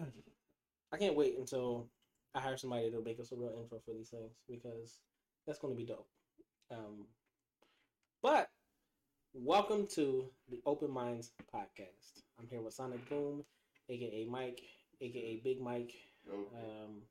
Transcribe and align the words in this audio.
I 0.00 0.96
can't 0.98 1.16
wait 1.16 1.36
until 1.38 1.88
I 2.34 2.40
hire 2.40 2.56
somebody 2.56 2.90
to 2.90 3.02
make 3.02 3.20
us 3.20 3.32
a 3.32 3.36
real 3.36 3.58
intro 3.60 3.80
for 3.84 3.92
these 3.94 4.08
things 4.08 4.32
because 4.48 4.98
that's 5.46 5.58
going 5.58 5.72
to 5.74 5.76
be 5.76 5.84
dope. 5.86 6.08
Um, 6.70 7.06
but 8.22 8.48
welcome 9.34 9.86
to 9.94 10.26
the 10.50 10.60
Open 10.66 10.90
Minds 10.90 11.32
podcast. 11.54 12.22
I'm 12.38 12.48
here 12.48 12.60
with 12.60 12.74
Sonic 12.74 13.06
Boom, 13.08 13.44
aka 13.88 14.24
Mike, 14.24 14.62
aka 15.00 15.40
Big 15.44 15.60
Mike, 15.60 15.92
Okay. 16.28 16.56
um, 16.56 17.02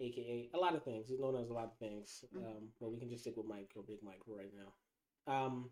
aka 0.00 0.50
a 0.52 0.58
lot 0.58 0.74
of 0.74 0.82
things. 0.82 1.08
He's 1.08 1.20
known 1.20 1.36
as 1.36 1.48
a 1.50 1.54
lot 1.54 1.64
of 1.64 1.78
things, 1.78 2.24
um, 2.36 2.68
but 2.80 2.92
we 2.92 2.98
can 2.98 3.08
just 3.08 3.22
stick 3.22 3.36
with 3.36 3.46
Mike 3.46 3.70
or 3.76 3.82
Big 3.82 4.02
Mike 4.02 4.20
right 4.26 4.50
now. 4.54 5.32
Um, 5.32 5.70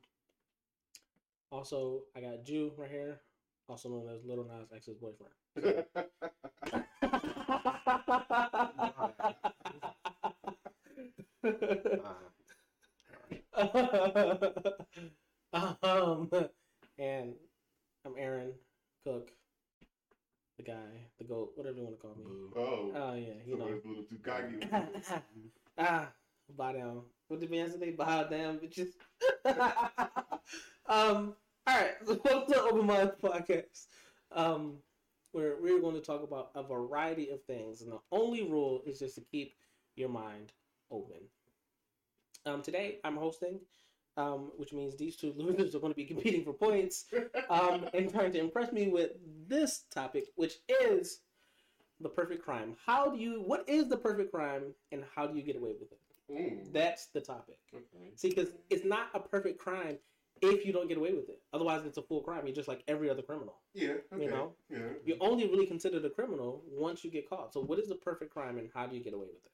also, 1.51 2.05
I 2.17 2.21
got 2.21 2.45
Ju 2.45 2.73
right 2.79 2.91
here, 2.91 3.21
also 3.69 3.89
known 3.91 4.09
as 4.15 4.25
Lil 4.25 4.45
Nas 4.45 4.73
X's 4.75 4.97
boyfriend. 4.97 5.35
Um, 5.55 5.65
and 16.99 17.35
I'm 18.07 18.15
Aaron 18.17 18.53
Cook, 19.05 19.31
the 20.57 20.63
guy, 20.65 20.75
the 21.19 21.25
goat, 21.25 21.53
whatever 21.55 21.77
you 21.77 21.85
want 21.85 21.97
to 21.97 22.03
call 22.03 22.15
me. 22.17 22.25
oh, 22.57 22.93
Oh 22.95 23.15
yeah, 23.15 23.35
you 23.45 23.59
know. 23.59 23.67
somebody's 23.67 23.85
a 23.85 23.89
little 23.89 24.05
too 24.05 24.19
cocky. 24.25 24.67
ah, 25.79 26.09
bow 26.57 26.73
down. 26.73 27.03
What 27.29 27.41
did 27.41 27.51
man 27.51 27.71
say? 27.79 27.91
Bow 27.91 28.25
down, 28.25 28.59
bitches. 28.59 28.93
um. 30.89 31.35
All 31.67 31.77
right. 31.77 31.93
So 32.05 32.21
welcome 32.25 32.53
to 32.55 32.61
Open 32.63 32.87
Mind 32.87 33.13
Podcast. 33.23 33.87
Um, 34.33 34.79
where 35.33 35.57
we're 35.61 35.81
going 35.81 35.95
to 35.95 36.01
talk 36.01 36.23
about 36.23 36.51
a 36.55 36.63
variety 36.63 37.31
of 37.31 37.43
things, 37.45 37.83
and 37.83 37.91
the 37.91 37.99
only 38.13 38.43
rule 38.45 38.83
is 38.87 38.99
just 38.99 39.17
to 39.17 39.21
keep 39.21 39.55
your 39.97 40.09
mind 40.09 40.53
open. 40.91 41.19
Um, 42.45 42.63
today 42.63 42.99
I'm 43.05 43.17
hosting, 43.17 43.61
um, 44.17 44.53
which 44.57 44.73
means 44.73 44.97
these 44.97 45.17
two 45.17 45.33
losers 45.37 45.75
are 45.75 45.79
going 45.79 45.93
to 45.93 45.97
be 45.97 46.05
competing 46.05 46.45
for 46.45 46.53
points, 46.53 47.07
um, 47.51 47.87
and 47.95 48.11
trying 48.11 48.33
to 48.33 48.39
impress 48.39 48.73
me 48.73 48.89
with 48.89 49.13
this 49.49 49.85
topic, 49.91 50.27
which 50.37 50.57
is 50.83 51.21
the 52.01 52.09
perfect 52.09 52.45
crime. 52.45 52.77
How 52.85 53.11
do 53.11 53.19
you? 53.19 53.43
What 53.43 53.69
is 53.69 53.89
the 53.89 53.97
perfect 53.97 54.33
crime, 54.33 54.75
and 54.91 55.05
how 55.15 55.27
do 55.27 55.37
you 55.37 55.43
get 55.43 55.57
away 55.57 55.75
with 55.81 55.93
it? 55.93 55.99
That's 56.73 57.07
the 57.07 57.21
topic. 57.21 57.59
okay. 57.75 58.13
See, 58.17 58.29
because 58.29 58.51
it's 58.71 58.85
not 58.85 59.09
a 59.15 59.21
perfect 59.21 59.59
crime 59.59 59.99
if 60.43 60.67
you 60.67 60.73
don't 60.73 60.89
get 60.89 60.99
away 60.99 61.13
with 61.13 61.29
it. 61.29 61.41
Otherwise, 61.53 61.87
it's 61.87 61.99
a 61.99 62.03
full 62.03 62.21
crime. 62.21 62.47
You're 62.47 62.55
just 62.55 62.69
like 62.69 62.83
every 62.89 63.09
other 63.09 63.23
criminal. 63.23 63.61
Yeah. 63.75 63.95
Okay. 64.13 64.25
You 64.25 64.31
know? 64.31 64.53
Yeah. 64.69 64.79
You're 65.05 65.17
only 65.21 65.47
really 65.47 65.67
considered 65.67 66.05
a 66.05 66.11
criminal 66.11 66.63
once 66.69 67.05
you 67.05 67.11
get 67.11 67.29
caught. 67.29 67.53
So, 67.55 67.61
what 67.61 67.79
is 67.79 67.89
the 67.89 67.95
perfect 67.95 68.33
crime, 68.33 68.59
and 68.59 68.69
how 68.75 68.87
do 68.87 68.97
you 68.97 69.03
get 69.03 69.15
away 69.15 69.27
with 69.27 69.45
it? 69.45 69.53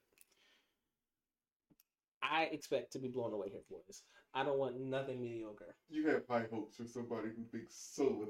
I 2.21 2.43
expect 2.51 2.93
to 2.93 2.99
be 2.99 3.07
blown 3.07 3.33
away 3.33 3.49
here, 3.49 3.61
boys. 3.69 4.03
I 4.33 4.43
don't 4.43 4.59
want 4.59 4.79
nothing 4.79 5.21
mediocre. 5.21 5.75
You 5.89 6.07
have 6.07 6.23
high 6.29 6.45
hopes 6.51 6.77
for 6.77 6.85
somebody 6.85 7.29
who 7.35 7.43
thinks 7.51 7.75
so. 7.75 8.27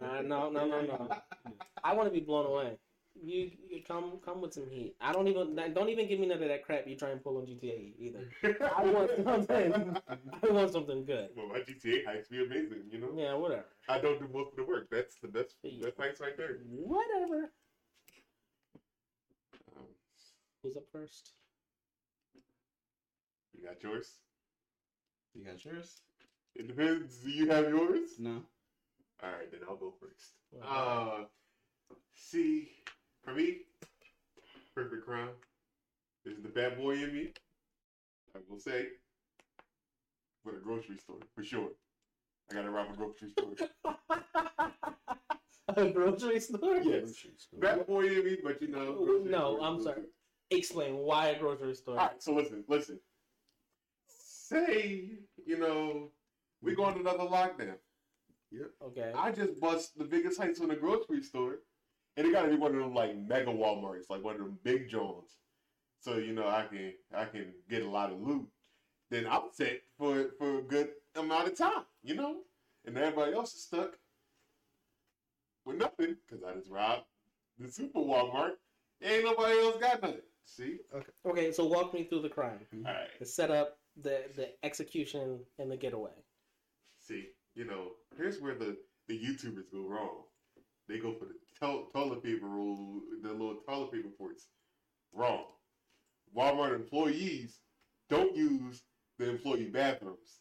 Uh, 0.00 0.22
no, 0.22 0.50
no, 0.50 0.66
no, 0.66 0.82
no. 0.82 1.08
I 1.84 1.94
want 1.94 2.08
to 2.08 2.12
be 2.12 2.20
blown 2.20 2.46
away. 2.46 2.76
You, 3.22 3.50
you 3.68 3.82
come, 3.86 4.18
come 4.24 4.40
with 4.40 4.54
some 4.54 4.68
heat. 4.70 4.94
I 5.00 5.12
don't 5.12 5.28
even, 5.28 5.54
don't 5.74 5.88
even 5.88 6.08
give 6.08 6.18
me 6.20 6.26
none 6.26 6.42
of 6.42 6.48
that 6.48 6.64
crap 6.64 6.86
you 6.86 6.96
try 6.96 7.10
and 7.10 7.22
pull 7.22 7.36
on 7.38 7.46
GTA 7.46 7.92
either. 7.98 8.28
I 8.76 8.84
want 8.86 9.10
something. 9.24 9.96
I 10.08 10.46
want 10.50 10.72
something 10.72 11.04
good. 11.04 11.28
Well, 11.36 11.48
my 11.48 11.58
GTA 11.58 12.06
hikes 12.06 12.28
be 12.28 12.42
amazing, 12.42 12.84
you 12.90 12.98
know. 12.98 13.08
Yeah, 13.14 13.34
whatever. 13.34 13.66
I 13.88 13.98
don't 14.00 14.18
do 14.18 14.28
most 14.32 14.52
of 14.52 14.56
the 14.56 14.64
work. 14.64 14.88
That's 14.90 15.16
the 15.16 15.28
best. 15.28 15.56
Yeah. 15.62 15.86
Best 15.86 15.98
hikes 15.98 16.20
right 16.20 16.36
there. 16.36 16.58
Whatever. 16.66 17.50
Um, 19.76 19.84
Who's 20.62 20.76
up 20.76 20.84
first? 20.92 21.32
you 23.52 23.66
got 23.66 23.82
yours. 23.82 24.12
You 25.34 25.44
got 25.44 25.64
yours? 25.64 26.00
It 26.54 26.66
depends. 26.68 27.18
Do 27.18 27.30
you 27.30 27.50
have 27.50 27.68
yours? 27.68 28.18
No. 28.18 28.42
All 29.22 29.30
right, 29.30 29.50
then 29.50 29.60
I'll 29.68 29.76
go 29.76 29.92
first. 30.00 30.32
Okay. 30.54 30.66
Uh, 30.66 31.24
see, 32.14 32.70
for 33.24 33.34
me, 33.34 33.58
perfect 34.74 35.04
crime 35.04 35.30
is 36.24 36.42
the 36.42 36.48
bad 36.48 36.78
boy 36.78 36.92
in 36.92 37.12
me. 37.12 37.32
I 38.34 38.38
will 38.48 38.58
say, 38.58 38.86
for 40.42 40.52
the 40.52 40.60
grocery 40.60 40.98
store 40.98 41.18
for 41.34 41.42
sure. 41.42 41.70
I 42.50 42.54
gotta 42.54 42.70
rob 42.70 42.88
a 42.92 42.96
grocery 42.96 43.30
store. 43.30 43.54
a 45.76 45.90
grocery 45.90 46.40
store? 46.40 46.76
Yes. 46.82 47.26
Bad 47.58 47.86
boy 47.86 48.06
in 48.06 48.24
me, 48.24 48.38
but 48.42 48.60
you 48.62 48.68
know. 48.68 49.20
No, 49.24 49.56
store, 49.56 49.60
I'm 49.62 49.82
sorry. 49.82 50.02
Explain 50.50 50.96
why 50.96 51.28
a 51.28 51.38
grocery 51.38 51.74
store. 51.74 51.98
All 51.98 52.06
right, 52.06 52.22
so 52.22 52.34
listen, 52.34 52.64
listen. 52.68 52.98
Say, 54.08 55.18
you 55.46 55.58
know, 55.58 56.10
we 56.60 56.74
go 56.74 56.84
on 56.84 56.98
another 56.98 57.24
lockdown. 57.24 57.76
Yep. 58.50 58.70
Okay. 58.86 59.12
I 59.16 59.30
just 59.30 59.60
bust 59.60 59.96
the 59.96 60.04
biggest 60.04 60.40
heights 60.40 60.60
on 60.60 60.72
a 60.72 60.76
grocery 60.76 61.22
store, 61.22 61.58
and 62.16 62.26
it 62.26 62.32
got 62.32 62.42
to 62.42 62.48
be 62.48 62.56
one 62.56 62.74
of 62.74 62.80
them 62.80 62.94
like 62.94 63.16
mega 63.16 63.50
WalMarts, 63.50 64.10
like 64.10 64.22
one 64.24 64.34
of 64.36 64.40
them 64.40 64.58
big 64.62 64.88
Jones. 64.88 65.36
So 66.00 66.16
you 66.16 66.32
know, 66.32 66.48
I 66.48 66.64
can 66.66 66.92
I 67.14 67.24
can 67.26 67.52
get 67.68 67.82
a 67.82 67.88
lot 67.90 68.12
of 68.12 68.20
loot. 68.20 68.48
Then 69.10 69.26
I'm 69.28 69.42
set 69.52 69.82
for 69.98 70.30
for 70.38 70.58
a 70.58 70.62
good 70.62 70.90
amount 71.16 71.48
of 71.48 71.56
time, 71.58 71.84
you 72.02 72.14
know, 72.14 72.36
and 72.84 72.96
everybody 72.96 73.34
else 73.34 73.54
is 73.54 73.62
stuck 73.64 73.98
with 75.64 75.76
nothing 75.76 76.16
because 76.26 76.44
I 76.44 76.54
just 76.54 76.70
robbed 76.70 77.02
the 77.58 77.70
super 77.70 77.98
Walmart. 78.00 78.52
Ain't 79.02 79.24
nobody 79.24 79.58
else 79.58 79.76
got 79.80 80.02
nothing. 80.02 80.20
See, 80.44 80.78
Okay, 80.94 81.10
Okay. 81.26 81.52
so 81.52 81.66
walk 81.66 81.92
me 81.94 82.04
through 82.04 82.22
the 82.22 82.28
crime. 82.28 82.60
Mm-hmm. 82.74 82.86
all 82.86 82.92
right. 82.92 83.08
The 83.18 83.26
setup, 83.26 83.78
the 84.00 84.24
the 84.36 84.48
execution, 84.64 85.40
and 85.58 85.70
the 85.70 85.76
getaway. 85.76 86.10
See, 86.98 87.28
you 87.54 87.64
know, 87.66 87.92
here's 88.16 88.40
where 88.40 88.54
the, 88.54 88.76
the 89.08 89.18
YouTubers 89.18 89.70
go 89.72 89.86
wrong. 89.86 90.22
They 90.90 90.98
go 90.98 91.12
for 91.12 91.26
the 91.26 91.34
to- 91.60 91.86
toilet 91.92 92.22
paper 92.24 92.46
roll, 92.46 93.00
the 93.22 93.30
little 93.30 93.54
toilet 93.66 93.92
paper 93.92 94.08
ports. 94.08 94.48
Wrong. 95.12 95.44
Walmart 96.36 96.74
employees 96.74 97.60
don't 98.08 98.34
use 98.34 98.82
the 99.16 99.30
employee 99.30 99.66
bathrooms. 99.68 100.40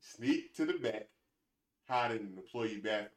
Sneak 0.00 0.54
to 0.56 0.66
the 0.66 0.74
back, 0.74 1.08
hide 1.88 2.10
in 2.10 2.18
an 2.18 2.34
employee 2.36 2.76
bathroom. 2.76 3.08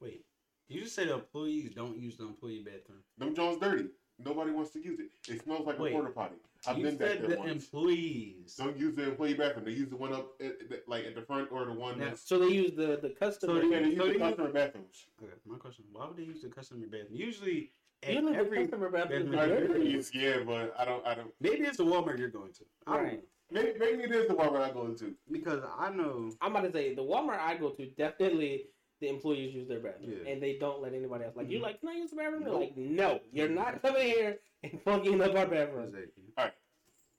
Wait. 0.00 0.24
You 0.68 0.80
just 0.82 0.96
said 0.96 1.06
the 1.08 1.14
employees 1.14 1.72
don't 1.74 1.96
use 1.96 2.16
the 2.16 2.24
employee 2.24 2.64
bathroom. 2.64 3.04
Them 3.18 3.34
Jones 3.36 3.60
dirty. 3.60 3.86
Nobody 4.18 4.50
wants 4.50 4.72
to 4.72 4.82
use 4.82 4.98
it. 4.98 5.10
It 5.32 5.44
smells 5.44 5.66
like 5.66 5.78
Wait. 5.78 5.92
a 5.92 5.94
porta 5.94 6.10
potty. 6.10 6.36
I've 6.66 6.78
you 6.78 6.84
been 6.84 6.96
back 6.96 7.08
said 7.08 7.22
there 7.22 7.28
the 7.30 7.36
once. 7.38 7.64
employees. 7.64 8.54
don't 8.56 8.76
use 8.76 8.94
the 8.94 9.04
employee 9.04 9.34
bathroom. 9.34 9.64
They 9.64 9.72
use 9.72 9.88
the 9.88 9.96
one 9.96 10.12
up 10.12 10.32
at, 10.40 10.52
at- 10.70 10.88
like 10.88 11.04
at 11.06 11.14
the 11.14 11.22
front 11.22 11.48
or 11.50 11.64
the 11.64 11.72
one 11.72 11.98
Now. 11.98 12.12
So 12.14 12.38
they 12.38 12.48
use 12.54 12.72
the 12.74 12.98
the 13.02 13.10
customer. 13.10 13.60
So 13.62 13.68
Yeah, 13.68 13.80
they 13.80 13.86
use 13.88 13.96
so 13.98 14.02
the 14.06 14.12
they 14.12 14.18
use- 14.18 14.20
customer 14.28 14.52
bathrooms. 14.52 15.06
Okay, 15.22 15.32
my 15.46 15.56
question: 15.58 15.84
Why 15.92 16.06
would 16.06 16.16
they 16.16 16.22
use 16.22 16.42
the 16.42 16.48
customer 16.48 16.86
bathroom? 16.86 17.08
Usually, 17.10 17.72
at 18.02 18.14
Usually 18.14 18.32
the 18.32 18.38
every 18.38 18.58
customer 18.62 18.90
bathroom 18.90 19.30
bathroom- 19.32 19.68
dirty. 19.82 20.04
Yeah, 20.14 20.38
but 20.46 20.74
I 20.78 20.84
don't. 20.84 21.06
I 21.06 21.14
don't. 21.14 21.32
maybe 21.40 21.64
it's 21.64 21.78
the 21.78 21.84
Walmart 21.84 22.18
you're 22.18 22.28
going 22.30 22.52
to. 22.52 22.64
I 22.86 22.94
don't 22.96 23.04
Right. 23.04 23.12
know. 23.14 23.22
Maybe, 23.50 23.78
maybe 23.78 24.02
it 24.04 24.12
is 24.12 24.28
the 24.28 24.34
Walmart 24.34 24.62
I 24.62 24.70
go 24.70 24.86
into. 24.86 25.14
because 25.30 25.62
I 25.78 25.90
know. 25.90 26.30
I'm 26.40 26.52
about 26.52 26.62
to 26.64 26.72
say 26.72 26.94
the 26.94 27.02
Walmart 27.02 27.38
I 27.38 27.56
go 27.56 27.70
to 27.70 27.86
definitely 27.90 28.68
the 29.02 29.08
employees 29.08 29.52
use 29.52 29.68
their 29.68 29.80
bathroom 29.80 30.12
Yeah. 30.12 30.30
and 30.30 30.40
they 30.40 30.58
don't 30.58 30.80
let 30.80 30.94
anybody 30.94 31.24
else. 31.24 31.34
Like 31.34 31.50
you're 31.50 31.58
Mhm. 31.58 31.64
like, 31.64 31.80
can 31.80 31.88
I 31.88 31.94
use 31.94 32.10
the 32.10 32.16
bathroom? 32.16 32.44
They're 32.44 32.52
like, 32.52 32.76
no, 32.76 33.20
you're 33.32 33.48
not 33.48 33.82
coming 33.82 34.02
here 34.02 34.40
and 34.62 34.80
fucking 34.82 35.20
up 35.20 35.34
our 35.34 35.46
bathroom. 35.48 35.94
Exactly. 35.94 36.62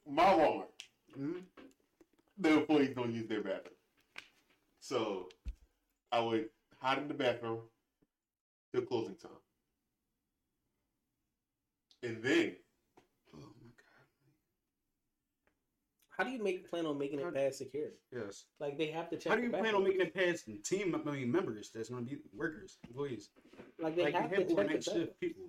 My 0.05 0.23
Walmart, 0.33 0.71
hmm 1.13 1.39
the 2.37 2.49
employees 2.59 2.95
don't 2.95 3.13
use 3.13 3.27
their 3.27 3.43
bathroom. 3.43 3.75
So 4.79 5.29
I 6.11 6.21
would 6.21 6.49
hide 6.79 6.97
in 6.99 7.07
the 7.09 7.13
bathroom 7.13 7.69
till 8.71 8.85
closing 8.85 9.15
time. 9.17 9.31
And 12.01 12.23
then 12.23 12.55
Oh 13.33 13.37
my 13.39 13.71
god. 13.77 14.07
How 16.17 16.23
do 16.23 16.29
you 16.29 16.43
make 16.43 16.69
plan 16.69 16.85
on 16.85 16.97
making 16.99 17.19
it 17.19 17.33
past 17.33 17.57
security? 17.57 17.95
Yes. 18.11 18.45
Like 18.59 18.77
they 18.77 18.87
have 18.87 19.09
to 19.09 19.17
check. 19.17 19.31
How 19.31 19.35
do 19.35 19.41
the 19.41 19.47
you 19.47 19.53
plan 19.53 19.73
on 19.73 19.83
making 19.83 20.01
it 20.01 20.13
past 20.13 20.45
the 20.45 20.57
team? 20.59 20.93
I 20.95 21.11
mean, 21.11 21.31
members 21.31 21.71
that's 21.73 21.89
going 21.89 22.05
to 22.05 22.09
be 22.09 22.21
workers, 22.33 22.77
employees. 22.87 23.29
Like 23.79 23.95
they 23.95 24.03
like 24.03 24.13
have 24.13 24.29
they 24.29 24.43
to 24.43 24.49
have 24.49 24.59
on 24.59 24.67
check 24.67 24.67
the 24.67 24.73
that 24.73 24.83
shift 24.83 25.19
people. 25.19 25.43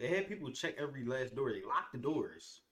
They 0.00 0.08
had 0.08 0.28
people 0.28 0.50
check 0.50 0.74
every 0.78 1.04
last 1.04 1.36
door. 1.36 1.52
They 1.52 1.62
locked 1.62 1.92
the 1.92 1.98
doors. 1.98 2.62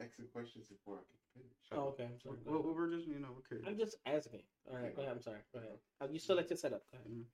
asking 0.00 0.26
questions 0.32 0.66
before 0.68 0.96
I 0.96 1.04
can 1.06 1.42
finish. 1.42 1.56
Oh, 1.72 1.88
okay. 1.90 2.04
I'm 2.04 2.20
sorry. 2.20 2.36
What, 2.44 2.64
what 2.64 2.74
we're 2.74 2.90
just, 2.90 3.06
you 3.06 3.20
know, 3.20 3.28
okay. 3.52 3.62
I'm 3.66 3.78
just 3.78 3.96
asking. 4.06 4.42
All 4.68 4.76
right, 4.76 4.94
go 4.94 5.02
ahead. 5.02 5.14
I'm 5.16 5.22
sorry. 5.22 5.38
Go 5.54 5.60
ahead. 5.60 5.78
Uh, 6.00 6.08
You 6.10 6.18
still 6.18 6.36
like 6.36 6.50
your 6.50 6.56
setup. 6.56 6.82
Go 6.92 6.98
ahead. 6.98 7.24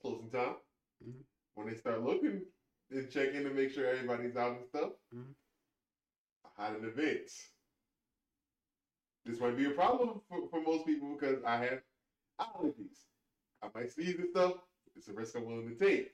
Closing 0.00 0.30
time. 0.30 0.56
Mhm. 1.04 1.22
When 1.54 1.66
they 1.68 1.74
start 1.76 2.02
looking 2.02 2.42
and 2.90 3.10
checking 3.10 3.44
to 3.44 3.50
make 3.50 3.72
sure 3.72 3.86
everybody's 3.86 4.36
out 4.36 4.56
and 4.56 4.66
stuff, 4.66 4.92
Mhm. 5.14 5.34
In 6.66 6.82
the 6.82 6.90
vents. 6.90 7.50
This 9.24 9.40
might 9.40 9.56
be 9.56 9.66
a 9.66 9.70
problem 9.70 10.20
for, 10.28 10.48
for 10.50 10.60
most 10.60 10.86
people 10.86 11.16
because 11.18 11.42
I 11.46 11.56
have 11.56 11.80
allergies. 12.40 12.98
I 13.62 13.68
might 13.74 13.92
sneeze 13.92 14.18
and 14.18 14.28
stuff. 14.30 14.54
It's 14.96 15.08
a 15.08 15.12
risk 15.12 15.36
I'm 15.36 15.44
willing 15.44 15.68
to 15.68 15.74
take. 15.74 16.10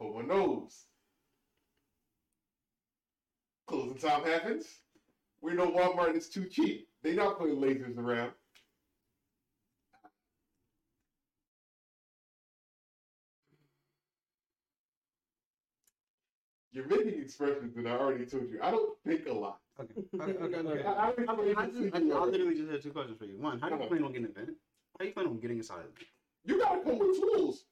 Oh, 0.00 0.12
one 0.12 0.28
knows. 0.28 0.84
Closing 3.66 3.96
time 3.96 4.24
happens. 4.24 4.66
We 5.40 5.54
know 5.54 5.70
Walmart 5.70 6.16
is 6.16 6.28
too 6.28 6.46
cheap. 6.46 6.88
They 7.02 7.14
not 7.14 7.38
putting 7.38 7.56
lasers 7.56 7.96
around. 7.96 8.32
You're 16.72 16.88
making 16.88 17.20
expressions 17.22 17.74
that 17.76 17.86
I 17.86 17.96
already 17.96 18.26
told 18.26 18.50
you. 18.50 18.58
I 18.62 18.70
don't 18.70 18.98
think 19.04 19.26
a 19.26 19.32
lot. 19.32 19.60
Okay. 19.80 19.94
Okay. 20.14 20.32
Okay. 20.32 20.56
okay. 20.56 20.82
I, 20.84 20.90
I, 20.90 21.06
I, 21.06 21.10
I, 21.10 21.62
I, 21.62 21.66
just, 21.66 21.94
I, 21.94 21.98
I 21.98 22.24
literally 22.24 22.56
just 22.56 22.70
had 22.70 22.82
two 22.82 22.90
questions 22.90 23.18
for 23.18 23.26
you. 23.26 23.36
One, 23.38 23.58
how 23.60 23.68
do 23.68 23.76
you 23.76 23.88
plan 23.88 24.04
on 24.04 24.12
getting 24.12 24.24
an 24.26 24.30
event? 24.30 24.56
How 24.98 25.02
do 25.02 25.06
you 25.06 25.12
plan 25.12 25.26
on 25.26 25.38
getting 25.38 25.58
inside 25.58 25.80
of 25.80 25.86
it? 26.00 26.06
you 26.44 26.58
gotta 26.58 26.80
come 26.82 26.98
with 26.98 27.20
tools. 27.20 27.64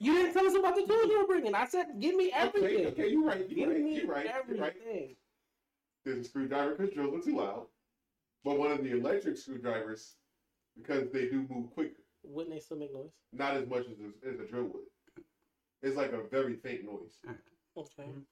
You 0.00 0.12
didn't 0.12 0.34
tell 0.34 0.46
us 0.46 0.54
about 0.54 0.74
the 0.74 0.82
tools 0.82 1.06
you 1.08 1.20
were 1.20 1.26
bringing. 1.26 1.54
I 1.54 1.66
said, 1.66 1.86
give 2.00 2.16
me 2.16 2.30
everything. 2.34 2.86
Okay, 2.86 2.86
okay, 2.88 3.08
you're 3.10 3.24
right. 3.24 3.48
You're 3.48 3.68
right. 3.68 3.80
me 3.80 3.96
You're 3.96 4.06
right. 4.06 4.30
You're 4.48 4.58
right. 4.58 4.74
everything. 4.76 5.16
There's 6.04 6.18
a 6.18 6.24
screwdriver 6.24 6.74
because 6.74 6.92
drills 6.92 7.14
are 7.20 7.24
too 7.24 7.36
loud, 7.38 7.66
but 8.44 8.58
one 8.58 8.72
of 8.72 8.82
the 8.84 8.92
electric 8.98 9.38
screwdrivers 9.38 10.16
because 10.76 11.10
they 11.12 11.28
do 11.28 11.46
move 11.48 11.70
quicker, 11.72 12.02
Wouldn't 12.24 12.54
they 12.54 12.60
still 12.60 12.76
make 12.76 12.92
noise? 12.92 13.12
not 13.32 13.54
as 13.56 13.66
much 13.68 13.86
as 13.86 13.96
a, 14.00 14.28
as 14.28 14.40
a 14.40 14.46
drill 14.46 14.64
would. 14.64 14.82
It's 15.82 15.96
like 15.96 16.12
a 16.12 16.28
very 16.30 16.56
faint 16.56 16.84
noise. 16.84 17.18
Okay. 17.76 18.08
Mhm. 18.10 18.22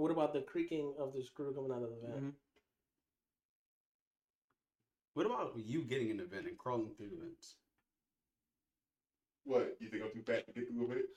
What 0.00 0.10
about 0.10 0.32
the 0.32 0.40
creaking 0.40 0.94
of 0.98 1.12
the 1.12 1.22
screw 1.22 1.52
coming 1.52 1.70
out 1.70 1.82
of 1.82 1.90
the 1.90 1.96
vent? 1.96 2.24
Mhm. 2.24 2.34
What 5.12 5.26
about 5.26 5.58
you 5.58 5.82
getting 5.82 6.08
in 6.08 6.16
the 6.16 6.24
vent 6.24 6.46
and 6.46 6.56
crawling 6.56 6.94
through 6.94 7.10
the 7.10 7.16
vents? 7.16 7.56
What 9.44 9.76
you 9.78 9.90
think 9.90 10.02
I'm 10.02 10.10
too 10.10 10.22
fat 10.22 10.46
to 10.46 10.52
get 10.54 10.68
through 10.68 10.86
with 10.86 10.96
vent? 10.96 11.10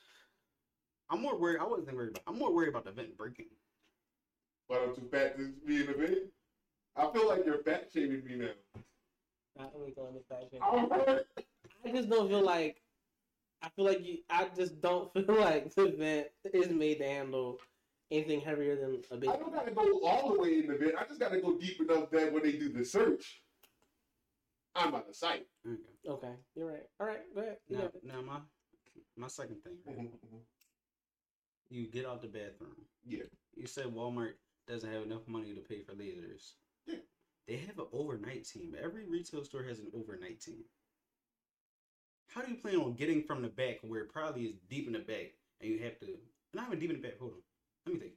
I'm 1.09 1.21
more 1.21 1.37
worried. 1.37 1.61
I 1.61 1.63
wasn't 1.63 1.95
worried 1.95 2.09
about. 2.09 2.23
I'm 2.27 2.37
more 2.37 2.53
worried 2.53 2.69
about 2.69 2.83
the 2.83 2.91
vent 2.91 3.15
breaking. 3.15 3.55
But 4.67 4.81
I'm 4.81 4.95
too 4.95 5.07
fat 5.07 5.37
to 5.37 5.53
be 5.65 5.79
in 5.79 5.87
the 5.87 5.93
vent. 5.93 6.33
I 6.97 7.09
feel 7.13 7.27
like 7.29 7.45
you're 7.45 7.63
fat 7.63 7.89
shaming 7.89 8.25
me 8.25 8.35
now. 8.35 8.83
Not 9.55 9.73
really 9.77 9.91
going 9.91 10.13
to 10.13 10.23
fashion. 10.23 10.59
I'm. 10.61 10.91
I 11.85 11.91
just 11.91 12.09
don't 12.09 12.27
feel 12.27 12.41
like. 12.41 12.81
I 13.61 13.69
feel 13.69 13.85
like 13.85 14.05
you. 14.05 14.17
I 14.29 14.49
just 14.49 14.81
don't 14.81 15.13
feel 15.13 15.39
like 15.39 15.73
the 15.73 15.87
vent 15.91 16.27
is 16.51 16.69
made 16.69 16.97
to 16.97 17.05
handle 17.05 17.61
anything 18.13 18.41
heavier 18.41 18.75
than 18.75 19.01
a 19.11 19.17
big. 19.17 19.29
I 19.29 19.37
don't 19.37 19.53
gotta 19.53 19.71
go 19.71 19.99
all 20.05 20.33
the 20.33 20.39
way 20.39 20.59
in 20.59 20.67
the 20.67 20.75
bed. 20.75 20.93
I 20.99 21.05
just 21.05 21.19
gotta 21.19 21.41
go 21.41 21.57
deep 21.57 21.81
enough 21.81 22.09
that 22.11 22.31
when 22.31 22.43
they 22.43 22.53
do 22.53 22.69
the 22.71 22.85
search, 22.85 23.41
I'm 24.75 24.93
out 24.95 25.09
of 25.09 25.15
sight. 25.15 25.45
Okay. 25.67 25.77
Okay, 26.07 26.33
you're 26.55 26.67
right. 26.67 26.83
All 26.99 27.07
right, 27.07 27.21
go 27.33 27.41
ahead. 27.41 27.57
You 27.67 27.77
Now, 27.77 27.89
now 28.03 28.21
my 28.21 28.39
my 29.17 29.27
second 29.27 29.61
thing. 29.63 29.77
Right? 29.85 29.97
Mm-hmm, 29.97 30.05
mm-hmm. 30.05 30.37
You 31.69 31.87
get 31.87 32.05
out 32.05 32.21
the 32.21 32.27
bathroom. 32.27 32.75
Yeah. 33.05 33.23
You 33.55 33.67
said 33.67 33.85
Walmart 33.85 34.33
doesn't 34.67 34.91
have 34.91 35.03
enough 35.03 35.27
money 35.27 35.53
to 35.53 35.61
pay 35.61 35.81
for 35.81 35.93
lasers. 35.93 36.53
Yeah. 36.85 36.99
They 37.47 37.57
have 37.57 37.79
an 37.79 37.87
overnight 37.91 38.45
team. 38.45 38.75
Every 38.81 39.07
retail 39.07 39.43
store 39.43 39.63
has 39.63 39.79
an 39.79 39.91
overnight 39.95 40.39
team. 40.39 40.63
How 42.27 42.41
do 42.41 42.51
you 42.51 42.57
plan 42.57 42.77
on 42.77 42.93
getting 42.93 43.23
from 43.23 43.41
the 43.41 43.49
back 43.49 43.77
where 43.81 44.01
it 44.01 44.13
probably 44.13 44.43
is 44.43 44.55
deep 44.69 44.87
in 44.87 44.93
the 44.93 44.99
back 44.99 45.33
and 45.61 45.71
you 45.71 45.79
have 45.79 45.99
to 45.99 46.07
not 46.53 46.67
even 46.67 46.79
deep 46.79 46.89
in 46.91 47.01
the 47.01 47.07
back, 47.07 47.19
hold 47.19 47.33
on. 47.33 47.41
Let 47.85 47.93
me 47.95 47.99
think. 47.99 48.13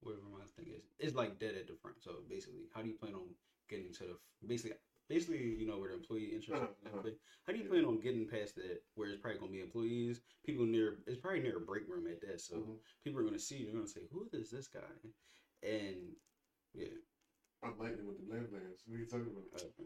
Whatever 0.00 0.22
my 0.30 0.44
thing 0.56 0.72
is. 0.74 0.82
It's 0.98 1.14
like 1.16 1.38
dead 1.38 1.54
at 1.56 1.66
the 1.66 1.74
front. 1.80 1.96
So 2.02 2.22
basically, 2.28 2.68
how 2.74 2.82
do 2.82 2.88
you 2.88 2.94
plan 2.94 3.14
on 3.14 3.28
getting 3.70 3.92
to 3.94 4.04
the 4.04 4.46
basically 4.46 4.76
basically, 5.08 5.56
you 5.58 5.66
know, 5.66 5.78
where 5.78 5.90
the 5.90 5.94
employee 5.96 6.32
interest 6.34 6.50
Uh-huh, 6.62 6.66
is. 6.84 6.92
uh-huh. 6.92 7.10
How 7.46 7.52
do 7.52 7.58
you 7.58 7.68
plan 7.68 7.84
on 7.84 8.00
getting 8.00 8.26
past 8.26 8.56
that 8.56 8.82
where 8.94 9.08
it's 9.10 9.20
probably 9.20 9.38
gonna 9.38 9.52
be 9.52 9.60
employees, 9.60 10.20
people 10.44 10.64
near 10.66 10.98
it's 11.06 11.20
probably 11.20 11.40
near 11.40 11.56
a 11.58 11.60
break 11.60 11.88
room 11.88 12.06
at 12.06 12.20
that, 12.22 12.40
so 12.40 12.56
Mhm. 12.56 12.78
people 13.04 13.20
are 13.20 13.24
gonna 13.24 13.38
see 13.38 13.58
you, 13.58 13.66
they're 13.66 13.74
gonna 13.74 13.86
say, 13.86 14.02
Who 14.10 14.28
is 14.32 14.50
this 14.50 14.68
guy? 14.68 14.80
And 15.62 16.16
yeah, 16.74 16.88
I'm 17.62 17.78
lightning 17.78 18.06
with 18.06 18.16
the 18.18 18.24
blam 18.24 18.46
blams. 18.48 18.86
What 18.86 18.96
are 18.96 18.98
you 18.98 19.06
talking 19.06 19.30
about? 19.30 19.62
uh, 19.62 19.84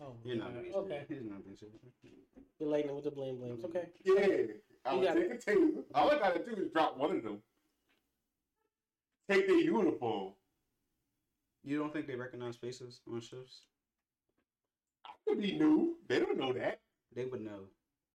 Oh, 0.00 0.16
you're 0.24 0.36
not 0.36 0.52
being 0.60 0.74
okay. 0.74 1.04
serious. 1.06 1.24
You're 1.24 1.32
not 1.32 1.44
being 1.44 1.56
serious. 1.56 1.78
You're 2.58 2.68
lightning 2.68 2.94
with 2.94 3.04
the 3.04 3.10
blame 3.10 3.38
blames. 3.38 3.64
Okay. 3.64 3.88
Yeah, 4.04 4.14
I 4.84 4.92
You 4.94 4.98
would 4.98 5.06
got 5.06 5.14
take 5.16 5.30
a 5.30 5.36
taser. 5.36 5.84
All 5.94 6.10
I 6.10 6.18
gotta 6.18 6.44
do 6.44 6.54
is 6.62 6.70
drop 6.72 6.96
one 6.96 7.16
of 7.16 7.22
them. 7.22 7.42
Take 9.30 9.46
their 9.46 9.58
uniform. 9.58 10.32
You 11.62 11.78
don't 11.78 11.92
think 11.92 12.08
they 12.08 12.16
recognize 12.16 12.56
faces 12.56 13.00
on 13.08 13.20
shifts? 13.20 13.62
I 15.06 15.10
could 15.28 15.40
be 15.40 15.56
new. 15.56 15.96
They 16.08 16.18
don't 16.18 16.36
know 16.36 16.52
that. 16.54 16.80
They 17.14 17.26
would 17.26 17.42
know. 17.42 17.68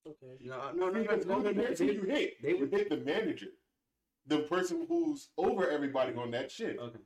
Okay. 0.05 0.37
No, 0.41 0.55
uh, 0.59 0.71
no, 0.75 0.87
no, 0.89 0.91
no, 0.91 1.01
Because 1.03 1.25
no, 1.25 1.39
no, 1.39 1.51
no, 1.51 1.73
they- 1.73 1.85
you 1.93 2.01
hit. 2.01 2.41
they 2.41 2.49
you 2.49 2.57
would- 2.59 2.71
hit 2.71 2.89
the 2.89 2.97
manager, 2.97 3.47
the 4.27 4.39
person 4.43 4.85
who's 4.87 5.29
over 5.37 5.69
everybody 5.69 6.13
on 6.15 6.31
that 6.31 6.51
shit. 6.51 6.77
Okay. 6.77 6.99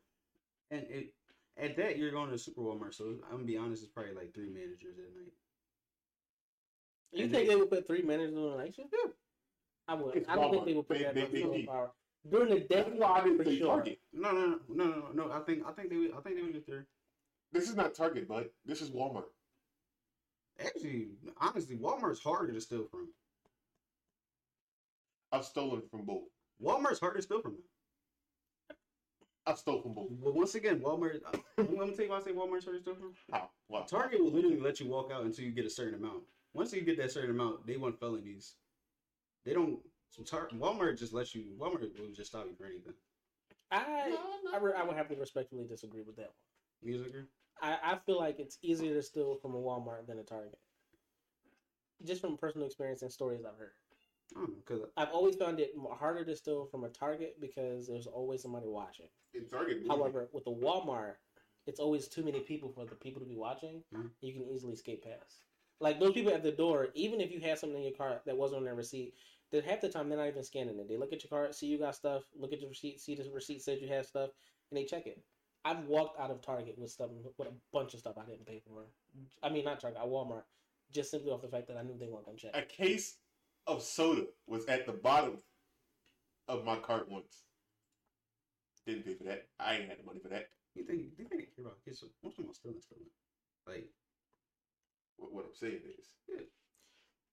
And 0.72 0.84
it 0.88 1.14
at 1.58 1.76
that 1.78 1.98
you're 1.98 2.12
going 2.12 2.32
to 2.32 2.38
Super 2.38 2.62
Walmart, 2.62 2.94
so 2.96 3.06
I'm 3.26 3.32
gonna 3.32 3.44
be 3.44 3.58
honest, 3.58 3.84
it's 3.84 3.92
probably 3.92 4.14
like 4.14 4.34
three 4.34 4.50
managers 4.50 4.98
at 4.98 5.14
night. 5.16 5.34
You 7.12 7.24
And 7.24 7.32
think 7.32 7.48
they- 7.48 7.54
they 7.54 7.60
would 7.60 7.70
put 7.70 7.86
three 7.86 8.02
managers 8.02 8.36
on 8.38 8.54
a 8.54 8.58
night 8.58 8.74
shift? 8.76 8.90
Yeah. 8.92 9.12
I 9.88 9.94
would. 9.96 10.16
It's 10.16 10.28
I 10.30 10.36
don't 10.36 10.52
think 10.52 10.66
they 10.66 10.74
would 10.74 10.88
put 10.88 10.98
They- 10.98 11.04
that 11.04 11.16
they- 11.16 11.22
much 11.22 11.32
they 11.32 11.42
full 11.42 11.52
need- 11.54 11.68
power 11.68 11.94
during 12.28 12.50
the 12.50 12.60
day. 12.62 12.84
That's 12.84 12.90
why 12.96 13.20
I 13.20 13.24
didn't 13.24 13.44
for 13.44 13.52
sure. 13.52 13.68
Target. 13.68 14.00
No, 14.14 14.32
no, 14.32 14.48
no, 14.48 14.58
no, 14.70 14.86
no, 14.86 15.08
no. 15.14 15.32
I 15.32 15.40
think 15.40 15.64
I 15.68 15.72
think 15.72 15.90
they 15.90 15.98
would 15.98 16.12
I 16.18 16.22
think 16.22 16.36
they 16.36 16.42
would 16.44 16.54
get 16.54 16.68
there. 16.68 16.86
This 17.52 17.70
is 17.70 17.76
not 17.76 17.96
Target, 17.96 18.28
but 18.28 18.52
This 18.66 18.82
is 18.82 18.90
Walmart. 18.92 19.30
Actually, 20.60 21.08
honestly, 21.40 21.78
Walmart's 21.78 22.22
harder 22.22 22.52
to 22.52 22.62
steal 22.62 22.86
from. 22.92 23.10
I've 25.32 25.46
stolen 25.46 25.84
from 25.90 26.04
both. 26.04 26.24
Walmart's 26.62 27.00
harder 27.00 27.18
to 27.18 27.22
steal 27.22 27.42
from. 27.42 27.58
I've 29.46 29.58
stolen 29.58 29.82
from 29.82 29.94
both. 29.94 30.10
But 30.24 30.36
once 30.36 30.56
again, 30.56 30.80
Walmart. 30.80 31.22
uh, 31.26 31.38
I'm 31.58 31.78
gonna 31.78 31.94
tell 31.94 32.06
you 32.06 32.12
why 32.12 32.18
I 32.18 32.22
say 32.22 32.32
Walmart's 32.32 32.66
harder 32.66 32.80
to 32.80 32.84
steal 32.84 32.96
from. 32.96 33.14
How? 33.32 33.50
What? 33.68 33.88
Target 33.88 34.22
will 34.22 34.32
literally 34.32 34.60
let 34.60 34.80
you 34.80 34.88
walk 34.88 35.12
out 35.14 35.24
until 35.24 35.46
you 35.46 35.52
get 35.52 35.66
a 35.66 35.70
certain 35.70 35.96
amount. 35.96 36.24
Once 36.54 36.74
you 36.74 36.82
get 36.82 36.98
that 36.98 37.12
certain 37.12 37.32
amount, 37.32 37.66
they 37.66 37.78
want 37.78 38.00
felonies. 38.00 38.56
They 39.46 39.54
don't. 39.54 39.80
So 40.10 40.24
Tar- 40.24 40.50
Walmart 40.50 40.98
just 40.98 41.14
lets 41.14 41.36
you. 41.36 41.46
Walmart 41.60 41.82
will 41.82 42.14
just 42.14 42.32
stop 42.32 42.46
you 42.46 42.56
for 42.56 42.66
anything. 42.66 42.94
I 43.72 44.10
No, 44.10 44.52
I, 44.54 44.58
re- 44.58 44.74
I 44.76 44.84
would 44.84 44.98
have 44.98 45.10
to 45.10 45.16
respectfully 45.16 45.66
disagree 45.66 46.02
with 46.02 46.16
that 46.16 46.32
one. 46.82 46.94
You 46.94 47.04
agree? 47.04 47.24
I, 47.62 47.78
I 47.84 47.96
feel 48.06 48.18
like 48.18 48.40
it's 48.40 48.58
easier 48.62 48.94
to 48.94 49.02
steal 49.02 49.36
from 49.36 49.54
a 49.54 49.60
Walmart 49.60 50.08
than 50.08 50.20
a 50.20 50.24
Target. 50.24 50.58
Just 52.04 52.22
from 52.22 52.38
personal 52.38 52.66
experience 52.66 53.02
and 53.02 53.12
stories 53.12 53.42
I've 53.46 53.58
heard. 53.58 53.74
I 54.36 54.40
don't 54.40 54.66
cause 54.66 54.82
I've 54.96 55.10
always 55.10 55.36
found 55.36 55.60
it 55.60 55.74
harder 55.92 56.24
to 56.24 56.36
steal 56.36 56.66
from 56.66 56.84
a 56.84 56.90
Target 56.90 57.38
because 57.42 57.88
there's 57.88 58.08
always 58.08 58.42
somebody 58.42 58.68
watching. 58.68 59.08
In 59.34 59.46
Target. 59.48 59.84
However, 59.88 60.30
with 60.32 60.46
the 60.46 60.52
Walmart, 60.52 61.16
it's 61.68 61.80
always 61.80 62.08
too 62.08 62.24
many 62.24 62.40
people 62.40 62.70
for 62.70 62.86
the 62.86 62.96
people 62.96 63.22
to 63.22 63.28
be 63.28 63.36
watching. 63.36 63.84
Mhm. 63.94 64.10
You 64.22 64.34
can 64.34 64.48
easily 64.48 64.76
skate 64.76 65.04
past. 65.04 65.44
Like 65.80 66.00
those 66.00 66.14
people 66.14 66.34
at 66.34 66.44
the 66.44 66.52
door, 66.52 66.90
even 66.94 67.22
if 67.22 67.32
you 67.32 67.40
had 67.40 67.58
something 67.58 67.78
in 67.78 67.84
your 67.84 67.98
cart 67.98 68.24
that 68.26 68.38
wasn't 68.38 68.60
on 68.60 68.66
their 68.66 68.76
receipt, 68.76 69.16
then 69.52 69.64
half 69.64 69.82
the 69.82 69.90
time 69.90 70.10
they're 70.10 70.18
not 70.18 70.28
even 70.28 70.44
scanning 70.44 70.80
it. 70.80 70.88
They 70.88 70.98
look 70.98 71.14
at 71.14 71.24
your 71.24 71.30
cart, 71.30 71.56
see 71.56 71.68
you 71.68 71.80
got 71.80 71.96
stuff, 71.96 72.24
look 72.38 72.54
at 72.54 72.62
the 72.62 72.68
receipt, 72.68 73.00
see 73.00 73.16
the 73.16 73.30
receipt 73.34 73.62
says 73.62 73.82
you 73.82 73.88
have 73.90 74.06
stuff, 74.06 74.30
and 74.70 74.78
they 74.78 74.86
check 74.86 75.08
it. 75.08 75.22
I've 75.66 75.86
walked 75.86 76.20
out 76.20 76.32
of 76.32 76.42
Target 76.42 76.76
with 76.78 76.92
stuff 76.92 77.10
with 77.38 77.48
a 77.48 77.52
bunch 77.74 77.94
of 77.94 78.00
stuff 78.00 78.16
I 78.18 78.26
didn't 78.26 78.46
pay 78.46 78.62
for. 78.66 78.86
I 79.44 79.50
mean, 79.50 79.66
not 79.66 79.80
Target, 79.80 80.00
at 80.02 80.08
Walmart, 80.08 80.44
just 80.92 81.12
simply 81.12 81.32
off 81.32 81.42
the 81.42 81.48
fact 81.48 81.68
that 81.68 81.78
I 81.78 81.84
knew 81.84 81.98
they 82.00 82.08
weren't 82.08 82.26
gonna 82.26 82.38
check. 82.38 82.52
a 82.56 82.62
case 82.62 83.18
of 83.68 83.84
soda 83.84 84.26
was 84.48 84.66
at 84.66 84.86
the 84.86 84.94
bottom 84.94 85.38
of 86.48 86.64
my 86.66 86.78
cart 86.78 87.10
once. 87.10 87.44
Didn't 88.86 89.06
pay 89.06 89.14
for 89.14 89.26
that. 89.26 89.48
I 89.60 89.76
ain't 89.76 89.90
had 89.90 90.00
the 90.00 90.06
money 90.06 90.20
for 90.20 90.30
that. 90.30 90.50
you 90.74 90.84
think 90.86 91.02
you 91.18 91.26
think 91.26 91.30
they 91.42 91.48
care 91.56 91.66
about 91.66 91.78
kids? 91.84 92.04
I'm 92.24 92.32
talking 92.32 92.54
stealing, 92.54 92.82
stealing. 92.82 93.06
Like 93.68 93.90
What, 95.18 95.34
what 95.34 95.46
I'm 95.46 95.56
saying 95.56 95.82
is, 96.00 96.16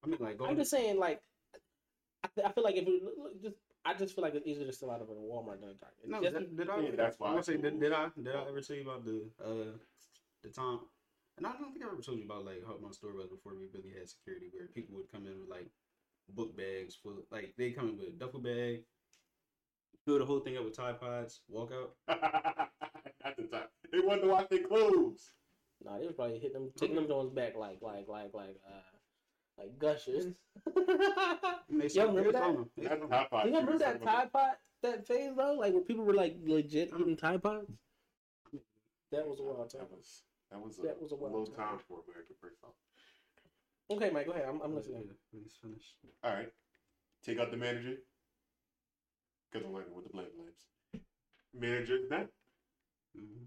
I 0.04 0.08
mean, 0.08 0.18
like 0.20 0.38
going. 0.38 0.50
I'm 0.50 0.56
just 0.56 0.70
saying, 0.70 0.98
like, 0.98 1.20
I, 2.24 2.28
I 2.46 2.52
feel 2.52 2.64
like 2.64 2.76
if 2.76 2.86
it, 2.86 3.02
look, 3.02 3.14
look, 3.18 3.42
just, 3.42 3.56
I 3.84 3.94
just 3.94 4.14
feel 4.14 4.22
like 4.22 4.34
it's 4.34 4.46
easier 4.46 4.66
to 4.66 4.72
steal 4.72 4.90
out 4.90 5.00
of 5.00 5.08
a 5.08 5.12
Walmart 5.12 5.60
than 5.60 5.70
a 5.70 5.74
Target. 5.74 6.06
No, 6.06 6.22
Just- 6.22 6.34
did, 6.34 6.56
did 6.56 6.70
I? 6.70 6.80
Yeah, 6.80 6.90
that's 6.96 7.18
why 7.18 7.28
I'm 7.28 7.32
I 7.32 7.34
gonna 7.36 7.44
say, 7.44 7.56
did, 7.56 7.80
did 7.80 7.92
I? 7.92 8.08
Did 8.16 8.34
I 8.34 8.48
ever 8.48 8.60
tell 8.60 8.76
you 8.76 8.82
about 8.82 9.04
the 9.04 9.22
uh 9.42 9.76
the 10.42 10.50
time? 10.50 10.80
And 11.38 11.46
I 11.46 11.52
don't 11.52 11.72
think 11.72 11.84
I 11.84 11.88
ever 11.88 12.00
told 12.00 12.18
you 12.18 12.24
about 12.24 12.44
like 12.46 12.62
how 12.66 12.76
my 12.82 12.90
store 12.90 13.12
was 13.14 13.28
before 13.28 13.52
we 13.54 13.66
really 13.72 13.92
had 13.96 14.08
security, 14.08 14.46
where 14.52 14.66
people 14.68 14.96
would 14.96 15.12
come 15.12 15.26
in 15.26 15.38
with 15.40 15.50
like 15.50 15.68
book 16.30 16.56
bags 16.56 16.96
full, 16.96 17.22
like 17.30 17.54
they 17.58 17.70
come 17.70 17.90
in 17.90 17.98
with 17.98 18.08
a 18.08 18.12
duffel 18.12 18.40
bag, 18.40 18.82
fill 20.04 20.18
the 20.18 20.24
whole 20.24 20.40
thing 20.40 20.56
up 20.56 20.64
with 20.64 20.76
Tide 20.76 20.98
Pods, 21.00 21.40
walk 21.48 21.72
out. 21.72 21.94
at 23.24 23.36
the 23.36 23.42
time, 23.44 23.68
they 23.92 24.00
wanted 24.00 24.22
to 24.22 24.28
wash 24.28 24.46
their 24.50 24.66
clothes. 24.66 25.30
No, 25.84 25.98
they 26.00 26.06
was 26.06 26.14
probably 26.16 26.38
hitting 26.38 26.54
them, 26.54 26.72
taking 26.78 26.96
them 26.96 27.06
Jones 27.06 27.30
back 27.30 27.54
like, 27.54 27.78
like, 27.82 28.08
like, 28.08 28.32
like, 28.32 28.56
uh, 28.66 28.95
like 29.58 29.78
gushers. 29.78 30.26
And 30.26 30.34
they 31.80 31.88
Y'all 31.88 32.08
remember 32.08 32.30
it's 32.30 32.32
that? 32.32 32.42
on 32.42 32.54
them. 32.54 32.70
It's 32.76 32.88
That's 32.88 33.02
on 33.02 33.08
them. 33.10 33.10
Tide 33.10 33.30
Pods. 33.30 33.48
you 33.50 33.54
remember 33.56 33.78
that 33.78 34.02
Tide 34.02 34.32
Pod 34.32 34.52
that 34.82 35.06
phase 35.06 35.34
though, 35.36 35.54
like 35.54 35.72
when 35.72 35.84
people 35.84 36.04
were 36.04 36.14
like 36.14 36.36
legit 36.44 36.92
eating 36.98 37.16
Tide 37.16 37.42
Pods? 37.42 37.70
That 39.12 39.26
was 39.26 39.38
a 39.40 39.42
wild 39.42 39.70
time. 39.70 39.82
That 39.82 39.90
was 39.96 40.22
that 40.50 40.60
was 40.60 40.78
a, 40.78 40.82
That 40.82 41.00
was 41.00 41.12
a 41.12 41.16
wild 41.16 41.32
low 41.32 41.44
time. 41.46 41.54
time 41.56 41.78
for 41.88 42.00
American 42.08 42.36
first 42.40 42.56
off. 42.64 42.74
Okay, 43.88 44.10
Mike, 44.10 44.26
go 44.26 44.32
ahead. 44.32 44.46
I'm, 44.48 44.60
I'm 44.62 44.74
listening. 44.74 45.04
Yeah, 45.06 45.40
He's 45.40 45.54
finished. 45.62 45.94
All 46.24 46.32
right, 46.34 46.50
take 47.24 47.38
out 47.38 47.50
the 47.50 47.56
manager. 47.56 47.96
because 49.50 49.66
I'm 49.66 49.72
learning 49.72 49.94
with 49.94 50.04
the 50.04 50.10
blank 50.10 50.28
blanks. 50.36 50.64
Manager's 51.54 52.08
done. 52.10 52.28
hmm 53.14 53.44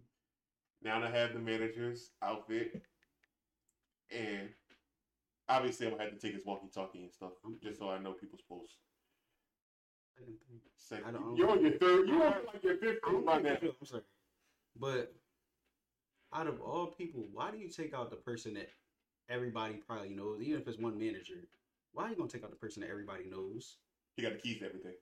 Now 0.82 1.04
I 1.04 1.10
have 1.10 1.34
the 1.34 1.40
manager's 1.40 2.12
outfit, 2.22 2.82
and 4.12 4.50
obviously 5.50 5.88
I'm 5.88 5.94
gonna 5.94 6.04
have 6.06 6.14
to 6.14 6.20
take 6.20 6.36
his 6.36 6.46
walkie-talkie 6.46 7.02
and 7.02 7.12
stuff, 7.12 7.32
just 7.62 7.80
so 7.80 7.90
I 7.90 7.98
know 8.00 8.14
people's 8.14 8.42
posts. 8.48 8.76
Second 10.78 11.16
I 11.18 11.36
you're 11.36 11.50
on 11.50 11.62
your 11.62 11.74
third. 11.74 12.08
You're 12.08 12.26
on 12.26 12.34
like 12.54 12.64
your 12.64 12.78
fifth 12.78 13.00
I 13.06 13.14
one 13.14 13.26
don't 13.26 13.44
by 13.44 13.50
now. 13.50 13.58
I'm 13.62 13.86
sorry. 13.86 14.04
But 14.80 15.14
out 16.34 16.48
of 16.48 16.62
all 16.62 16.88
people, 16.88 17.28
why 17.32 17.52
do 17.52 17.58
you 17.58 17.70
take 17.70 17.94
out 17.94 18.10
the 18.10 18.18
person 18.18 18.54
that 18.56 18.70
everybody 19.30 19.76
probably 19.76 20.10
knows, 20.10 20.42
even 20.42 20.62
if 20.62 20.68
it's 20.68 20.78
one 20.78 20.98
manager? 20.98 21.48
Why 21.94 22.06
are 22.06 22.10
you 22.10 22.16
gonna 22.16 22.30
take 22.30 22.44
out 22.44 22.52
the 22.52 22.58
person 22.58 22.82
that 22.82 22.90
everybody 22.90 23.26
knows? 23.30 23.78
He 24.16 24.24
got 24.24 24.34
the 24.34 24.40
keys 24.40 24.60
to 24.60 24.66
everything. 24.66 24.94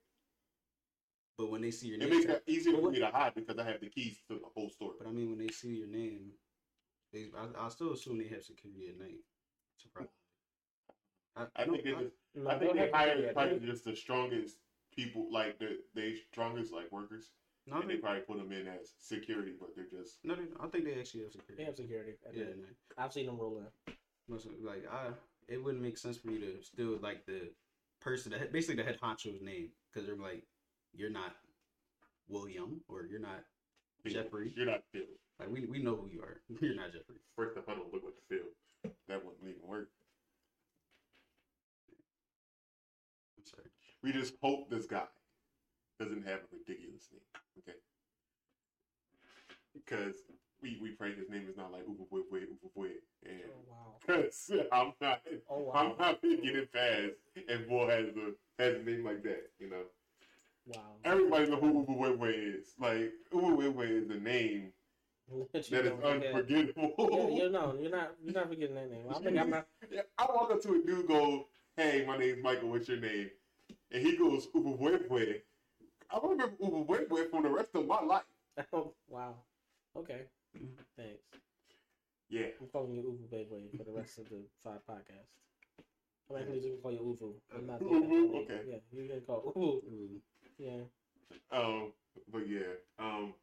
But 1.38 1.52
when 1.52 1.62
they 1.62 1.72
see 1.72 1.88
your 1.88 1.98
It 1.98 2.10
name, 2.10 2.10
makes 2.10 2.26
it 2.26 2.44
easier 2.48 2.78
for 2.80 2.90
me 2.90 3.00
to 3.00 3.08
hide 3.08 3.36
because 3.36 3.58
I 3.58 3.64
have 3.64 3.80
the 3.80 3.90
keys 3.90 4.18
to 4.28 4.36
the 4.36 4.48
whole 4.56 4.70
store. 4.70 4.94
but 4.98 5.08
I 5.08 5.12
mean, 5.12 5.30
when 5.30 5.40
they 5.40 5.50
see 5.50 5.70
your 5.76 5.88
name, 5.88 6.32
they, 7.14 7.28
I, 7.38 7.66
I 7.66 7.70
still 7.70 7.94
assume 7.94 8.18
they 8.18 8.28
have 8.28 8.44
security 8.44 8.90
at 8.90 9.00
night. 9.00 9.20
Surprise. 9.78 10.08
I, 11.38 11.62
I 11.62 11.66
think 11.66 11.84
they 11.84 11.92
just, 11.92 12.16
No, 12.36 12.50
I 12.50 12.60
think 12.60 12.74
they 12.74 12.80
have 12.80 12.92
to 12.92 12.98
hire 12.98 13.34
probably 13.34 13.60
just 13.68 13.86
the 13.86 13.96
strongest 13.96 14.58
people, 14.96 15.28
like 15.32 15.60
the 15.60 15.78
they 15.96 16.16
strongest 16.32 16.74
like 16.74 16.92
workers, 16.92 17.32
no, 17.68 17.82
and 17.82 17.90
they 17.90 17.96
they, 17.96 18.00
probably 18.00 18.22
put 18.22 18.38
them 18.38 18.52
in 18.52 18.68
as 18.68 18.94
security, 19.00 19.54
but 19.60 19.70
they're 19.76 19.86
just 19.86 20.20
no, 20.24 20.36
they, 20.36 20.44
I 20.60 20.68
think 20.68 20.86
they 20.86 21.00
actually 21.00 21.24
have 21.24 21.32
security. 21.32 21.64
They 21.64 21.66
have 21.66 21.76
security. 21.76 22.14
Yeah, 22.34 22.44
night. 22.44 22.52
at 22.52 22.58
night. 22.58 22.76
I've 22.98 23.14
seen 23.14 23.26
them 23.26 23.38
roll 23.38 23.60
in. 23.60 23.96
Like 24.66 24.86
I, 24.92 25.10
it 25.48 25.64
wouldn't 25.64 25.84
make 25.84 25.98
sense 25.98 26.18
for 26.18 26.32
you 26.32 26.40
to 26.40 26.62
steal 26.62 26.98
like 27.02 27.26
the 27.26 27.52
person 28.02 28.32
that 28.32 28.52
basically 28.52 28.76
the 28.76 28.84
head 28.84 28.98
honcho's 29.02 29.42
name 29.42 29.70
because 29.92 30.08
they're 30.08 30.18
like, 30.18 30.44
you're 30.94 31.10
not 31.10 31.36
William 32.28 32.82
or 32.88 33.06
you're 33.10 33.20
not 33.20 33.44
Jeffrey. 34.06 34.54
You're 34.56 34.66
not 34.66 34.82
Phil. 34.92 35.04
Like 35.40 35.50
we 35.50 35.66
we 35.66 35.80
know 35.80 35.96
who 35.96 36.10
you 36.12 36.22
are. 36.22 36.42
You're 36.62 36.76
not 36.76 36.92
Jeffrey. 36.92 37.18
First 37.36 37.56
the 37.56 37.62
huddle 37.68 37.86
look 37.94 38.04
like 38.04 38.16
Phil. 38.30 38.48
That 39.08 39.24
wouldn't 39.24 39.44
even 39.44 39.68
work. 39.68 39.90
I'm 43.38 43.46
sorry. 43.46 43.70
We 44.04 44.12
just 44.12 44.36
hope 44.42 44.70
this 44.70 44.86
guy 44.86 45.04
doesn't 46.00 46.26
have 46.28 46.40
a 46.40 46.56
ridiculous 46.56 47.08
name. 47.12 47.22
Okay. 47.60 47.78
Because 49.74 50.16
we, 50.62 50.78
we 50.82 50.92
pray 50.92 51.14
his 51.14 51.30
name 51.30 51.48
is 51.50 51.58
not 51.58 51.72
like 51.72 51.84
Uvuwe 51.86 52.24
Uvuwe. 52.32 52.90
And 53.26 53.42
Oh 53.48 53.62
wow. 53.70 53.96
because 54.06 54.52
I'm 54.72 54.94
not 55.02 55.22
Oh 55.50 55.72
I'm 55.74 55.94
not 56.00 56.24
making 56.24 56.56
it 56.56 56.72
fast 56.72 57.16
and 57.50 57.68
boy 57.68 57.90
has 57.90 58.06
a 58.16 58.64
has 58.64 58.76
a 58.76 58.84
name 58.84 59.04
like 59.06 59.24
that, 59.24 59.50
you 59.60 59.70
know. 59.70 59.84
Wow. 60.68 60.82
Everybody 61.04 61.50
know 61.50 61.58
who 61.58 61.86
Uvuwe 61.86 62.60
is. 62.60 62.74
Like 62.80 63.12
Uvuwe 63.34 63.90
is 63.90 64.10
a 64.10 64.20
name 64.20 64.72
that 65.52 65.86
is 65.86 65.92
unforgettable. 66.04 66.94
Yeah, 67.12 67.44
you're 67.44 67.50
no, 67.50 67.76
you're 67.80 67.92
not. 67.92 68.12
You're 68.24 68.34
not 68.34 68.50
forgetting 68.50 68.76
that 68.76 68.90
name. 68.90 69.06
I 69.10 69.20
think 69.20 69.38
I'm 69.38 69.50
not. 69.52 69.68
Yeah, 69.92 70.02
I 70.18 70.26
walk 70.34 70.52
up 70.52 70.62
to 70.64 70.70
a 70.70 70.86
dude, 70.86 71.08
go, 71.08 71.48
"Hey, 71.76 72.06
my 72.08 72.18
name's 72.18 72.42
Michael. 72.42 72.70
What's 72.70 72.88
your 72.88 73.00
name?" 73.00 73.30
And 73.92 74.02
he 74.06 74.18
goes, 74.18 74.48
"Ubawebwe." 74.48 75.42
I 76.10 76.20
remember 76.22 76.56
Ubawebwe 76.62 77.30
for 77.30 77.42
the 77.42 77.50
rest 77.50 77.76
of 77.76 77.86
my 77.88 78.02
life. 78.02 78.24
Oh, 78.74 78.94
wow. 79.08 79.36
Okay. 79.96 80.22
Thanks. 80.98 81.22
Yeah, 82.30 82.48
I'm 82.60 82.68
calling 82.68 82.94
you 82.94 83.18
Baby 83.32 83.70
for 83.78 83.84
the 83.84 83.92
rest 83.92 84.18
of 84.18 84.26
the 84.30 84.42
five 84.64 84.80
podcasts. 84.90 85.38
I'm 86.30 86.38
actually 86.38 86.60
just 86.60 86.68
gonna 86.68 86.82
call 86.82 86.92
you 86.92 87.00
Uvu. 87.00 87.34
I'm 87.56 87.68
not 87.68 87.80
saying 87.80 88.02
that 88.02 88.10
Uvu? 88.10 88.44
Okay. 88.44 88.62
Yeah, 88.68 88.78
you're 88.92 89.08
gonna 89.08 89.22
call 89.22 89.54
Uvu. 89.56 90.20
Yeah. 90.58 90.84
um, 91.52 91.94
but 92.32 92.50
yeah, 92.50 92.74
um, 93.00 93.34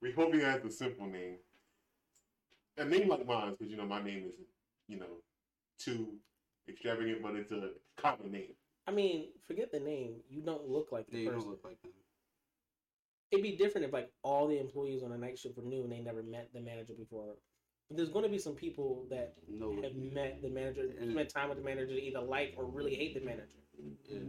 we 0.00 0.10
hope 0.12 0.34
he 0.34 0.40
has 0.40 0.64
a 0.64 0.70
simple 0.70 1.06
name. 1.06 1.36
A 2.78 2.84
name 2.84 3.08
like 3.08 3.26
mine, 3.26 3.50
because 3.52 3.70
you 3.70 3.76
know 3.76 3.84
my 3.86 4.02
name 4.02 4.24
isn't, 4.26 4.48
you 4.88 4.98
know, 4.98 5.20
too 5.78 6.14
extravagant, 6.68 7.22
but 7.22 7.36
it's 7.36 7.52
a 7.52 7.70
common 7.96 8.32
name. 8.32 8.54
I 8.86 8.90
mean, 8.90 9.28
forget 9.46 9.70
the 9.70 9.80
name. 9.80 10.16
You 10.28 10.42
don't 10.42 10.68
look 10.68 10.88
like 10.92 11.06
the 11.08 11.18
Yeah, 11.18 11.22
you 11.24 11.30
person. 11.30 11.40
don't 11.42 11.50
look 11.50 11.64
like 11.64 11.80
them. 11.82 11.92
It'd 13.30 13.42
be 13.42 13.56
different 13.56 13.86
if 13.86 13.92
like 13.92 14.10
all 14.22 14.46
the 14.48 14.58
employees 14.58 15.02
on 15.02 15.12
a 15.12 15.18
night 15.18 15.38
shift 15.38 15.56
were 15.56 15.62
new 15.62 15.84
and 15.84 15.92
they 15.92 16.00
never 16.00 16.22
met 16.22 16.50
the 16.52 16.60
manager 16.60 16.92
before. 16.94 17.36
But 17.88 17.96
there's 17.96 18.10
going 18.10 18.24
to 18.24 18.28
be 18.28 18.38
some 18.38 18.54
people 18.54 19.06
that 19.10 19.34
No. 19.48 19.80
have 19.82 19.94
met 19.94 20.42
the 20.42 20.48
manager, 20.48 20.82
And- 20.98 21.12
spent 21.12 21.30
time 21.30 21.48
with 21.48 21.58
the 21.58 21.64
manager, 21.64 21.94
to 21.94 22.02
either 22.02 22.20
like 22.20 22.54
or 22.56 22.64
really 22.66 22.94
hate 22.94 23.14
the 23.14 23.20
manager. 23.20 23.58
Yeah. 24.04 24.20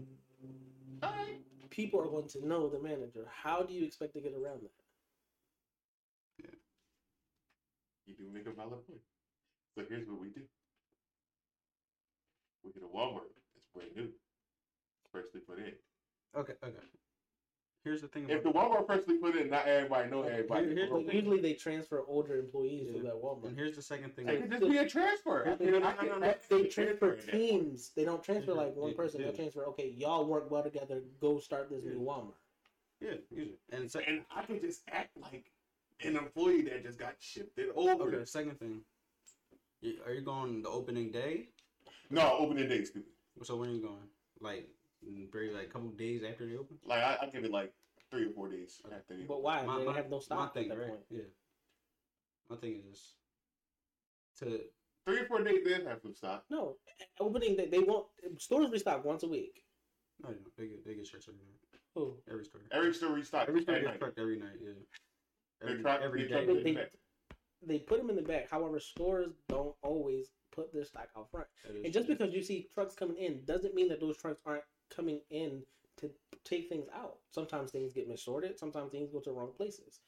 People 1.70 2.00
are 2.02 2.08
going 2.10 2.28
to 2.30 2.46
know 2.48 2.70
the 2.70 2.80
manager. 2.80 3.26
How 3.26 3.64
do 3.64 3.74
you 3.74 3.84
expect 3.84 4.14
to 4.14 4.22
get 4.22 4.34
around 4.34 4.62
that? 4.62 4.72
Yeah. 6.38 6.56
You 8.06 8.14
do 8.16 8.30
make 8.30 8.46
a 8.46 8.52
valid 8.52 8.86
point. 8.88 9.02
So 9.76 9.84
here's 9.90 10.08
what 10.08 10.20
we 10.20 10.30
do. 10.30 10.48
We 12.64 12.72
get 12.74 12.84
a 12.84 12.88
Walmart 12.88 13.34
that's 13.56 13.66
brand 13.74 13.96
new, 13.96 14.14
freshly 15.14 15.40
put 15.48 15.60
in. 15.60 15.72
Okay. 16.36 16.54
Okay. 16.64 16.76
Here's 17.86 18.02
the 18.02 18.08
thing. 18.08 18.30
If 18.30 18.44
the 18.44 18.50
Walmart 18.52 18.86
freshly 18.86 19.18
put 19.18 19.36
in, 19.36 19.50
not 19.50 19.68
everybody 19.68 20.10
know 20.10 20.24
everybody. 20.24 20.68
Here- 20.68 20.76
here's 20.88 20.90
the 21.06 21.14
usually 21.14 21.42
they 21.42 21.54
transfer 21.54 22.02
older 22.08 22.40
employees 22.40 22.88
to 22.88 22.94
Yeah. 22.98 23.02
that 23.04 23.16
Walmart. 23.22 23.44
and 23.46 23.58
here's 23.58 23.76
the 23.76 23.82
second 23.82 24.16
thing. 24.16 24.28
It 24.30 24.42
could 24.42 24.52
just 24.52 24.64
be 24.70 24.78
a 24.78 24.88
transfer. 24.90 25.46
I 25.46 25.56
No, 25.64 25.72
no, 25.72 25.80
no, 25.80 26.02
no, 26.02 26.18
no. 26.20 26.34
they 26.50 26.68
transfer 26.68 27.18
teams. 27.18 27.90
They 27.90 28.06
don't 28.06 28.24
transfer 28.24 28.54
like 28.54 28.76
one 28.76 28.92
Yeah, 28.92 28.96
person. 28.96 29.22
They 29.22 29.32
transfer. 29.34 29.66
Okay, 29.68 29.90
y'all 29.90 30.26
work 30.26 30.50
well 30.50 30.64
together. 30.64 31.02
Go 31.20 31.40
start 31.40 31.70
this 31.70 31.84
new 31.84 32.00
Walmart. 32.00 32.36
Yeah. 33.02 33.16
Usually. 33.30 33.60
And 33.70 33.84
it's 33.84 33.96
And 33.96 34.26
I 34.32 34.46
can 34.46 34.62
just 34.62 34.84
act 34.88 35.18
like 35.18 35.52
an 36.00 36.16
employee 36.16 36.62
that 36.64 36.84
just 36.84 36.98
got 36.98 37.22
shifted 37.22 37.70
over. 37.76 38.16
okay. 38.16 38.26
Second 38.26 38.60
thing. 38.60 38.86
Are 40.06 40.14
you 40.14 40.22
going 40.22 40.62
the 40.62 40.70
opening 40.70 41.12
day? 41.12 41.50
No, 42.10 42.38
opening 42.38 42.70
day, 42.70 42.86
stupid. 42.86 43.12
So 43.44 43.58
when 43.58 43.70
are 43.72 43.74
you 43.74 43.82
going? 43.82 44.10
Like, 44.40 44.70
very 45.32 45.52
like 45.54 45.68
a 45.68 45.70
couple 45.70 45.90
days 45.90 46.22
after 46.30 46.46
they 46.48 46.56
open. 46.56 46.78
Like 46.86 47.02
I, 47.04 47.18
I 47.22 47.26
give 47.28 47.44
it 47.44 47.52
like 47.52 47.74
three 48.12 48.26
or 48.26 48.32
four 48.32 48.50
days 48.50 48.82
after. 48.86 49.18
they- 49.18 49.24
But 49.24 49.42
why? 49.42 49.64
My- 49.64 49.80
they 49.80 49.86
my- 49.86 49.94
have 49.96 50.10
no 50.10 50.18
My 50.18 50.22
stock 50.22 50.54
thing, 50.54 50.64
at 50.72 50.78
that 50.78 50.82
right? 50.82 50.90
point. 50.90 51.02
Yeah. 51.10 51.22
My 52.50 52.58
thing 52.58 52.84
is 52.92 53.14
to 54.40 54.60
Three 55.06 55.20
or 55.20 55.26
four 55.26 55.44
days, 55.44 55.60
they 55.66 55.74
have 55.84 56.00
some 56.02 56.14
stock. 56.16 56.46
No, 56.50 56.78
opening 57.20 57.58
day. 57.58 57.68
They 57.68 57.80
won't. 57.80 58.08
Stores 58.38 58.72
restock 58.72 59.04
once 59.04 59.24
a 59.24 59.28
week. 59.28 59.62
Oh, 60.24 60.30
no, 60.30 60.36
no, 60.36 60.40
they 60.58 60.68
get 60.68 60.86
they 60.86 60.94
get 60.96 61.06
shirts 61.06 61.28
every 61.28 61.42
night. 61.42 61.82
Who? 61.96 62.16
Every 62.32 62.46
store. 62.46 62.62
Every 62.72 62.94
store 62.94 63.10
restock. 63.14 63.50
Every 63.50 63.64
store 63.64 63.76
gets 63.76 63.88
night. 63.88 64.00
trucked 64.00 64.18
every 64.20 64.40
night. 64.40 64.56
Yeah. 64.62 64.72
They 65.62 65.72
Every, 65.72 65.82
truck- 65.84 66.02
every 66.02 66.24
they 66.24 66.28
day. 66.30 66.46
They- 66.64 66.88
They 67.66 67.80
put 67.80 67.98
them 68.00 68.10
in 68.10 68.16
the 68.16 68.22
back. 68.22 68.50
However, 68.50 68.80
stores 68.80 69.32
don't 69.50 69.76
always 69.82 70.32
put 70.54 70.72
their 70.74 70.84
stock 70.86 71.08
out 71.18 71.30
front. 71.32 71.48
And 71.66 71.92
just 71.94 72.08
true. 72.08 72.16
because 72.16 72.34
you 72.34 72.42
see 72.42 72.68
trucks 72.74 72.94
coming 72.96 73.18
in 73.18 73.44
doesn't 73.46 73.74
mean 73.76 73.88
that 73.90 74.00
those 74.02 74.18
trucks 74.18 74.40
aren't 74.46 74.64
coming 74.90 75.22
in 75.30 75.64
to 75.98 76.10
take 76.44 76.70
things 76.70 76.88
out. 76.94 77.18
Sometimes 77.32 77.72
things 77.72 77.94
get 77.94 78.08
missorted. 78.08 78.60
Sometimes 78.60 78.92
things 78.92 79.10
go 79.12 79.20
to 79.20 79.30
the 79.30 79.36
wrong 79.36 79.52
places. 79.56 80.00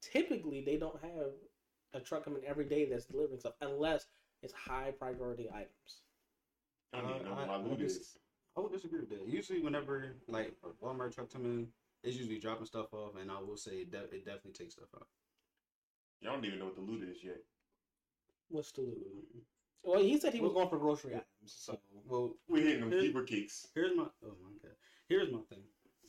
Typically, 0.00 0.62
they 0.64 0.76
don't 0.76 1.00
have 1.02 1.32
a 1.94 2.00
truck 2.00 2.24
coming 2.24 2.42
every 2.46 2.64
day 2.64 2.84
that's 2.88 3.06
delivering 3.06 3.40
stuff 3.40 3.54
unless 3.60 4.06
it's 4.42 4.52
high 4.52 4.92
priority 4.98 5.48
items. 5.50 6.02
I 6.92 7.00
don't 7.00 7.10
even 7.10 7.24
know 7.24 7.30
what 7.34 7.40
I- 7.40 7.46
my 7.46 7.54
I 7.54 7.56
loot 7.58 7.78
just- 7.78 8.00
is. 8.00 8.18
I 8.56 8.60
would 8.60 8.72
disagree 8.72 9.00
with 9.00 9.10
that. 9.10 9.26
Usually, 9.26 9.60
whenever 9.60 10.16
like 10.28 10.56
a 10.62 10.70
Walmart 10.82 11.12
truck 11.14 11.30
come 11.30 11.44
in, 11.44 11.72
it's 12.02 12.16
usually 12.16 12.38
dropping 12.38 12.64
stuff 12.66 12.92
off, 12.94 13.14
and 13.16 13.30
I 13.30 13.38
will 13.40 13.56
say 13.56 13.80
it, 13.82 13.90
de- 13.90 14.14
it 14.14 14.24
definitely 14.24 14.52
takes 14.52 14.74
stuff 14.74 14.88
out. 14.94 15.08
Y'all 16.20 16.32
don't 16.34 16.44
even 16.46 16.58
know 16.58 16.66
what 16.66 16.74
the 16.74 16.80
loot 16.80 17.02
is 17.02 17.22
yet. 17.22 17.44
What's 18.48 18.72
the 18.72 18.82
loot? 18.82 19.44
Well, 19.86 20.00
he 20.02 20.18
said 20.18 20.34
he 20.34 20.40
was 20.40 20.52
going 20.52 20.68
for 20.68 20.78
grocery 20.78 21.12
items. 21.14 21.26
So 21.46 21.78
Well, 22.06 22.34
We 22.48 22.60
hitting 22.62 22.80
them 22.80 22.90
Here- 22.90 23.00
zebra 23.02 23.24
cakes 23.24 23.68
here's 23.74 23.96
my 23.96 24.02
oh 24.24 24.36
my 24.42 24.50
god. 24.62 24.76
Here's 25.08 25.32
my 25.32 25.40
thing. 25.42 25.62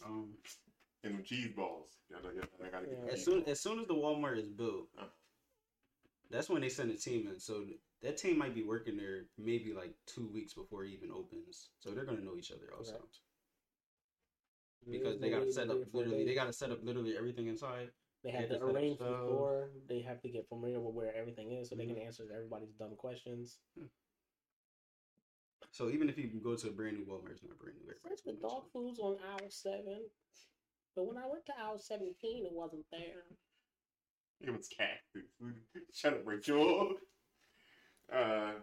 Um, 0.04 0.34
and 1.04 1.14
them 1.16 1.24
cheese 1.24 1.54
balls. 1.56 1.92
Y'all 2.10 2.24
know, 2.24 2.32
y'all, 2.32 2.46
gotta 2.72 2.88
get 2.88 2.98
Yeah. 2.98 3.06
the 3.06 3.12
as 3.12 3.20
cheese 3.20 3.26
soon 3.26 3.40
balls. 3.42 3.50
as 3.50 3.60
soon 3.62 3.80
as 3.80 3.88
the 3.88 3.94
Walmart 3.94 4.38
is 4.40 4.50
built, 4.50 4.90
Uh. 4.98 5.08
that's 6.32 6.50
when 6.50 6.62
they 6.62 6.70
send 6.70 6.90
a 6.92 6.98
team 6.98 7.28
in. 7.28 7.40
So 7.40 7.68
that 8.02 8.18
team 8.18 8.38
might 8.38 8.56
be 8.56 8.64
working 8.64 8.98
there 8.98 9.28
maybe 9.38 9.74
like 9.74 9.94
two 10.08 10.28
weeks 10.28 10.54
before 10.56 10.84
it 10.86 10.90
even 10.92 11.12
opens. 11.12 11.70
So 11.80 11.92
they're 11.92 12.06
gonna 12.06 12.22
know 12.22 12.36
each 12.36 12.52
other 12.52 12.74
also. 12.74 12.94
Correct. 12.98 13.22
Because 14.90 15.20
they 15.20 15.30
gotta 15.30 15.52
set 15.52 15.70
up 15.70 15.94
literally 15.94 16.26
they 16.26 16.34
gotta 16.34 16.54
set 16.54 16.72
up 16.72 16.84
literally 16.84 17.16
everything 17.16 17.48
inside. 17.48 17.92
They 18.28 18.34
They 18.34 18.40
have 18.40 18.50
have 18.50 18.60
to 18.60 18.60
to 18.60 18.66
set 18.66 18.70
up 18.70 18.76
arrange 18.76 18.98
the 19.00 19.06
stove. 19.06 19.24
store. 19.24 19.70
They 19.88 20.02
have 20.02 20.22
to 20.22 20.28
get 20.28 20.50
familiar 20.50 20.82
with 20.82 20.94
where 20.94 21.16
everything 21.16 21.54
is, 21.54 21.70
so 21.70 21.76
they 21.76 21.86
Mhm. 21.86 21.96
can 21.96 21.98
answer 22.00 22.30
everybody's 22.30 22.74
dumb 22.74 22.98
questions. 22.98 23.62
So 25.72 25.90
even 25.90 26.10
if 26.10 26.18
you 26.18 26.28
go 26.28 26.58
to 26.58 26.68
a 26.68 26.72
brand 26.74 26.98
new 26.98 27.06
Walmart, 27.06 27.32
it's 27.32 27.44
not 27.44 27.58
brand 27.58 27.78
new. 27.80 27.86
Search 27.94 28.02
for 28.04 28.10
Everybody's 28.32 28.42
dog 28.42 28.72
foods 28.74 29.00
on 29.00 29.18
aisle 29.20 29.50
seven, 29.50 30.12
but 30.94 31.06
when 31.06 31.18
I 31.18 31.26
went 31.26 31.46
to 31.46 31.58
aisle 31.58 31.80
seventeen, 31.80 32.46
it 32.46 32.52
wasn't 32.52 32.86
there. 32.92 33.24
It 34.42 34.50
was 34.52 34.68
cat 34.68 35.00
food. 35.14 35.30
Shut 35.94 36.14
up, 36.14 36.28
Rachel. 36.28 37.00
Uh, 38.12 38.60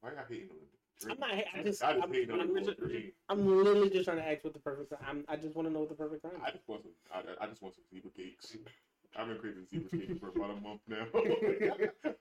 why 0.00 0.12
y'all 0.12 0.24
hating 0.28 0.50
on 0.50 0.67
I'm 1.08 1.18
not. 1.18 1.30
I 1.30 1.62
just. 1.62 1.82
I 1.82 1.92
just 1.92 2.04
I'm, 2.04 2.12
hate 2.12 2.30
I'm, 2.30 2.52
green. 2.52 3.12
I'm 3.28 3.46
literally 3.46 3.90
just 3.90 4.04
trying 4.04 4.18
to 4.18 4.28
ask 4.28 4.44
what 4.44 4.52
the 4.52 4.58
perfect. 4.58 4.92
I'm. 5.06 5.24
I 5.28 5.36
just 5.36 5.54
want 5.54 5.68
to 5.68 5.72
know 5.72 5.80
what 5.80 5.88
the 5.88 5.94
perfect 5.94 6.22
time. 6.22 6.40
I 6.44 6.50
just 6.50 6.68
want 6.68 6.82
some. 6.82 6.92
I, 7.12 7.44
I 7.44 7.46
just 7.46 7.62
want 7.62 7.74
some 7.74 7.84
zebra 7.90 8.10
cakes. 8.16 8.56
I've 9.16 9.26
been 9.26 9.38
craving 9.38 9.66
zebra 9.70 9.90
cakes 9.90 10.18
for 10.20 10.28
about 10.28 10.50
a 10.50 10.60
month 10.60 10.80
now. 10.86 11.06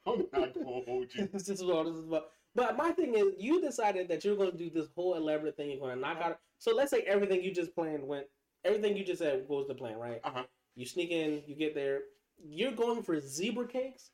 I'm 0.08 0.26
not 0.34 0.54
gonna 0.54 0.66
hold 0.66 1.14
you. 1.14 1.28
this 1.34 1.50
is 1.50 1.64
what 1.64 1.86
this 1.86 1.96
is 1.96 2.08
about. 2.08 2.28
But 2.56 2.76
my 2.76 2.92
thing 2.92 3.14
is, 3.16 3.34
you 3.38 3.62
decided 3.62 4.08
that 4.08 4.26
you're 4.26 4.36
going 4.36 4.52
to 4.52 4.58
do 4.58 4.72
this 4.72 4.88
whole 4.96 5.14
elaborate 5.14 5.56
thing. 5.58 5.70
You're 5.70 5.80
going 5.80 5.94
to 5.94 6.02
knock 6.02 6.20
out. 6.20 6.40
So 6.58 6.74
let's 6.76 6.90
say 6.90 7.02
everything 7.02 7.44
you 7.44 7.54
just 7.54 7.76
planned 7.76 8.08
went. 8.08 8.26
Everything 8.66 8.98
you 8.98 9.06
just 9.06 9.20
said 9.20 9.48
goes 9.48 9.68
to 9.68 9.76
plan, 9.76 9.98
right? 10.00 10.20
Uh 10.24 10.32
huh. 10.34 10.44
You 10.76 10.88
sneak 10.88 11.12
in, 11.12 11.44
you 11.46 11.56
get 11.56 11.76
there. 11.76 12.00
You're 12.44 12.72
going 12.72 13.04
for 13.04 13.20
zebra 13.20 13.68
cakes. 13.68 14.10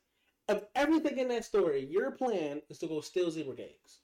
Of 0.49 0.65
everything 0.75 1.19
in 1.19 1.29
that 1.29 1.45
story, 1.45 1.87
your 1.89 2.11
plan 2.11 2.61
is 2.69 2.77
to 2.79 2.87
go 2.87 2.99
steal 2.99 3.31
zebra 3.31 3.55
cakes. 3.55 3.99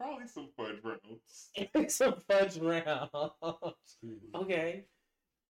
Probably 0.00 0.26
some 0.28 0.48
fudge 0.56 0.76
rounds. 0.82 1.92
Some 1.94 2.14
fudge 2.26 2.56
rounds. 2.56 3.10
Mhm. 4.02 4.34
okay. 4.34 4.84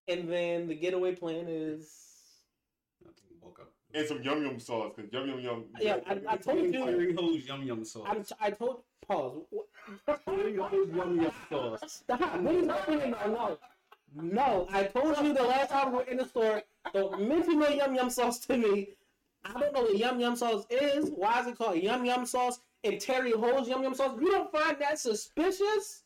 And 0.08 0.28
then 0.28 0.66
the 0.66 0.74
getaway 0.74 1.14
plan 1.14 1.46
is. 1.48 1.88
Woke 3.40 3.60
up. 3.60 3.72
And 3.94 4.06
some 4.08 4.22
yum 4.22 4.42
yum 4.42 4.58
sauce, 4.58 4.92
because 4.96 5.12
yum 5.12 5.28
yum 5.28 5.38
yum. 5.40 5.64
Yeah, 5.80 5.98
I- 6.04 6.20
I 6.30 6.36
told 6.36 6.58
you- 6.64 6.72
Terry 6.72 7.14
Ho's 7.14 7.46
yum 7.46 7.62
yum 7.62 7.84
sauce. 7.84 8.06
I'm, 8.08 8.24
I 8.40 8.50
told. 8.50 8.82
Pause. 9.06 9.42
Terry 10.26 10.56
Ho's 10.56 10.88
yum 10.96 11.20
yum 11.20 11.32
sauce. 11.48 11.80
Stop. 11.86 12.40
What 12.40 12.54
is 12.56 12.66
happening? 12.66 13.10
No, 13.12 13.26
no. 13.28 13.58
No, 14.20 14.66
I 14.72 14.82
told 14.84 15.16
you 15.24 15.32
the 15.32 15.44
last 15.44 15.70
time 15.70 15.92
we 15.92 15.98
were 15.98 16.02
in 16.04 16.16
the 16.16 16.24
store, 16.26 16.62
don't 16.92 17.28
mention 17.28 17.60
no 17.60 17.68
yum 17.68 17.94
yum 17.94 18.10
sauce 18.10 18.40
to 18.40 18.56
me. 18.58 18.88
I 19.44 19.52
don't 19.60 19.72
know 19.72 19.82
what 19.82 19.96
yum 19.96 20.18
yum 20.18 20.34
sauce 20.34 20.66
is. 20.70 21.10
Why 21.10 21.40
is 21.40 21.46
it 21.46 21.56
called 21.56 21.78
yum 21.78 22.04
yum 22.04 22.26
sauce? 22.26 22.58
And 22.84 23.00
Terry 23.00 23.32
Ho's 23.32 23.68
yum 23.68 23.82
yum 23.82 23.94
sauce. 23.94 24.18
You 24.20 24.30
don't 24.30 24.50
find 24.50 24.76
that 24.80 24.98
suspicious? 24.98 26.02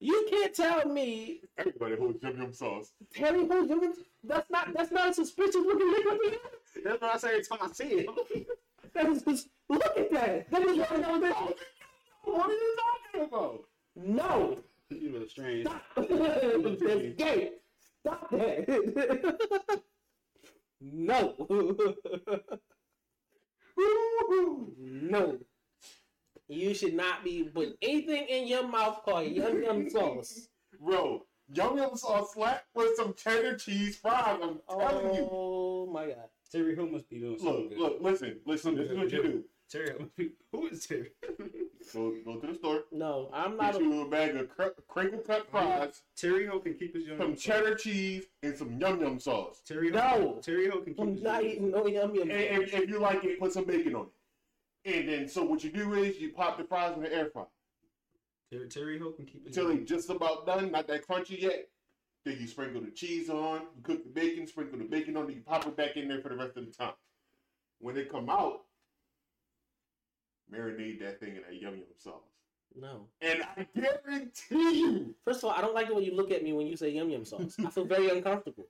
You 0.00 0.26
can't 0.28 0.54
tell 0.54 0.86
me 0.86 1.40
Everybody 1.56 1.96
holds 1.96 2.22
yum 2.22 2.36
yum 2.38 2.52
sauce. 2.52 2.92
Terry 3.14 3.46
Ho's 3.46 3.68
yum 3.68 3.82
yum. 3.82 3.94
That's 4.24 4.50
not. 4.50 4.74
That's 4.74 4.90
not 4.90 5.10
a 5.10 5.14
suspicious 5.14 5.56
looking 5.56 5.90
liquor. 5.90 6.10
to 6.16 6.30
you. 6.30 6.38
That's 6.84 7.00
what 7.00 7.14
I 7.14 7.18
say 7.18 7.28
every 7.28 7.44
time 7.44 7.58
I 7.62 7.72
see 7.72 7.84
it. 7.84 8.08
That 8.94 9.06
is 9.06 9.22
just, 9.24 9.48
look 9.68 9.84
at 9.96 10.08
that. 10.12 10.48
That 10.52 10.62
is 10.62 10.76
yum 10.76 11.00
yum 11.00 11.32
sauce. 11.32 11.52
What 12.22 12.46
are 12.46 12.52
you 12.52 12.76
talking 13.12 13.28
about? 13.28 13.64
No. 13.96 14.58
you 14.88 15.10
know, 15.10 15.26
strange. 15.26 15.66
Stop. 15.66 15.82
That's 15.96 17.16
gay. 17.16 17.50
Stop 18.00 18.30
that. 18.30 19.82
no. 20.80 21.34
No. 24.78 25.38
You 26.48 26.74
should 26.74 26.94
not 26.94 27.24
be 27.24 27.44
putting 27.44 27.74
anything 27.80 28.26
in 28.28 28.46
your 28.46 28.68
mouth 28.68 29.02
called 29.04 29.26
yum 29.28 29.62
yum 29.62 29.88
sauce. 29.90 30.48
Bro, 30.78 31.22
yum 31.52 31.76
yum 31.78 31.96
sauce 31.96 32.34
slap 32.34 32.64
with 32.74 32.96
some 32.96 33.14
cheddar 33.14 33.56
cheese 33.56 33.96
fries. 33.96 34.38
I'm 34.42 34.60
telling 34.68 35.14
you. 35.14 35.28
Oh 35.30 35.90
my 35.92 36.06
god. 36.06 36.28
Terry 36.52 36.76
Ho 36.76 36.86
must 36.86 37.08
be 37.08 37.18
doing 37.18 37.38
something 37.38 37.54
Look, 37.54 37.68
good. 37.70 37.78
look, 37.78 37.96
listen, 38.00 38.40
listen. 38.46 38.76
This 38.76 38.90
is 38.90 38.96
what 38.96 39.10
you 39.10 39.22
do. 39.22 39.44
Terry 39.74 39.90
Ho 39.90 39.98
must 40.00 40.16
be. 40.16 40.30
Who 40.52 40.66
is 40.68 40.86
Terry? 40.86 41.10
Go, 41.92 42.14
go 42.24 42.36
to 42.36 42.46
the 42.46 42.54
store. 42.54 42.84
No, 42.92 43.28
I'm 43.32 43.56
not. 43.56 43.72
Get 43.72 43.82
A, 43.82 43.84
you 43.84 44.00
a 44.02 44.08
bag 44.08 44.36
of 44.36 44.48
cr- 44.48 44.68
crinkle 44.88 45.18
cut 45.18 45.50
fries, 45.50 46.00
Terry 46.16 46.46
Ho 46.46 46.58
can 46.58 46.74
keep 46.74 46.94
his 46.94 47.06
yum 47.06 47.18
some 47.18 47.28
yum 47.28 47.36
sauce. 47.36 47.44
cheddar 47.44 47.74
cheese, 47.74 48.24
and 48.42 48.56
some 48.56 48.80
yum 48.80 49.00
yum 49.00 49.20
sauce. 49.20 49.60
Terry 49.66 49.90
Ho. 49.90 49.96
No. 49.96 50.40
Terry 50.42 50.68
Ho 50.70 50.80
can 50.80 50.94
keep 50.94 51.00
I'm 51.00 51.14
his 51.14 51.22
not 51.22 51.42
yum 51.44 51.52
eating 51.52 51.70
no 51.70 51.86
yum 51.86 52.14
yum. 52.14 52.30
And, 52.30 52.40
and 52.40 52.62
if 52.62 52.88
you 52.88 52.98
like 53.00 53.22
it, 53.24 53.38
put 53.38 53.52
some 53.52 53.64
bacon 53.64 53.94
on 53.96 54.06
it. 54.84 54.96
And 54.96 55.08
then, 55.08 55.28
so 55.28 55.44
what 55.44 55.62
you 55.62 55.70
do 55.70 55.92
is 55.94 56.18
you 56.18 56.30
pop 56.32 56.56
the 56.56 56.64
fries 56.64 56.96
in 56.96 57.02
the 57.02 57.12
air 57.12 57.26
fryer 57.30 57.46
Terry, 58.50 58.68
Terry 58.68 58.98
Ho 59.00 59.10
can 59.10 59.26
keep 59.26 59.46
his. 59.46 59.56
until 59.56 59.70
yum 59.70 59.78
they 59.80 59.84
just 59.84 60.08
about 60.08 60.46
done, 60.46 60.70
not 60.72 60.86
that 60.86 61.06
crunchy 61.06 61.40
yet. 61.40 61.68
Then 62.24 62.38
you 62.40 62.46
sprinkle 62.46 62.80
the 62.80 62.90
cheese 62.90 63.28
on, 63.28 63.60
you 63.76 63.82
cook 63.82 64.02
the 64.04 64.10
bacon, 64.10 64.46
sprinkle 64.46 64.78
the 64.78 64.84
bacon 64.84 65.16
on, 65.16 65.26
then 65.26 65.36
you 65.36 65.42
pop 65.42 65.66
it 65.66 65.76
back 65.76 65.96
in 65.96 66.08
there 66.08 66.22
for 66.22 66.30
the 66.30 66.36
rest 66.36 66.56
of 66.56 66.64
the 66.64 66.72
time. 66.72 66.94
When 67.80 67.94
they 67.94 68.04
come 68.04 68.30
out, 68.30 68.63
marinate 70.52 71.00
that 71.00 71.20
thing 71.20 71.36
in 71.36 71.42
that 71.42 71.60
yum 71.60 71.74
yum 71.76 71.86
sauce. 71.96 72.22
No. 72.74 73.06
And 73.20 73.42
I 73.56 73.66
guarantee 73.78 74.78
you, 74.80 75.14
First 75.24 75.38
of 75.38 75.44
all, 75.44 75.50
I 75.56 75.60
don't 75.60 75.74
like 75.74 75.88
the 75.88 75.94
way 75.94 76.02
you 76.02 76.14
look 76.14 76.30
at 76.30 76.42
me 76.42 76.52
when 76.52 76.66
you 76.66 76.76
say 76.76 76.90
yum 76.90 77.08
yum 77.10 77.24
sauce. 77.24 77.54
I 77.64 77.70
feel 77.70 77.84
very 77.84 78.10
uncomfortable. 78.10 78.66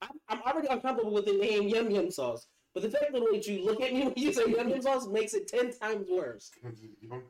I'm, 0.00 0.10
I'm 0.28 0.42
already 0.42 0.68
uncomfortable 0.68 1.12
with 1.12 1.26
the 1.26 1.34
name 1.34 1.68
yum 1.68 1.90
yum 1.90 2.10
sauce. 2.10 2.46
But 2.74 2.82
the 2.82 2.90
fact 2.90 3.12
that 3.12 3.18
the 3.18 3.24
way 3.24 3.42
you 3.44 3.64
look 3.64 3.82
at 3.82 3.92
me 3.92 4.04
when 4.04 4.14
you 4.16 4.32
say 4.32 4.46
yum 4.46 4.70
yum 4.70 4.80
sauce 4.80 5.06
makes 5.06 5.34
it 5.34 5.46
ten 5.48 5.72
times 5.72 6.08
worse. 6.10 6.50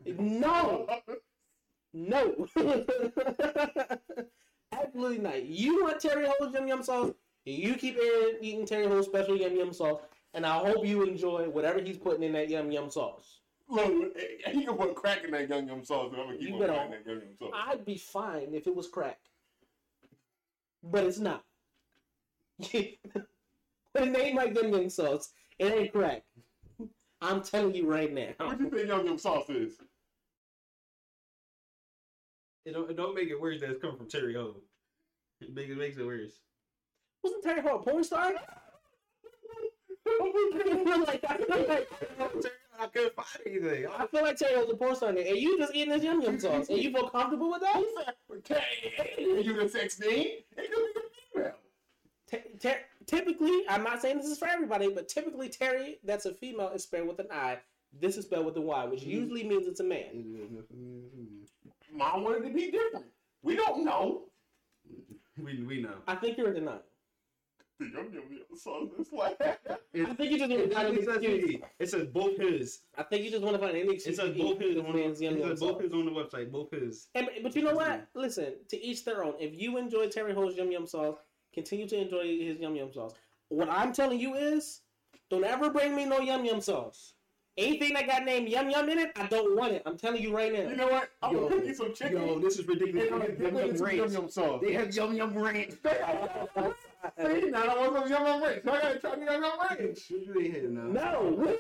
No. 0.07 0.87
No. 1.93 2.47
Absolutely 4.73 5.19
not. 5.19 5.45
You 5.45 5.83
want 5.85 6.01
Terry 6.01 6.27
Ho's 6.39 6.55
yum 6.55 6.69
yum 6.69 6.83
sauce? 6.83 7.13
You 7.45 7.75
keep 7.75 7.99
eating 8.41 8.65
Terry 8.65 8.87
Ho's 8.87 9.07
special 9.07 9.37
yum 9.37 9.57
yum 9.57 9.73
sauce, 9.73 10.01
and 10.35 10.47
I 10.47 10.59
hope 10.59 10.87
you 10.87 11.03
enjoy 11.03 11.49
whatever 11.49 11.81
he's 11.81 11.99
putting 11.99 12.23
in 12.23 12.33
that 12.33 12.49
yum 12.49 12.71
yum 12.71 12.89
sauce. 12.89 13.41
Look, 13.73 14.17
he 14.53 14.65
can 14.67 14.77
put 14.77 14.95
crack 14.95 15.25
in 15.25 15.31
that 15.31 15.49
yum 15.49 15.67
yum 15.67 15.83
sauce, 15.83 16.13
and 16.13 16.21
I'm 16.21 16.27
gonna 16.27 16.39
keep 16.39 16.49
You 16.49 16.55
on 16.57 16.61
better- 16.61 16.73
that 16.75 17.07
yum 17.07 17.21
yum 17.21 17.37
sauce. 17.39 17.53
I'd 17.55 17.85
be 17.87 17.97
fine 17.97 18.53
if 18.55 18.67
it 18.67 18.75
was 18.77 18.87
crack, 18.89 19.19
but 20.83 21.05
it's 21.05 21.19
not. 21.19 21.43
With 22.73 22.97
a 23.95 24.05
name 24.07 24.37
like 24.37 24.55
yum 24.55 24.73
yum 24.73 24.91
sauce, 24.91 25.33
it 25.59 25.73
ain't 25.73 25.91
crack. 25.93 26.23
I'm 27.23 27.43
telling 27.43 27.75
you 27.75 27.87
right 27.91 28.13
now. 28.13 28.33
What 28.39 28.59
do 28.59 28.65
you 28.65 28.71
think 28.71 28.89
yum 28.89 29.07
yum 29.07 29.17
sauce 29.19 29.49
is? 29.49 29.79
It 32.67 32.73
don't, 32.75 32.91
it 32.91 32.97
don't 32.97 33.15
make 33.15 33.29
it 33.31 33.41
worse 33.41 33.61
that 33.61 33.71
it's 33.71 33.81
coming 33.81 33.97
from 33.97 34.09
Terry 34.09 34.35
Ho. 34.35 34.57
It 35.41 35.55
makes 35.55 35.71
it 35.71 35.79
makes 35.79 35.97
it 35.97 36.05
worse. 36.05 36.33
Wasn't 37.25 37.43
Terry 37.43 37.63
Ho 37.63 37.77
a 37.77 37.83
porn 37.83 38.05
star? 38.05 38.33
I 40.07 40.83
feel 40.85 41.01
like 41.05 41.25
I 41.29 41.37
feel 41.39 41.67
like 41.69 41.89
I 42.83 42.87
couldn't 42.89 43.15
find 43.15 43.29
anything. 43.47 43.87
I 43.97 44.07
feel 44.07 44.23
like 44.23 44.37
Terry 44.37 44.59
was 44.59 44.69
a 44.71 44.75
porn 44.75 44.97
star, 44.97 45.11
and 45.11 45.19
you 45.19 45.57
just 45.57 45.73
eating 45.75 45.93
this 45.93 46.03
yum 46.03 46.21
yum 46.21 46.41
sauce, 46.41 46.69
and 46.69 46.79
you 46.79 46.91
feel 46.91 47.09
comfortable 47.09 47.51
with 47.51 47.61
that? 47.61 47.81
You 49.19 49.57
the 49.57 49.69
sex 49.69 50.01
name? 50.01 50.27
It 50.57 50.73
could 50.73 50.95
be 50.95 51.01
a 51.01 51.41
female. 51.41 51.55
T- 52.29 52.59
ter- 52.59 52.81
typically, 53.07 53.63
I'm 53.69 53.85
not 53.85 54.03
saying 54.03 54.17
this 54.17 54.27
is 54.27 54.39
for 54.39 54.49
everybody, 54.49 54.91
but 54.93 55.09
typically 55.09 55.49
Terry, 55.49 55.99
that's 56.03 56.27
a 56.27 56.35
female, 56.35 56.71
is 56.71 56.83
spelled 56.83 57.07
with 57.07 57.21
an 57.21 57.29
I. 57.31 57.59
This 58.01 58.17
is 58.17 58.25
spelled 58.25 58.47
with 58.47 58.57
a 58.57 58.61
Y, 58.61 58.85
which 58.87 59.03
mm-hmm. 59.03 59.11
usually 59.11 59.45
means 59.45 59.69
it's 59.69 59.81
a 59.81 59.85
man. 59.85 60.07
Mm-hmm. 60.17 61.97
Mom 61.97 62.25
wanted 62.25 62.49
to 62.49 62.53
be 62.53 62.71
different. 62.71 63.07
We 63.43 63.55
don't 63.55 63.85
know. 63.85 64.23
We 65.37 65.63
we 65.63 65.83
know. 65.83 65.95
I 66.09 66.17
think 66.17 66.37
you're 66.37 66.49
in 66.49 66.55
denial. 66.55 66.83
The 67.79 67.87
yum 67.87 68.11
yum 68.13 68.25
yum 68.31 68.57
sauce 68.57 68.91
is 68.99 69.13
like. 69.13 69.39
I 69.95 70.15
think 70.15 70.33
you 70.33 70.39
just 70.39 70.51
want 70.51 70.71
to 70.71 70.75
find 70.75 70.89
an 70.89 70.95
It 70.95 71.05
says, 71.05 71.17
excuse. 71.17 71.61
it 71.79 71.89
says 71.91 72.07
both 72.07 72.39
his. 72.39 72.81
I 72.97 73.03
think 73.03 73.25
you 73.25 73.31
just 73.31 73.43
want 73.43 73.57
to 73.57 73.63
find 73.63 73.77
any 73.77 73.95
It 73.95 74.03
says 74.03 74.17
both 74.17 74.59
his 74.59 74.77
on 74.79 74.93
the, 74.93 74.99
it 75.05 75.19
says 75.19 75.61
both 75.61 75.83
his 75.83 75.93
on 75.93 76.07
the 76.07 76.11
website. 76.11 76.51
Both 76.51 76.71
his. 76.71 77.09
And, 77.15 77.29
but 77.43 77.55
you 77.55 77.63
know 77.63 77.75
what? 77.75 78.07
Listen, 78.15 78.55
to 78.69 78.83
each 78.83 79.05
their 79.05 79.23
own. 79.23 79.35
If 79.39 79.53
you 79.55 79.77
enjoy 79.77 80.09
Terry 80.09 80.33
Ho's 80.33 80.57
yum 80.57 80.71
yum 80.73 80.87
sauce, 80.87 81.19
continue 81.53 81.87
to 81.89 81.97
enjoy 82.01 82.39
his 82.39 82.59
yum 82.59 82.75
yum 82.75 82.93
sauce. 82.93 83.13
What 83.49 83.69
I'm 83.69 83.93
telling 83.93 84.19
you 84.19 84.35
is, 84.35 84.81
don't 85.31 85.45
ever 85.45 85.69
bring 85.69 85.95
me 85.95 86.07
no 86.07 86.21
yum 86.21 86.45
yum 86.47 86.63
sauce. 86.63 87.13
Anything 87.59 87.93
that 87.93 88.07
got 88.07 88.25
named 88.25 88.49
yum 88.49 88.71
yum 88.71 88.89
in 88.89 88.99
it, 88.99 89.13
I 89.15 89.27
don't 89.27 89.55
want 89.59 89.75
it. 89.75 89.83
I'm 89.85 89.99
telling 89.99 90.23
you 90.23 90.35
right 90.35 90.51
now. 90.51 90.71
You 90.71 90.77
know 90.77 90.89
what? 90.89 91.11
I'm 91.21 91.35
Yo, 91.35 91.49
gonna 91.49 91.57
cook 91.57 91.67
you 91.67 91.75
some 91.75 91.95
chicken. 91.95 92.27
Yo, 92.27 92.39
this 92.39 92.59
is 92.59 92.67
ridiculous. 92.67 93.11
They 93.11 93.11
have 93.11 93.29
it 93.29 93.39
yum 93.39 93.57
yum 93.57 93.97
yum 93.97 94.13
yum 94.13 94.29
sauce. 94.31 94.63
They 94.63 94.73
have 94.73 94.95
yum 94.95 95.13
yum 95.15 95.37
ranch. 95.37 95.75
See, 97.19 97.51
now 97.51 97.65
I 97.65 97.89
want 97.89 97.95
some 97.97 98.11
yum 98.11 98.27
yum 98.27 98.43
ranch. 98.43 98.63
So 98.65 98.73
I 98.73 98.81
gotta 98.81 98.99
try 99.01 99.17
the 99.17 99.25
yum 99.25 99.43
yum 99.43 99.53
ranch. 99.61 99.99
What 100.11 100.27
do 100.27 100.33
they 100.35 100.49
have 100.51 100.71
now? 100.71 100.83
No. 100.83 101.57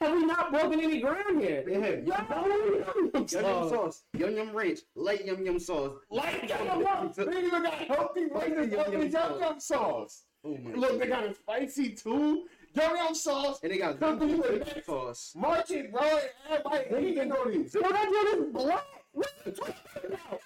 Have 0.00 0.12
we 0.12 0.24
not 0.26 0.50
broken 0.50 0.80
any 0.80 1.00
ground 1.00 1.40
here? 1.40 1.62
They 1.66 1.74
have 1.74 2.06
yum 2.06 2.26
Yum 2.28 3.10
yum 3.14 3.28
sauce. 3.28 3.70
sauce, 3.70 4.02
yum 4.14 4.34
yum 4.36 4.54
ranch, 4.54 4.80
light 4.94 5.24
yum 5.24 5.44
yum 5.44 5.58
sauce. 5.58 5.92
Like 6.10 6.48
yum 6.48 6.64
yum 6.66 6.80
yum. 6.82 7.12
They 7.16 7.38
even 7.46 7.62
got 7.62 7.74
healthy 7.74 8.26
Like 8.34 8.56
the 8.56 8.66
yum 8.66 8.92
yum 8.92 9.02
yum 9.02 9.10
sauce. 9.10 9.64
sauce. 9.66 10.22
Oh 10.44 10.56
my 10.56 10.72
Look, 10.72 10.92
God. 10.92 11.00
they 11.00 11.06
got 11.06 11.24
it 11.24 11.36
spicy 11.36 11.90
too. 11.92 12.44
Yum 12.74 12.96
yum 12.96 13.14
sauce. 13.14 13.60
And 13.62 13.72
they 13.72 13.78
got 13.78 13.98
Come 14.00 14.18
yum 14.20 14.28
through 14.42 14.56
with 14.58 14.76
it. 14.76 14.84
sauce. 14.84 15.32
March 15.36 15.70
it, 15.70 15.92
bro. 15.92 16.20
Everybody 16.50 17.06
eating 17.10 17.32
on 17.32 17.50
these. 17.52 17.74
Yo, 17.74 17.80
that 17.82 18.04
joint 18.34 18.46
is 18.48 18.52
black. 18.52 18.84
What 19.12 19.26
are 19.26 19.50
you 19.50 19.52
talking 19.56 20.12
about? 20.12 20.40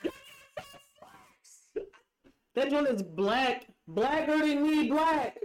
That 2.55 2.71
joint 2.71 2.89
is 2.89 3.03
black. 3.03 3.67
Blacker 3.87 4.39
than 4.39 4.63
me, 4.63 4.89
black. 4.89 5.37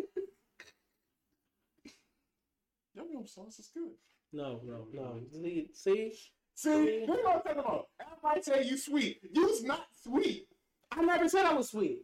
Yum 2.95 3.07
yum 3.11 3.25
sauce 3.25 3.59
is 3.59 3.69
good. 3.73 3.91
No, 4.31 4.61
no, 4.63 4.87
no. 4.93 5.19
See, 5.31 5.69
see? 5.73 6.13
See, 6.55 7.03
what 7.05 7.19
am 7.19 7.27
I 7.27 7.33
talking 7.33 7.59
about? 7.59 7.87
Everybody 8.01 8.41
say 8.41 8.69
you 8.69 8.77
sweet. 8.77 9.19
You's 9.33 9.63
not 9.63 9.85
sweet. 10.03 10.47
I 10.91 11.01
never 11.01 11.27
said 11.29 11.45
I 11.45 11.53
was 11.53 11.69
sweet. 11.69 11.99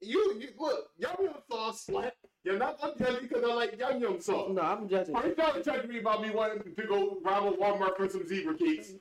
You, 0.00 0.36
you 0.38 0.48
look, 0.58 0.90
yum 0.98 1.16
yum 1.22 1.34
sauce 1.50 1.86
slap. 1.86 2.14
Yeah, 2.44 2.56
not 2.56 2.78
judging 2.98 3.28
because 3.28 3.42
I 3.44 3.54
like 3.54 3.78
yum 3.78 4.00
yum 4.00 4.20
sauce. 4.20 4.50
No, 4.52 4.62
I'm 4.62 4.88
judging. 4.88 5.14
Why 5.14 5.24
you 5.26 5.34
trying 5.34 5.54
to 5.54 5.62
judge 5.62 5.88
me 5.88 5.98
about 5.98 6.22
me 6.22 6.30
wanting 6.30 6.74
to 6.74 6.82
go 6.86 7.18
rob 7.24 7.46
a 7.46 7.56
Walmart 7.56 7.96
for 7.96 8.08
some 8.08 8.26
zebra 8.26 8.56
cakes? 8.56 8.92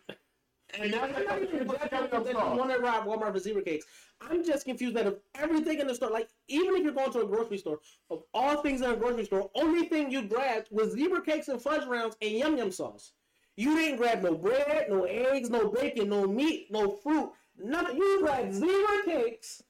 And 0.80 0.92
now 0.92 1.04
I'm 1.04 1.12
not 1.12 1.42
even 1.42 1.56
you're 1.56 1.66
judging 1.66 1.90
yum 1.92 2.08
yum 2.12 2.24
that 2.24 2.34
you 2.34 2.58
want 2.58 2.72
to 2.72 2.80
rob 2.80 3.06
Walmart 3.06 3.34
for 3.34 3.40
zebra 3.40 3.62
cakes. 3.62 3.86
I'm 4.22 4.44
just 4.44 4.66
confused 4.66 4.96
that 4.96 5.08
of 5.08 5.20
everything 5.36 5.80
in 5.80 5.88
the 5.88 5.96
store, 5.96 6.10
like 6.10 6.30
even 6.48 6.76
if 6.76 6.84
you're 6.84 6.94
going 6.94 7.12
to 7.12 7.22
a 7.22 7.28
grocery 7.28 7.58
store, 7.58 7.80
of 8.10 8.24
all 8.34 8.62
things 8.62 8.82
in 8.82 8.90
a 8.90 8.96
grocery 8.96 9.26
store, 9.26 9.50
only 9.56 9.88
thing 9.88 10.10
you 10.12 10.24
grabbed 10.24 10.68
was 10.72 10.92
zebra 10.92 11.22
cakes 11.22 11.48
and 11.48 11.62
fudge 11.62 11.86
rounds 11.86 12.16
and 12.22 12.32
yum 12.32 12.58
yum 12.58 12.72
sauce. 12.72 13.14
You 13.58 13.76
didn't 13.76 13.98
grab 13.98 14.22
no 14.22 14.36
bread, 14.36 14.88
no 14.90 15.04
eggs, 15.04 15.50
no 15.50 15.70
bacon, 15.70 16.10
no 16.10 16.28
meat, 16.28 16.68
no 16.72 16.92
fruit, 16.92 17.32
nothing. 17.58 17.98
You 17.98 18.20
grabbed 18.22 18.54
zebra 18.54 19.04
cakes, 19.06 19.64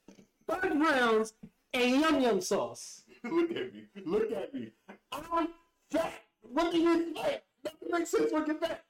fudge 0.47 0.73
rounds, 0.73 1.33
and 1.73 2.01
yum 2.01 2.21
yum 2.21 2.41
sauce. 2.41 3.03
Look 3.23 3.51
at 3.51 3.73
me. 3.73 3.83
Look 4.05 4.31
at 4.31 4.53
me. 4.53 4.71
I'm 5.11 5.47
fat. 5.91 6.13
What 6.41 6.71
do 6.71 6.79
you 6.79 7.13
think? 7.13 7.41
That 7.63 7.73
makes 7.89 8.11
sense 8.11 8.31
when 8.31 8.45
you're 8.45 8.55
fat. 8.55 8.83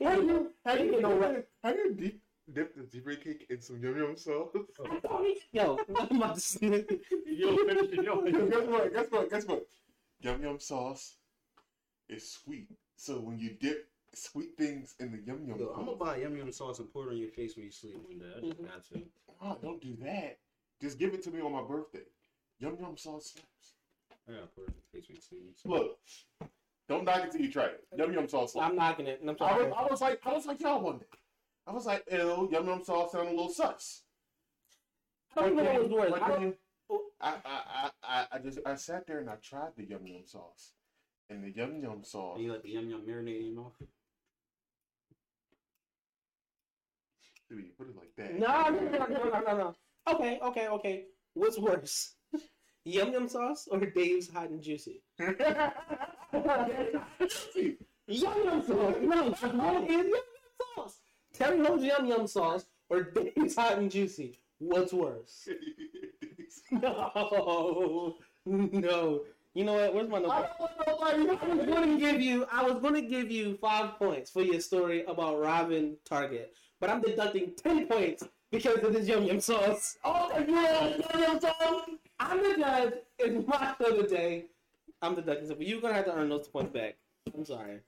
Have 0.00 0.22
you, 0.22 0.52
have 0.64 0.78
you, 0.78 0.92
You 0.92 1.00
know 1.00 1.16
what? 1.16 1.48
have 1.62 1.76
you 1.76 2.12
deep 2.46 2.54
dipped 2.54 2.76
the 2.76 2.86
zebra 2.86 3.16
cake 3.16 3.46
in 3.50 3.60
some 3.60 3.80
yum 3.82 3.96
yum 3.96 4.16
sauce? 4.16 4.50
Yo, 5.52 5.78
I'm 6.10 6.16
about 6.16 6.34
to 6.34 6.40
say- 6.40 6.84
Yo, 7.26 7.56
yo. 7.56 8.22
guess 8.50 8.66
what? 8.66 8.92
Guess 8.92 9.06
what? 9.10 9.30
Guess 9.30 9.46
what? 9.46 9.66
Yum 10.20 10.42
yum 10.42 10.58
sauce 10.60 11.16
is 12.08 12.30
sweet. 12.30 12.68
So 12.96 13.14
when 13.20 13.38
you 13.38 13.50
dip 13.60 13.88
sweet 14.14 14.56
things 14.56 14.94
in 15.00 15.10
the 15.10 15.18
yum 15.18 15.44
yum 15.46 15.58
I'm 15.76 15.84
gonna 15.84 15.96
buy 15.96 16.18
yum 16.18 16.36
yum 16.36 16.52
sauce 16.52 16.78
and 16.78 16.92
pour 16.92 17.08
it 17.08 17.10
on 17.10 17.16
your 17.18 17.30
face 17.30 17.56
when 17.56 17.66
you 17.66 17.70
sleep 17.72 17.96
one 18.08 18.18
day. 18.18 18.26
I 18.36 18.40
just 18.40 18.62
got 18.62 18.84
to. 18.92 19.02
oh, 19.42 19.58
don't 19.62 19.80
do 19.80 19.96
that. 20.02 20.38
Just 20.80 20.98
give 20.98 21.14
it 21.14 21.22
to 21.24 21.30
me 21.30 21.40
on 21.40 21.52
my 21.52 21.62
birthday. 21.62 22.06
Yum 22.60 22.76
yum 22.80 22.96
sauce 22.96 23.32
slaps. 23.34 23.74
I 24.28 24.32
gotta 24.32 24.46
pour 24.46 24.64
it 24.64 24.68
on 24.70 24.74
your 24.92 25.02
face 25.02 25.08
when 25.08 25.16
you 25.16 25.52
sleep. 25.54 25.72
Look, 25.72 25.98
don't 26.88 27.04
knock 27.04 27.24
it 27.24 27.32
till 27.32 27.40
you 27.40 27.50
try 27.50 27.64
it. 27.66 27.84
Yum 27.96 28.12
yum 28.12 28.28
sauce 28.28 28.52
slaps. 28.52 28.70
I'm 28.70 28.76
knocking 28.76 29.06
it. 29.06 29.20
I'm 29.22 29.30
I 29.40 29.56
was, 29.58 29.72
I 29.76 29.82
was 29.90 30.00
like, 30.00 30.20
I 30.24 30.32
was 30.32 30.46
like 30.46 30.60
y'all 30.60 30.80
one 30.80 30.98
day. 30.98 31.06
I 31.66 31.72
was 31.72 31.86
like, 31.86 32.04
ew, 32.10 32.48
yum 32.52 32.66
yum 32.66 32.84
sauce 32.84 33.12
sound 33.12 33.28
a 33.28 33.30
little 33.30 33.48
sus. 33.48 34.02
I 35.36 35.40
don't 35.40 35.52
even 35.52 35.64
know 35.64 35.72
what's 35.80 35.88
worse. 35.92 36.10
But 36.10 36.22
I 36.22 36.28
don't- 36.28 36.40
then 36.40 36.54
I, 37.20 37.28
I, 37.30 37.36
I, 37.44 37.90
I, 38.02 38.26
I 38.32 38.38
just 38.38 38.58
I 38.66 38.74
sat 38.74 39.06
there 39.06 39.18
and 39.20 39.30
I 39.30 39.36
tried 39.36 39.70
the 39.76 39.84
yum 39.84 40.06
yum 40.06 40.22
sauce, 40.26 40.72
and 41.30 41.42
the 41.42 41.50
yum 41.50 41.80
yum 41.82 42.04
sauce. 42.04 42.36
And 42.36 42.44
you 42.44 42.52
let 42.52 42.62
the 42.62 42.70
yum 42.70 42.90
yum 42.90 43.02
marinate 43.08 43.40
in 43.40 43.46
your 43.46 43.54
mouth. 43.62 43.72
Dude, 47.48 47.64
you 47.64 47.72
put 47.78 47.88
it 47.88 47.96
like 47.96 48.14
that. 48.16 48.38
No, 48.38 48.68
no, 48.68 48.80
no, 48.90 49.06
no, 49.06 49.30
no, 49.30 49.40
no, 49.40 49.56
no. 49.56 49.74
Okay, 50.14 50.38
okay, 50.42 50.68
okay. 50.68 51.04
What's 51.34 51.58
worse? 51.58 52.14
Yum 52.84 53.12
Yum 53.12 53.28
sauce 53.28 53.66
or 53.70 53.80
Dave's 53.80 54.28
Hot 54.30 54.50
and 54.50 54.62
Juicy? 54.62 55.02
Yum 55.18 55.34
Yum 58.06 58.62
sauce. 58.66 58.96
No, 59.02 59.22
what 59.30 59.34
is 59.34 59.42
Yum 59.42 59.58
Yum 59.60 60.14
sauce? 60.14 60.33
Terry 61.34 61.58
Ho's 61.58 61.82
Yum 61.84 62.06
Yum 62.06 62.26
sauce 62.26 62.64
or 62.88 63.02
Dave's 63.02 63.54
Hot 63.58 63.76
and 63.78 63.90
Juicy? 63.90 64.38
What's 64.58 64.92
worse? 64.92 65.46
No, 66.70 68.16
no. 68.46 69.20
You 69.54 69.64
know 69.64 69.74
what? 69.74 69.94
Where's 69.94 70.08
my 70.08 70.18
I 70.18 70.20
notebook? 70.20 70.70
don't 70.86 70.86
nobody. 70.88 71.38
I 71.40 71.54
was 71.54 71.66
going 71.66 71.94
to 71.94 71.98
give 72.00 72.20
you. 72.20 72.46
I 72.50 72.62
was 72.64 72.80
going 72.82 72.94
to 72.94 73.02
give 73.02 73.30
you 73.30 73.56
five 73.60 73.96
points 73.98 74.30
for 74.30 74.42
your 74.42 74.60
story 74.60 75.04
about 75.04 75.38
robbing 75.40 75.96
Target, 76.04 76.52
but 76.80 76.90
I'm 76.90 77.00
deducting 77.00 77.52
ten 77.56 77.86
points 77.86 78.24
because 78.50 78.78
of 78.78 78.92
this 78.92 79.06
Yum 79.06 79.22
Yum 79.24 79.40
sauce. 79.40 79.96
Oh 80.04 80.30
my 80.48 81.00
yum 81.12 81.22
yum 81.22 81.40
sauce. 81.40 81.88
I'm 82.18 82.42
the 82.42 82.56
judge. 82.58 82.94
It's 83.20 83.46
my 83.48 83.74
show 83.80 84.02
today. 84.02 84.46
I'm 85.00 85.14
deducting 85.14 85.46
something. 85.48 85.66
You're 85.66 85.80
gonna 85.80 85.94
have 85.94 86.06
to 86.06 86.14
earn 86.14 86.28
those 86.28 86.48
points 86.48 86.72
back. 86.72 86.96
I'm 87.36 87.44
sorry. 87.44 87.78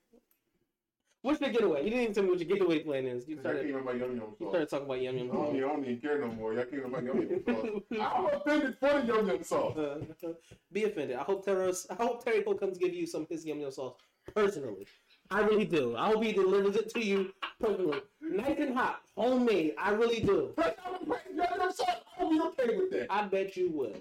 What's 1.27 1.41
your 1.41 1.51
getaway? 1.51 1.83
You 1.83 1.91
didn't 1.91 2.03
even 2.03 2.15
tell 2.15 2.23
me 2.23 2.31
what 2.31 2.39
your 2.39 2.49
getaway 2.49 2.79
plan 2.85 3.05
is. 3.05 3.27
You 3.27 3.37
started. 3.41 3.65
came 3.67 3.75
with 3.75 3.85
my 3.85 3.95
yum 3.95 4.15
yum 4.15 4.37
You 4.39 4.47
sauce. 4.47 4.49
started 4.51 4.69
talking 4.69 4.87
about 4.87 5.01
Yum 5.01 5.19
Yum. 5.19 5.31
I 5.33 5.35
don't, 5.35 5.57
even, 5.57 5.65
I 5.65 5.73
don't 5.73 5.85
even 5.85 6.01
care 6.01 6.21
no 6.21 6.29
more. 6.29 6.55
Y'all 6.55 6.65
came 6.67 6.83
with 6.85 6.93
my 6.93 7.01
yum 7.01 7.21
yum 7.21 7.43
sauce. 7.91 8.01
I'm 8.01 8.27
offended 8.27 8.77
for 8.79 9.01
the 9.01 9.07
yum 9.09 9.27
yum 9.27 9.43
sauce. 9.43 9.77
Uh, 9.77 9.99
be 10.71 10.85
offended. 10.85 11.17
I 11.17 11.25
hope 11.25 11.45
Terry. 11.45 11.73
I 11.91 11.95
hope 11.95 12.25
Terry 12.25 12.43
Cole 12.45 12.55
comes 12.55 12.79
give 12.79 12.95
you 12.95 13.09
some 13.09 13.23
of 13.23 13.29
his 13.29 13.45
Yum 13.45 13.59
Yum 13.59 13.73
sauce 13.73 13.95
personally. 14.37 14.87
I 15.33 15.41
really 15.41 15.65
do. 15.65 15.97
I 15.97 16.07
hope 16.11 16.23
he 16.23 16.33
delivers 16.33 16.77
it 16.77 16.91
to 16.91 17.05
you 17.05 17.33
personally, 17.61 18.03
nice 18.23 18.61
and 18.61 18.77
hot, 18.77 19.01
homemade. 19.17 19.75
I 19.79 19.91
really 19.91 20.21
do. 20.21 20.53
But 20.55 20.79
I 20.87 20.93
would 20.93 21.09
pay 21.11 21.35
yum 21.35 21.47
yum 21.59 21.73
sauce. 21.73 21.89
I 22.21 22.23
would 22.23 22.31
be 22.31 22.41
okay 22.41 22.77
with 22.77 22.91
that. 22.93 23.07
I 23.11 23.27
bet 23.27 23.57
you 23.57 23.73
would. 23.73 24.01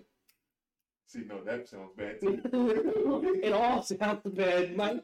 See, 1.07 1.23
no, 1.27 1.43
that 1.43 1.67
sounds 1.67 1.89
bad 1.97 2.21
too. 2.21 2.39
it 3.43 3.51
all 3.51 3.81
sounds 3.81 4.21
bad, 4.25 4.77
Mike. 4.77 5.03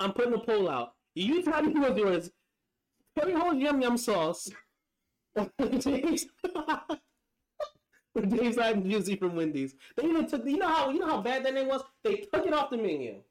I'm 0.00 0.12
putting 0.12 0.34
a 0.34 0.38
poll 0.38 0.68
out. 0.68 0.94
You 1.14 1.42
tell 1.42 1.62
me 1.62 1.72
what's 1.78 1.98
yours. 1.98 2.30
Terry 3.18 3.34
Ho's 3.34 3.56
Yum 3.56 3.80
Yum 3.80 3.96
sauce. 3.96 4.50
or 5.36 5.48
Dave's 8.26 8.58
Hot 8.58 8.84
Juicy 8.84 9.16
from 9.16 9.36
Wendy's. 9.36 9.74
They 9.96 10.04
even 10.08 10.26
took. 10.26 10.46
You 10.46 10.58
know 10.58 10.68
how 10.68 10.90
you 10.90 10.98
know 10.98 11.06
how 11.06 11.20
bad 11.20 11.44
that 11.44 11.54
name 11.54 11.68
was. 11.68 11.82
They 12.04 12.16
took 12.16 12.46
it 12.46 12.52
off 12.52 12.70
the 12.70 12.76
menu. 12.76 13.22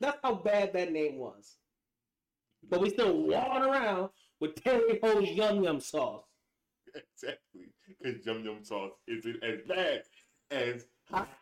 That's 0.00 0.18
how 0.22 0.34
bad 0.34 0.72
that 0.74 0.92
name 0.92 1.18
was. 1.18 1.56
But 2.68 2.80
we 2.80 2.90
still 2.90 3.16
walking 3.22 3.62
around 3.64 4.10
with 4.40 4.62
Terry 4.62 4.98
Ho's 5.02 5.28
Yum 5.30 5.64
Yum 5.64 5.80
sauce. 5.80 6.24
Exactly. 6.94 7.68
Because 8.02 8.26
yum 8.26 8.44
yum 8.44 8.64
sauce 8.64 8.92
isn't 9.06 9.42
as 9.42 9.60
bad 9.68 10.02
as 10.50 10.84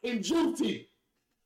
and 0.04 0.22
juicy. 0.22 0.88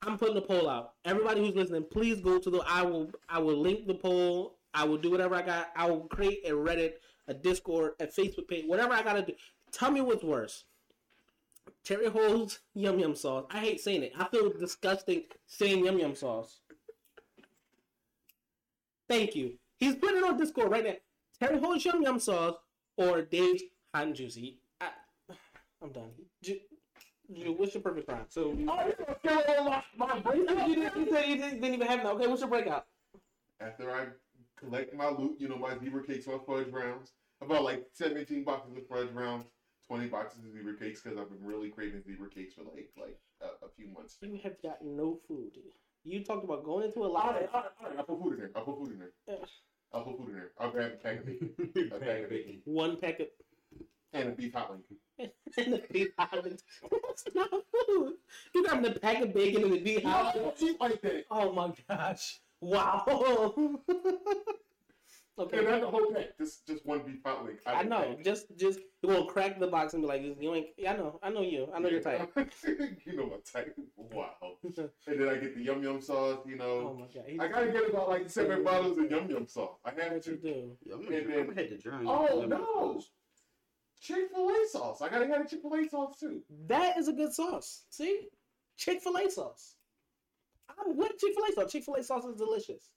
I'm 0.02 0.16
putting 0.16 0.34
the 0.34 0.42
poll 0.42 0.68
out. 0.68 0.94
Everybody 1.04 1.40
who's 1.40 1.54
listening, 1.54 1.84
please 1.90 2.20
go 2.20 2.38
to 2.38 2.50
the. 2.50 2.62
I 2.66 2.82
will. 2.82 3.10
I 3.28 3.38
will 3.38 3.60
link 3.60 3.86
the 3.86 3.94
poll. 3.94 4.56
I 4.72 4.84
will 4.84 4.98
do 4.98 5.10
whatever 5.10 5.34
I 5.34 5.42
got. 5.42 5.70
I 5.76 5.90
will 5.90 6.00
create 6.00 6.46
a 6.46 6.50
Reddit, 6.50 6.92
a 7.28 7.34
Discord, 7.34 7.92
a 8.00 8.06
Facebook 8.06 8.48
page, 8.48 8.64
whatever 8.66 8.94
I 8.94 9.02
gotta 9.02 9.22
do. 9.22 9.34
Tell 9.72 9.90
me 9.90 10.00
what's 10.00 10.24
worse. 10.24 10.64
Terry 11.84 12.08
Ho's 12.08 12.60
yum 12.74 12.98
yum 12.98 13.14
sauce. 13.14 13.46
I 13.50 13.58
hate 13.58 13.80
saying 13.80 14.02
it. 14.02 14.12
I 14.18 14.24
feel 14.28 14.52
disgusting 14.52 15.24
saying 15.46 15.84
yum 15.84 15.98
yum 15.98 16.14
sauce. 16.14 16.60
Thank 19.08 19.34
you. 19.34 19.54
He's 19.76 19.96
putting 19.96 20.18
it 20.18 20.24
on 20.24 20.38
Discord 20.38 20.70
right 20.70 20.84
now. 20.84 20.94
Terry 21.38 21.58
Ho's 21.58 21.84
yum 21.84 22.02
yum 22.02 22.20
sauce 22.20 22.56
or 22.96 23.22
Dave's 23.22 23.62
hot 23.94 24.06
and 24.06 24.14
juicy. 24.14 24.58
I, 24.80 24.90
I'm 25.82 25.90
done. 25.90 26.10
Ju, 26.42 26.56
what's 27.56 27.74
your 27.74 27.82
perfect 27.82 28.08
crime? 28.08 28.24
So 28.28 28.50
Oh, 28.50 28.52
you 28.52 28.66
gonna 28.66 29.16
kill 29.22 29.42
all 29.48 29.64
my, 29.96 30.20
my 30.24 30.34
you 30.34 30.46
said 30.46 30.68
you 30.68 30.74
didn't, 30.74 30.96
you 30.96 31.12
said 31.12 31.28
you 31.28 31.36
didn't, 31.36 31.60
didn't 31.60 31.74
even 31.74 31.86
have 31.86 32.02
that. 32.02 32.12
Okay, 32.14 32.26
what's 32.26 32.40
your 32.40 32.50
breakout? 32.50 32.86
After 33.60 33.90
I 33.90 34.06
collect 34.58 34.94
my 34.94 35.08
loot, 35.08 35.36
you 35.38 35.48
know, 35.48 35.56
my 35.56 35.78
zebra 35.78 36.04
cakes, 36.04 36.26
my 36.26 36.38
fudge 36.46 36.68
rounds, 36.72 37.12
about 37.40 37.64
like 37.64 37.86
17 37.92 38.44
boxes 38.44 38.76
of 38.76 38.86
fudge 38.88 39.10
rounds, 39.12 39.46
20 39.86 40.08
boxes 40.08 40.44
of 40.44 40.52
zebra 40.52 40.76
cakes, 40.76 41.00
because 41.02 41.18
I've 41.18 41.28
been 41.30 41.44
really 41.44 41.70
craving 41.70 42.02
zebra 42.06 42.28
cakes 42.30 42.54
for 42.54 42.62
like 42.62 42.90
like 42.98 43.18
a, 43.42 43.66
a 43.66 43.68
few 43.76 43.88
months. 43.88 44.16
You 44.22 44.38
have 44.42 44.60
got 44.62 44.78
no 44.84 45.18
food. 45.28 45.52
You 46.04 46.24
talked 46.24 46.44
about 46.44 46.64
going 46.64 46.86
into 46.86 47.04
a 47.04 47.06
lot. 47.06 47.34
right, 47.34 47.48
all 47.52 47.60
right, 47.60 47.70
all 47.82 47.88
right. 47.90 47.98
I'll 47.98 48.04
put 48.04 48.22
food 48.22 48.32
in 48.34 48.38
there. 48.38 48.50
I'll 48.56 48.64
put 48.64 48.78
food 48.78 48.92
in 48.92 48.98
there. 48.98 49.12
I'll 49.92 50.04
put 50.04 50.16
food 50.16 50.28
in 50.28 50.34
there. 50.34 50.50
I'll 50.58 50.70
grab 50.70 50.92
a 50.92 50.96
pack 50.96 51.18
of 51.20 51.26
bacon. 51.26 51.50
A 51.94 51.98
bag 51.98 52.24
of 52.24 52.30
bacon. 52.30 52.62
One 52.64 52.96
pack 52.96 53.20
of 53.20 53.26
And 54.12 54.28
a 54.28 54.32
beef 54.32 54.52
hot 54.52 54.70
wing. 54.70 55.30
and 55.56 55.74
a 55.74 55.78
beef 55.92 56.08
hot 56.18 56.30
island. 56.32 56.62
That's 56.90 57.24
not 57.34 57.50
food. 57.50 58.14
You 58.54 58.66
got 58.66 58.82
the 58.82 58.98
pack 58.98 59.22
of 59.22 59.32
bacon 59.34 59.64
and 59.64 59.72
the 59.72 59.80
beef 59.80 60.04
I 60.04 60.10
island. 60.10 60.52
don't 60.58 60.80
like 60.80 61.00
that. 61.02 61.24
Oh 61.30 61.52
my 61.52 61.72
gosh! 61.88 62.40
Wow. 62.60 63.54
And 65.40 65.46
okay, 65.54 65.64
that's 65.64 65.80
the 65.84 65.90
whole 65.90 66.12
pack. 66.12 66.36
Just 66.38 66.66
just 66.66 66.84
one 66.84 67.00
beef 67.00 67.20
hot 67.24 67.44
wing. 67.44 67.56
I 67.66 67.82
know. 67.82 68.16
Just, 68.22 68.54
just 68.58 68.80
you 69.02 69.08
won't 69.08 69.28
crack 69.28 69.58
the 69.58 69.66
box 69.66 69.94
and 69.94 70.02
be 70.02 70.06
like, 70.08 70.22
"You 70.22 70.54
ain't." 70.54 70.66
Yeah, 70.76 70.92
I 70.92 70.96
know. 70.96 71.18
I 71.22 71.30
know 71.30 71.40
you. 71.40 71.68
I 71.74 71.78
know 71.78 71.88
your 71.88 72.00
type. 72.02 72.30
you 72.36 73.16
know 73.16 73.26
my 73.26 73.36
type. 73.50 73.74
Wow. 73.96 74.34
And 74.62 75.20
then 75.20 75.28
I 75.28 75.36
get 75.36 75.56
the 75.56 75.62
yum 75.62 75.82
yum 75.82 76.02
sauce. 76.02 76.40
You 76.46 76.56
know. 76.56 76.64
oh 76.64 76.80
know, 76.82 76.94
my 76.94 77.06
god! 77.06 77.24
He 77.26 77.40
I 77.40 77.48
gotta 77.48 77.72
get 77.72 77.88
about 77.88 78.10
like 78.10 78.28
seven 78.28 78.64
bottles 78.64 78.98
of 78.98 79.10
yum 79.10 79.30
yum 79.30 79.46
sauce. 79.46 79.78
I 79.84 79.90
have 80.02 80.12
what 80.12 80.26
you 80.26 80.36
to. 80.36 80.42
do? 80.42 80.76
Yo, 80.84 80.96
I'm 80.96 81.04
gonna, 81.04 81.20
then- 81.22 81.38
I'm 81.38 81.46
gonna 81.46 81.60
hit 81.60 81.70
the 81.70 81.78
drown. 81.78 82.04
Oh 82.06 82.44
no! 82.46 83.02
Chick 84.00 84.30
Fil 84.34 84.48
A 84.48 84.66
sauce. 84.68 85.02
I 85.02 85.08
gotta 85.08 85.26
get 85.26 85.40
a 85.40 85.44
Chick 85.48 85.60
Fil 85.62 85.74
A 85.74 85.88
sauce 85.88 86.18
too. 86.18 86.42
That 86.66 86.96
is 86.98 87.08
a 87.08 87.12
good 87.12 87.32
sauce. 87.32 87.82
See, 87.90 88.28
Chick 88.76 89.02
Fil 89.02 89.16
A 89.16 89.30
sauce. 89.30 89.76
I'm 90.70 90.96
with 90.96 91.18
Chick 91.18 91.34
Fil 91.34 91.44
A 91.44 91.52
sauce. 91.52 91.72
Chick 91.72 91.84
Fil 91.84 91.94
A 91.96 92.02
sauce 92.02 92.24
is 92.24 92.36
delicious. 92.36 92.90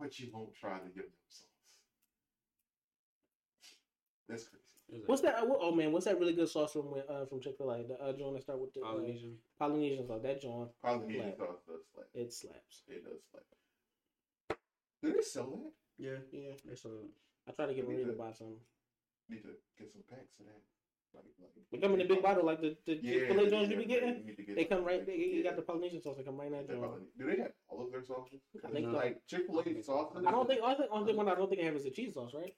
But 0.00 0.18
you 0.18 0.30
won't 0.32 0.54
try 0.54 0.78
the 0.78 0.86
yum 0.86 0.96
yum 0.96 1.06
sauce. 1.28 1.46
That's 4.28 4.44
crazy. 4.44 5.02
What's 5.06 5.22
that? 5.22 5.36
Oh 5.40 5.72
man, 5.72 5.92
what's 5.92 6.04
that 6.06 6.18
really 6.18 6.32
good 6.34 6.48
sauce 6.48 6.72
from 6.72 6.94
uh, 7.08 7.24
from 7.26 7.40
Chick 7.40 7.56
Fil 7.56 7.70
A? 7.70 7.82
The 7.84 7.94
uh, 8.02 8.12
joint 8.12 8.34
that 8.34 8.42
start 8.42 8.58
with 8.60 8.74
the 8.74 8.80
uh, 8.80 8.84
Polynesian? 8.92 9.36
Polynesian 9.58 10.06
sauce. 10.06 10.20
That 10.22 10.40
joint, 10.40 10.68
Polynesian 10.82 11.32
Slap. 11.36 11.48
sauce 11.48 11.60
does 11.66 11.80
slap. 11.94 12.06
it 12.14 12.32
slaps. 12.32 12.82
It 12.88 13.04
does 13.04 13.20
slap. 13.30 14.58
Do 15.02 15.12
they 15.12 15.22
sell 15.22 15.50
that? 15.50 15.72
Yeah, 15.98 16.18
Yeah. 16.32 16.52
that's 16.64 16.84
a. 16.84 16.88
I 17.48 17.52
try 17.52 17.66
to 17.66 17.74
get 17.74 17.86
Me 17.88 17.94
Maria 17.94 18.06
to 18.06 18.12
too. 18.12 18.18
buy 18.18 18.32
some. 18.32 18.56
Need 19.32 19.42
to 19.48 19.54
get 19.78 19.88
some 19.92 20.02
packs 20.10 20.36
of 20.40 20.46
that. 20.46 20.60
Like, 21.14 21.24
like, 21.40 21.50
They 21.72 21.78
come 21.78 21.94
in 21.94 22.00
a 22.00 22.04
big 22.04 22.22
bottle 22.22 22.44
like 22.44 22.60
the 22.60 22.76
the 22.86 22.94
Yeah, 23.02 23.12
Chick-fil-A 23.12 23.50
joints 23.50 23.70
you 23.70 23.76
be 23.76 23.84
getting. 23.84 24.24
you 24.26 24.34
get 24.34 24.56
They 24.56 24.64
come 24.64 24.84
right. 24.84 25.04
They, 25.06 25.16
you 25.16 25.42
got 25.42 25.56
the 25.56 25.62
Polynesian 25.62 26.00
sauce. 26.02 26.16
They 26.18 26.22
come 26.22 26.38
right 26.38 26.46
in 26.46 26.52
that 26.52 26.68
joint. 26.68 26.80
probably- 26.80 27.02
Do 27.18 27.26
they 27.30 27.36
have 27.42 27.52
all 27.68 27.82
of 27.84 27.90
their 27.92 28.02
sauces? 28.02 28.40
I 28.64 28.68
think 28.70 28.86
so. 28.86 28.92
Like 28.92 29.20
Chick 29.26 29.46
Fil 29.46 29.60
A 29.60 29.82
sauces. 29.82 30.24
I 30.26 30.30
don't 30.30 30.46
think. 30.46 30.60
I 30.62 30.74
think 30.74 30.88
only 30.90 31.14
one 31.14 31.28
I 31.28 31.34
don't 31.34 31.48
think 31.48 31.60
I 31.62 31.64
have 31.64 31.76
is 31.76 31.84
the 31.84 31.90
cheese 31.90 32.14
sauce, 32.14 32.32
right? 32.34 32.54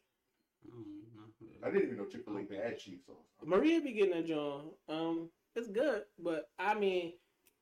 I 1.64 1.70
didn't 1.70 1.84
even 1.84 1.96
know 1.96 2.06
Chick 2.06 2.24
Fil 2.24 2.36
A 2.36 2.62
had 2.62 2.78
cheese 2.78 3.00
sauce. 3.06 3.16
Maria 3.44 3.80
be 3.80 3.92
getting 3.92 4.12
that 4.12 4.26
joint. 4.26 4.64
Um, 4.88 5.30
it's 5.56 5.68
good, 5.68 6.02
but 6.18 6.48
I 6.58 6.74
mean, 6.74 7.12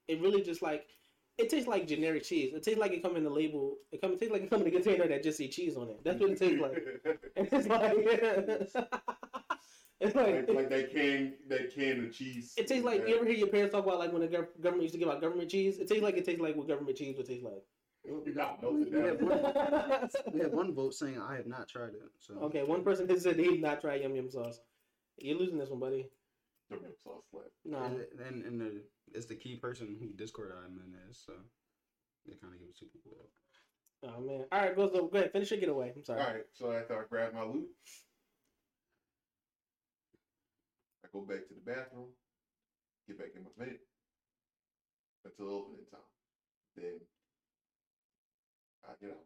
it 0.08 0.20
really 0.20 0.42
just 0.42 0.62
like 0.62 0.86
it 1.42 1.50
tastes 1.50 1.68
like 1.68 1.86
generic 1.86 2.22
cheese. 2.24 2.52
It 2.54 2.62
tastes 2.62 2.80
like 2.80 2.92
it 2.92 3.02
come 3.02 3.16
in 3.16 3.24
the 3.24 3.30
label. 3.30 3.76
It 3.92 4.00
come 4.00 4.12
it 4.12 4.18
tastes 4.20 4.32
like 4.32 4.42
it 4.42 4.50
come 4.50 4.62
in 4.62 4.68
a 4.68 4.70
container 4.70 5.06
that 5.08 5.22
just 5.22 5.38
see 5.38 5.48
cheese 5.48 5.76
on 5.76 5.88
it. 5.90 6.02
That's 6.04 6.20
what 6.20 6.30
it 6.30 6.38
tastes 6.38 6.60
like. 6.60 6.82
And 7.36 7.48
it's 7.52 7.66
like 7.68 7.94
it's 10.00 10.16
like, 10.16 10.48
like, 10.48 10.56
like 10.56 10.70
that 10.70 10.92
can 10.92 11.34
that 11.48 11.72
can 11.74 12.06
of 12.06 12.12
cheese. 12.12 12.54
it 12.56 12.66
tastes 12.66 12.84
like 12.84 13.06
you 13.06 13.16
ever 13.16 13.24
hear 13.24 13.36
your 13.36 13.48
parents 13.48 13.72
talk 13.74 13.84
about 13.86 13.98
like 13.98 14.12
when 14.12 14.22
the 14.22 14.28
gov- 14.28 14.48
government 14.60 14.82
used 14.82 14.94
to 14.94 14.98
give 14.98 15.08
out 15.08 15.20
government 15.20 15.50
cheese. 15.50 15.78
It 15.78 15.88
tastes 15.88 16.02
like 16.02 16.16
it 16.16 16.24
tastes 16.24 16.40
like 16.40 16.56
what 16.56 16.68
government 16.68 16.96
cheese 16.96 17.16
would 17.16 17.26
taste 17.26 17.44
like. 17.44 17.62
God 18.34 18.60
knows 18.62 18.86
it 18.86 18.92
We 18.92 18.98
have, 19.00 19.18
down. 19.20 19.28
one, 19.28 20.10
we 20.32 20.40
have 20.40 20.52
one 20.52 20.74
vote 20.74 20.92
saying 20.94 21.20
I 21.20 21.36
have 21.36 21.46
not 21.46 21.68
tried 21.68 21.90
it. 21.94 22.02
So 22.18 22.34
okay, 22.46 22.64
one 22.64 22.82
person 22.82 23.08
has 23.08 23.22
said 23.22 23.38
he'd 23.38 23.62
not 23.62 23.80
try 23.80 23.94
yum 23.94 24.16
yum 24.16 24.28
sauce. 24.28 24.58
You're 25.18 25.38
losing 25.38 25.58
this 25.58 25.70
one, 25.70 25.78
buddy. 25.78 26.08
The 26.72 26.78
real 26.78 26.96
sauce 27.02 27.24
left. 27.32 27.48
Nah. 27.64 27.84
And, 27.86 28.04
and, 28.26 28.44
and 28.44 28.60
the, 28.60 28.82
it's 29.12 29.26
the 29.26 29.34
key 29.34 29.56
person 29.56 29.96
who 30.00 30.08
Discord 30.16 30.52
I'm 30.56 30.78
in 30.78 30.94
is, 31.10 31.22
so 31.24 31.32
they 32.26 32.34
kind 32.34 32.52
of 32.54 32.60
give 32.60 32.68
it 32.68 32.78
to 32.78 32.84
people. 32.86 33.12
Oh 34.04 34.20
man. 34.20 34.44
All 34.50 34.60
right, 34.60 34.74
go 34.74 34.88
go 34.88 35.06
go 35.06 35.18
ahead. 35.18 35.32
Finish 35.32 35.50
your 35.52 35.60
getaway. 35.60 35.92
I'm 35.94 36.04
sorry. 36.04 36.20
All 36.20 36.26
right, 36.26 36.44
so 36.52 36.72
after 36.72 36.98
I 36.98 37.04
grab 37.08 37.34
my 37.34 37.44
loot, 37.44 37.68
I 41.04 41.08
go 41.12 41.20
back 41.20 41.46
to 41.48 41.54
the 41.54 41.60
bathroom, 41.70 42.08
get 43.06 43.18
back 43.18 43.28
in 43.36 43.42
my 43.44 43.64
bed 43.64 43.76
until 45.24 45.54
opening 45.54 45.86
time. 45.90 46.00
Then 46.76 47.00
I 48.88 48.92
get 49.00 49.10
out. 49.10 49.24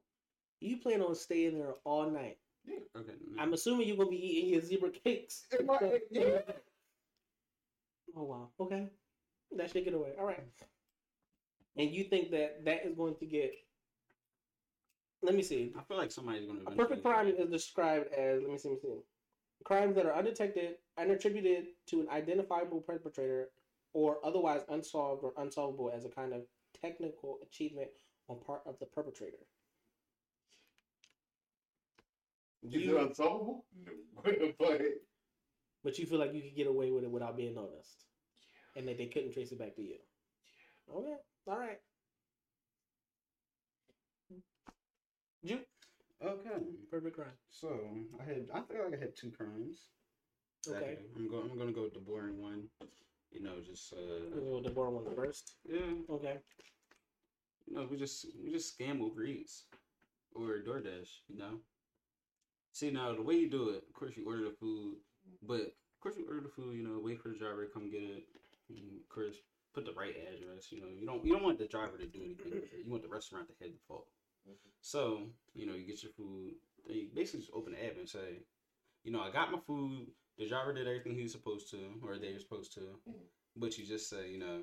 You 0.61 0.79
plan 0.79 1.01
on 1.03 1.15
staying 1.15 1.59
there 1.59 1.75
all 1.85 2.11
night. 2.11 2.39
Yeah. 2.67 2.81
Okay. 2.99 3.13
I'm 3.39 3.53
assuming 3.55 3.87
you're 3.89 3.97
gonna 3.97 4.11
be 4.11 4.17
eating 4.39 4.51
your 4.55 4.61
zebra 4.63 4.91
cakes. 4.91 5.47
Am 5.59 5.71
I- 5.71 6.01
yeah. 6.11 6.41
Oh 8.17 8.23
wow. 8.25 8.49
Okay. 8.61 8.89
That 9.57 9.71
should 9.71 9.85
get 9.85 9.95
away. 9.95 10.13
All 10.19 10.27
right. 10.27 10.43
And 11.77 11.91
you 11.91 12.05
think 12.05 12.31
that 12.31 12.65
that 12.65 12.87
is 12.87 12.95
going 12.95 13.15
to 13.17 13.27
get? 13.27 13.53
Let 15.23 15.35
me 15.35 15.43
see. 15.43 15.73
I 15.79 15.83
feel 15.83 15.97
like 15.99 16.11
somebody's 16.11 16.47
gonna. 16.47 16.61
A 16.67 16.71
perfect 16.71 17.03
crime 17.05 17.29
is 17.29 17.51
described 17.51 18.13
as 18.13 18.43
let 18.43 18.51
me 18.51 18.59
see. 18.59 18.69
Let 18.71 18.83
me 18.83 18.89
see. 18.91 19.01
Crimes 19.65 19.97
that 19.97 20.07
are 20.07 20.15
undetected, 20.15 20.77
and 20.99 21.11
attributed 21.11 21.67
to 21.89 22.01
an 22.01 22.09
identifiable 22.11 22.81
perpetrator, 22.81 23.49
or 23.95 24.19
otherwise 24.25 24.63
unsolved 24.69 25.25
or 25.25 25.33
unsolvable 25.39 25.91
as 25.95 26.05
a 26.05 26.09
kind 26.09 26.33
of 26.33 26.43
technical 26.81 27.39
achievement 27.43 27.89
on 28.29 28.39
part 28.47 28.61
of 28.67 28.79
the 28.79 28.87
perpetrator. 28.87 29.39
Is 32.63 32.75
You- 32.75 32.97
it 32.99 33.03
unsolvable? 33.09 33.65
But 34.59 34.81
But 35.85 35.99
you 35.99 36.07
feel 36.07 36.19
like 36.19 36.35
you 36.35 36.43
could 36.43 36.57
get 36.57 36.67
away 36.67 36.91
with 36.91 37.05
it 37.05 37.11
without 37.11 37.37
being 37.37 37.55
noticed, 37.55 38.06
and 38.77 38.87
that 38.89 38.99
they 38.99 39.07
couldn't 39.07 39.33
trace 39.33 39.53
it 39.53 39.59
back 39.59 39.75
to 39.77 39.83
you. 39.83 39.97
Okay. 40.95 41.17
All 41.49 41.59
right. 41.59 41.79
You 45.43 45.61
Okay. 46.25 46.65
perfect 46.91 47.17
crime. 47.17 47.29
So 47.51 47.69
I 48.21 48.25
had. 48.25 48.49
I 48.53 48.61
feel 48.63 48.85
like 48.85 48.95
I 48.95 49.01
had 49.01 49.17
two 49.17 49.31
crimes. 49.31 49.89
Okay. 50.69 50.81
day. 50.81 50.99
I'm 51.17 51.29
going. 51.29 51.51
I'm 51.51 51.59
gonna 51.59 51.73
go 51.73 51.83
with 51.83 51.95
the 51.95 52.01
boring 52.01 52.41
one. 52.41 52.69
You 53.31 53.43
know, 53.43 53.55
just 53.65 53.93
uh, 53.93 53.97
We'll 54.35 54.45
go 54.45 54.55
with 54.57 54.65
the 54.65 54.71
boring 54.71 54.95
one 54.95 55.15
first. 55.15 55.57
yeah. 55.69 55.81
Okay. 56.11 56.39
You 57.67 57.75
know, 57.77 57.87
we 57.91 57.97
just 57.97 58.27
we 58.43 58.51
just 58.51 58.79
scam 58.79 58.99
Uber 58.99 59.25
Eats 59.25 59.65
or 60.35 60.59
DoorDash. 60.67 61.11
You 61.29 61.39
know. 61.39 61.61
See 62.73 62.91
now 62.91 63.15
the 63.15 63.23
way 63.23 63.35
you 63.35 63.51
do 63.51 63.71
it. 63.71 63.85
Of 63.89 63.95
course, 63.95 64.17
you 64.17 64.27
order 64.27 64.45
the 64.45 64.57
food, 64.59 64.97
but 65.43 65.61
of 65.61 66.01
course 66.01 66.17
you 66.17 66.27
order 66.27 66.41
the 66.43 66.49
food. 66.49 66.77
You 66.77 66.83
know, 66.87 66.99
wait 67.03 67.21
for 67.23 67.29
the 67.29 67.39
driver 67.39 67.65
to 67.67 67.73
come 67.73 67.91
get 67.91 68.03
it. 68.03 68.25
Course, 69.09 69.37
put 69.73 69.85
the 69.87 69.93
right 69.93 70.15
address. 70.15 70.71
You 70.71 70.81
know, 70.81 70.89
you 70.89 71.07
don't 71.07 71.25
you 71.25 71.33
don't 71.33 71.43
want 71.43 71.59
the 71.59 71.67
driver 71.67 71.97
to 71.97 72.07
do 72.07 72.21
anything. 72.23 72.61
You 72.85 72.91
want 72.91 73.03
the 73.03 73.09
restaurant 73.09 73.47
to 73.49 73.55
head 73.61 73.73
the 73.73 73.81
fault. 73.89 74.07
So 74.83 75.23
you 75.55 75.67
know, 75.67 75.75
you 75.75 75.87
get 75.87 76.03
your 76.03 76.13
food. 76.13 76.55
Then 76.87 76.97
you 76.97 77.09
basically 77.15 77.41
just 77.41 77.53
open 77.55 77.73
the 77.73 77.85
app 77.85 77.97
and 77.99 78.09
say, 78.09 78.43
you 79.05 79.13
know, 79.13 79.21
I 79.21 79.31
got 79.31 79.53
my 79.53 79.59
food. 79.67 80.09
The 80.39 80.47
driver 80.47 80.73
did 80.75 80.87
everything 80.87 81.15
he 81.15 81.23
was 81.23 81.33
supposed 81.33 81.71
to, 81.71 81.79
or 82.03 82.19
they 82.19 82.33
were 82.33 82.39
supposed 82.39 82.75
to. 82.75 82.81
Mhm. 83.09 83.15
But 83.57 83.79
you 83.79 83.87
just 83.87 84.11
say, 84.11 84.31
you 84.31 84.39
know, 84.39 84.63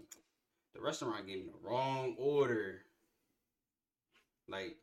the 0.73 0.81
restaurant 0.81 1.25
gave 1.25 1.39
me 1.39 1.45
the 1.45 1.67
wrong 1.67 2.15
order. 2.17 2.81
Like, 4.47 4.77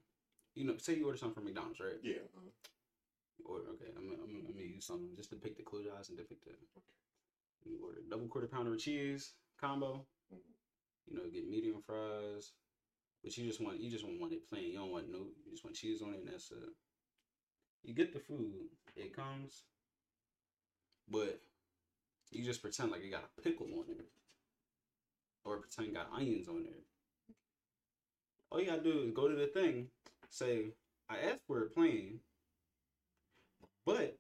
you 0.55 0.65
know, 0.65 0.77
say 0.79 0.97
you 0.97 1.07
order 1.07 1.19
something 1.19 1.35
from 1.35 1.45
McDonald's, 1.45 1.79
right? 1.81 2.01
yeah. 2.03 2.27
Or 3.45 3.59
okay, 3.59 3.91
I'm, 3.97 4.11
I'm, 4.11 4.37
I'm 4.47 4.53
gonna 4.53 4.65
use 4.67 4.85
something 4.85 5.15
just 5.17 5.31
to 5.31 5.37
pick 5.37 5.57
the 5.57 5.63
close 5.63 5.87
eyes 5.97 6.09
and 6.09 6.19
depict 6.19 6.47
it. 6.47 6.59
You 7.65 7.79
order 7.85 8.01
double 8.09 8.29
quarter 8.29 8.49
pounder 8.49 8.75
of 8.75 8.81
cheese 8.81 9.35
combo. 9.61 10.07
Mhm. 10.33 10.55
You 11.07 11.17
know, 11.17 11.29
get 11.31 11.49
medium 11.49 11.83
fries, 11.83 12.53
but 13.23 13.37
you 13.37 13.47
just 13.47 13.61
want 13.61 13.81
you 13.81 13.91
just 13.91 14.05
want 14.07 14.33
it 14.33 14.49
plain. 14.49 14.65
You 14.73 14.79
don't 14.79 14.91
want 14.93 15.11
no. 15.11 15.35
You 15.45 15.51
just 15.53 15.65
want 15.65 15.77
cheese 15.77 16.03
on 16.03 16.15
it, 16.15 16.21
and 16.21 16.29
that's 16.29 16.53
it. 16.53 16.77
You 17.83 17.93
get 17.95 18.15
the 18.15 18.21
food, 18.21 18.71
it 18.97 19.13
comes, 19.13 19.67
but 21.09 21.43
you 22.31 22.45
just 22.45 22.63
pretend 22.63 22.93
like 22.93 23.05
you 23.05 23.11
got 23.11 23.25
a 23.39 23.43
pickle 23.43 23.69
on 23.79 23.91
it, 23.91 24.11
or 25.45 25.59
pretend 25.59 25.89
you 25.89 25.95
got 25.95 26.13
onions 26.13 26.49
on 26.49 26.67
it. 26.67 26.87
All 28.51 28.61
you 28.61 28.67
gotta 28.67 28.83
do 28.83 29.03
is 29.03 29.13
go 29.13 29.29
to 29.29 29.35
the 29.35 29.49
thing, 29.49 29.91
say, 30.29 30.77
"I 31.09 31.19
asked 31.19 31.47
for 31.47 31.63
it 31.63 31.75
plain." 31.75 32.23
But 33.85 34.20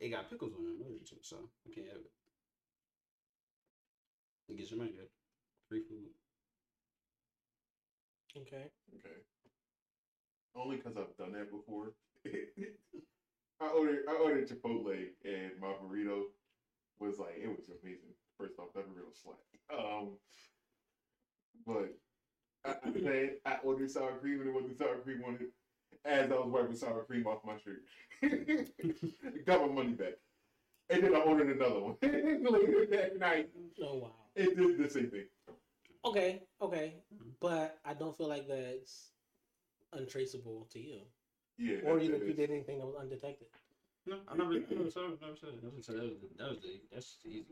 it 0.00 0.10
got 0.10 0.30
pickles 0.30 0.52
on 0.54 0.64
it, 0.66 0.84
allergic 0.84 1.06
to, 1.08 1.16
so 1.22 1.36
I 1.66 1.74
can't 1.74 1.88
have 1.88 1.96
it. 1.96 2.10
You 4.48 4.56
get 4.56 4.70
your 4.70 4.78
money 4.78 4.92
back. 4.92 5.08
Free 5.68 5.82
food. 5.88 6.10
Okay. 8.36 8.70
Okay. 8.94 9.16
Only 10.54 10.76
because 10.76 10.96
I've 10.96 11.16
done 11.16 11.32
that 11.32 11.50
before. 11.50 11.92
I 13.60 13.68
ordered 13.68 14.04
I 14.08 14.12
ordered 14.12 14.48
Chipotle 14.48 15.08
and 15.24 15.52
my 15.60 15.72
burrito 15.82 16.24
was 17.00 17.18
like 17.18 17.36
it 17.42 17.48
was 17.48 17.70
amazing. 17.82 18.12
First 18.38 18.58
off, 18.58 18.72
that 18.74 18.86
burrito 18.86 19.10
slapped. 19.14 19.40
Um, 19.72 20.18
but 21.66 21.96
I, 22.64 22.88
I 22.88 22.92
said 22.92 23.30
I 23.46 23.56
ordered 23.64 23.90
sour 23.90 24.18
cream 24.20 24.40
and 24.40 24.50
it 24.50 24.54
wasn't 24.54 24.78
sour 24.78 24.96
cream 25.02 25.22
on 25.26 25.34
it. 25.34 25.50
As 26.06 26.30
I 26.30 26.34
was 26.34 26.48
wiping 26.48 26.76
sour 26.76 27.04
cream 27.04 27.26
off 27.26 27.40
my 27.44 27.56
shirt, 27.58 27.82
got 29.46 29.60
my 29.66 29.72
money 29.72 29.92
back, 29.92 30.14
and 30.90 31.02
then 31.02 31.14
I 31.14 31.18
ordered 31.20 31.50
another 31.56 31.80
one 31.80 31.96
later 32.02 32.86
that 32.90 33.18
night. 33.18 33.50
Oh 33.82 33.96
wow. 33.98 34.10
It 34.36 34.56
did 34.56 34.78
the 34.78 34.88
same 34.88 35.10
thing. 35.10 35.24
Okay. 36.04 36.42
Okay. 36.62 36.94
But 37.40 37.78
I 37.84 37.94
don't 37.94 38.16
feel 38.16 38.28
like 38.28 38.46
that's 38.46 39.10
untraceable 39.92 40.68
to 40.72 40.78
you, 40.78 41.00
Yeah, 41.58 41.78
or 41.84 41.96
that- 41.98 42.04
even 42.04 42.20
if 42.22 42.28
you 42.28 42.34
did 42.34 42.50
anything 42.50 42.78
that 42.78 42.86
was 42.86 42.96
undetected. 43.00 43.48
No, 44.08 44.18
I 44.28 44.36
never, 44.36 44.52
never 44.52 44.88
said 44.88 45.02
it. 45.02 45.20
Never 45.20 45.34
said 45.36 45.48
it. 45.48 45.64
Never 45.64 45.82
said 45.82 45.96
it. 45.96 46.00
That 46.00 46.04
was 46.04 46.36
that 46.38 46.48
was 46.50 46.58
the, 46.60 46.80
that's 46.92 47.16
easy. 47.26 47.46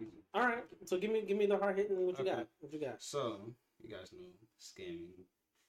Easy. 0.00 0.10
All 0.34 0.42
right. 0.42 0.64
So 0.86 0.98
give 0.98 1.12
me 1.12 1.22
give 1.22 1.36
me 1.36 1.46
the 1.46 1.56
hard 1.56 1.76
hitting. 1.76 2.04
What 2.04 2.18
you 2.18 2.24
Okay. 2.24 2.34
got? 2.34 2.46
What 2.58 2.72
you 2.72 2.80
got? 2.80 3.00
So, 3.00 3.54
you 3.80 3.88
guys 3.94 4.12
know 4.12 4.26
scamming 4.60 5.12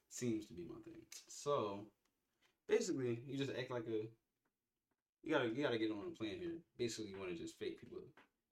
seems 0.10 0.47
to 0.47 0.54
be 0.54 0.63
my 0.63 0.82
thing. 0.84 0.95
So, 1.27 1.86
basically, 2.72 3.20
you 3.28 3.36
just 3.38 3.52
act 3.52 3.70
like 3.70 3.84
a. 3.92 4.08
You 5.24 5.36
gotta, 5.36 5.50
you 5.50 5.62
gotta 5.62 5.78
get 5.78 5.92
on 5.92 6.08
a 6.08 6.18
plan 6.18 6.40
here. 6.40 6.58
Basically, 6.80 7.12
you 7.12 7.20
want 7.20 7.30
to 7.30 7.38
just 7.38 7.60
fake 7.60 7.80
people, 7.80 8.00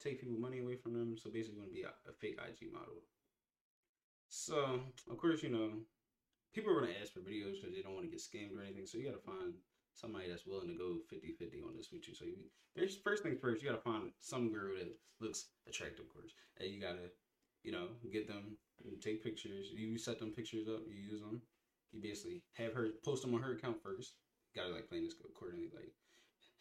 take 0.04 0.20
people 0.20 0.38
money 0.38 0.60
away 0.60 0.76
from 0.76 0.94
them. 0.94 1.18
So 1.18 1.32
basically, 1.32 1.56
you 1.56 1.62
want 1.64 1.72
to 1.72 1.80
be 1.82 1.88
a, 1.88 1.96
a 2.06 2.14
fake 2.14 2.38
IG 2.38 2.72
model. 2.72 3.02
So 4.30 4.82
of 5.10 5.18
course, 5.18 5.42
you 5.42 5.50
know, 5.50 5.72
people 6.54 6.70
are 6.70 6.82
gonna 6.82 7.00
ask 7.02 7.14
for 7.14 7.26
videos 7.26 7.58
because 7.58 7.74
they 7.74 7.82
don't 7.82 7.96
want 7.96 8.06
to 8.06 8.14
get 8.14 8.22
scammed 8.22 8.54
or 8.54 8.62
anything. 8.62 8.86
So 8.86 9.00
you 9.00 9.10
gotta 9.10 9.26
find 9.26 9.58
somebody 9.96 10.30
that's 10.30 10.46
willing 10.46 10.70
to 10.70 10.78
go 10.78 11.02
50-50 11.10 11.66
on 11.66 11.76
this 11.76 11.90
with 11.92 12.08
you. 12.08 12.14
So 12.14 12.26
you, 12.26 12.38
there's 12.76 12.96
first 12.96 13.24
things 13.24 13.40
first, 13.42 13.64
you 13.64 13.70
gotta 13.70 13.82
find 13.82 14.12
some 14.22 14.54
girl 14.54 14.78
that 14.78 14.94
looks 15.20 15.50
attractive, 15.68 16.06
of 16.06 16.14
course, 16.14 16.32
and 16.62 16.70
you 16.70 16.80
gotta 16.80 17.10
you 17.64 17.72
know, 17.72 17.88
get 18.12 18.28
them, 18.28 18.58
take 19.02 19.24
pictures. 19.24 19.68
You 19.74 19.98
set 19.98 20.20
them 20.20 20.32
pictures 20.32 20.68
up, 20.68 20.82
you 20.88 20.96
use 20.96 21.22
them. 21.22 21.42
You 21.92 22.02
basically 22.02 22.42
have 22.54 22.74
her 22.74 22.90
post 23.04 23.24
them 23.24 23.34
on 23.34 23.42
her 23.42 23.54
account 23.54 23.82
first. 23.84 24.14
Gotta 24.56 24.70
like 24.70 24.90
plan 24.90 25.04
this 25.04 25.16
accordingly. 25.24 25.70
Like 25.74 25.94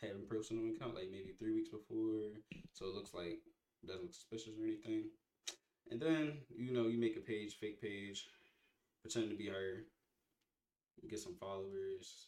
them 0.01 0.27
post 0.31 0.53
on 0.53 0.63
the 0.63 0.75
account 0.75 0.95
like 0.95 1.11
maybe 1.11 1.35
three 1.39 1.55
weeks 1.55 1.69
before, 1.69 2.39
so 2.73 2.87
it 2.87 2.95
looks 2.95 3.15
like 3.15 3.41
doesn't 3.87 4.03
look 4.03 4.15
suspicious 4.15 4.55
or 4.59 4.65
anything. 4.65 5.05
And 5.91 6.01
then 6.01 6.39
you 6.57 6.73
know 6.73 6.87
you 6.87 6.99
make 6.99 7.17
a 7.17 7.21
page, 7.21 7.57
fake 7.59 7.81
page, 7.81 8.27
pretend 9.03 9.31
to 9.31 9.37
be 9.37 9.49
her. 9.49 9.85
Get 11.09 11.21
some 11.21 11.37
followers. 11.39 12.27